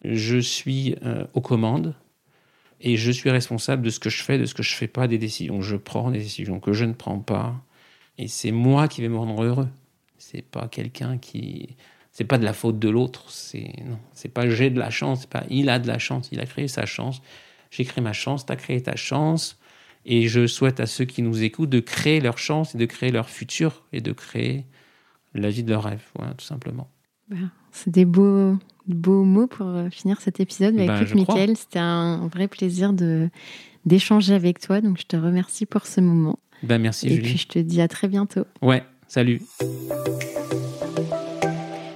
je 0.05 0.39
suis 0.39 0.95
euh, 1.05 1.25
aux 1.35 1.41
commandes 1.41 1.95
et 2.81 2.97
je 2.97 3.11
suis 3.11 3.31
responsable 3.31 3.83
de 3.83 3.91
ce 3.91 3.99
que 3.99 4.09
je 4.09 4.23
fais, 4.23 4.39
de 4.39 4.47
ce 4.47 4.55
que 4.55 4.63
je 4.63 4.75
fais 4.75 4.87
pas, 4.87 5.09
des 5.09 5.19
décisions 5.19 5.59
que 5.59 5.65
je 5.65 5.77
prends, 5.77 6.11
des 6.11 6.21
décisions 6.21 6.61
que 6.61 6.73
je 6.73 6.85
ne 6.85 6.93
prends 6.93 7.19
pas, 7.19 7.61
et 8.19 8.29
c'est 8.29 8.53
moi 8.53 8.87
qui 8.87 9.01
vais 9.01 9.09
me 9.09 9.17
rendre 9.17 9.43
heureux. 9.43 9.69
C'est 10.19 10.43
pas 10.43 10.69
quelqu'un 10.69 11.19
qui 11.19 11.77
c'est 12.13 12.25
pas 12.25 12.39
de 12.39 12.45
la 12.45 12.53
faute 12.53 12.79
de 12.79 12.89
l'autre. 12.89 13.31
C'est 13.31 13.73
non, 13.87 13.99
c'est 14.13 14.29
pas 14.29 14.49
j'ai 14.49 14.71
de 14.71 14.79
la 14.79 14.91
chance. 14.91 15.21
C'est 15.21 15.31
pas 15.31 15.45
il 15.51 15.71
a 15.71 15.79
de 15.79 15.87
la 15.87 15.99
chance. 15.99 16.29
Il 16.33 16.41
a 16.41 16.47
créé 16.47 16.69
sa 16.69 16.87
chance. 16.87 17.23
J'ai 17.71 17.85
créé 17.85 18.03
ma 18.03 18.13
chance. 18.13 18.45
tu 18.47 18.53
as 18.53 18.57
créé 18.57 18.83
ta 18.83 18.97
chance. 18.97 19.59
Et 20.05 20.27
je 20.29 20.47
souhaite 20.47 20.81
à 20.81 20.87
ceux 20.87 21.05
qui 21.05 21.23
nous 21.23 21.43
écoutent 21.43 21.71
de 21.71 21.81
créer 21.81 22.21
leur 22.21 22.39
chance 22.39 22.75
et 22.75 22.79
de 22.79 22.87
créer 22.87 23.11
leur 23.11 23.29
futur 23.29 23.85
et 23.93 24.01
de 24.01 24.13
créer 24.13 24.65
la 25.35 25.51
vie 25.51 25.63
de 25.63 25.71
leur 25.71 25.85
rêve. 25.85 26.03
Voilà, 26.17 26.35
tout 26.35 26.45
simplement. 26.45 26.89
Bah, 27.29 27.37
c'est 27.73 27.91
des 27.91 28.05
beaux, 28.05 28.57
beaux 28.87 29.25
mots 29.25 29.47
pour 29.47 29.69
euh, 29.69 29.91
finir 29.91 30.21
cet 30.21 30.41
épisode. 30.41 30.75
Bah, 30.77 31.03
écoute, 31.03 31.15
Mickaël, 31.15 31.57
c'était 31.57 31.79
un 31.79 32.27
vrai 32.29 32.49
plaisir 32.49 32.93
de 32.93 33.29
d'échanger 33.85 34.35
avec 34.35 34.61
toi. 34.61 34.81
Donc, 34.81 34.99
je 34.99 35.07
te 35.07 35.17
remercie 35.17 35.67
pour 35.67 35.87
ce 35.87 36.01
moment. 36.01 36.39
Ben, 36.63 36.79
merci, 36.79 37.09
et 37.09 37.21
puis, 37.21 37.39
je 37.39 37.47
te 37.47 37.59
dis 37.59 37.81
à 37.81 37.89
très 37.89 38.09
bientôt. 38.09 38.45
Ouais, 38.61 38.83
salut. 39.09 39.41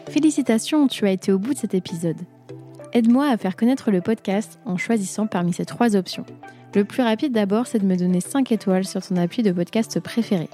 Félicitations, 0.08 0.88
tu 0.88 1.06
as 1.06 1.10
été 1.10 1.30
au 1.30 1.38
bout 1.38 1.54
de 1.54 1.58
cet 1.58 1.74
épisode. 1.74 2.16
Aide-moi 2.92 3.28
à 3.28 3.36
faire 3.36 3.56
connaître 3.56 3.90
le 3.90 4.00
podcast 4.00 4.58
en 4.64 4.76
choisissant 4.76 5.26
parmi 5.26 5.52
ces 5.52 5.64
trois 5.64 5.96
options. 5.96 6.26
Le 6.74 6.84
plus 6.84 7.02
rapide 7.02 7.32
d'abord, 7.32 7.66
c'est 7.66 7.78
de 7.78 7.86
me 7.86 7.96
donner 7.96 8.20
5 8.20 8.50
étoiles 8.50 8.84
sur 8.84 9.06
ton 9.06 9.16
appui 9.16 9.42
de 9.42 9.52
podcast 9.52 10.00
préféré. 10.00 10.48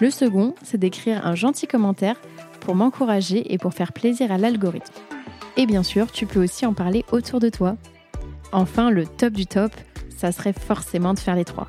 Le 0.00 0.10
second, 0.10 0.54
c'est 0.62 0.78
d'écrire 0.78 1.26
un 1.26 1.34
gentil 1.34 1.66
commentaire 1.66 2.20
pour 2.60 2.74
m'encourager 2.74 3.52
et 3.52 3.58
pour 3.58 3.74
faire 3.74 3.92
plaisir 3.92 4.32
à 4.32 4.38
l'algorithme. 4.38 4.94
Et 5.56 5.66
bien 5.66 5.82
sûr, 5.82 6.10
tu 6.12 6.26
peux 6.26 6.42
aussi 6.42 6.64
en 6.64 6.72
parler 6.72 7.04
autour 7.12 7.40
de 7.40 7.48
toi. 7.48 7.76
Enfin, 8.52 8.90
le 8.90 9.06
top 9.06 9.32
du 9.32 9.46
top, 9.46 9.72
ça 10.16 10.32
serait 10.32 10.52
forcément 10.52 11.14
de 11.14 11.18
faire 11.18 11.36
les 11.36 11.44
trois. 11.44 11.68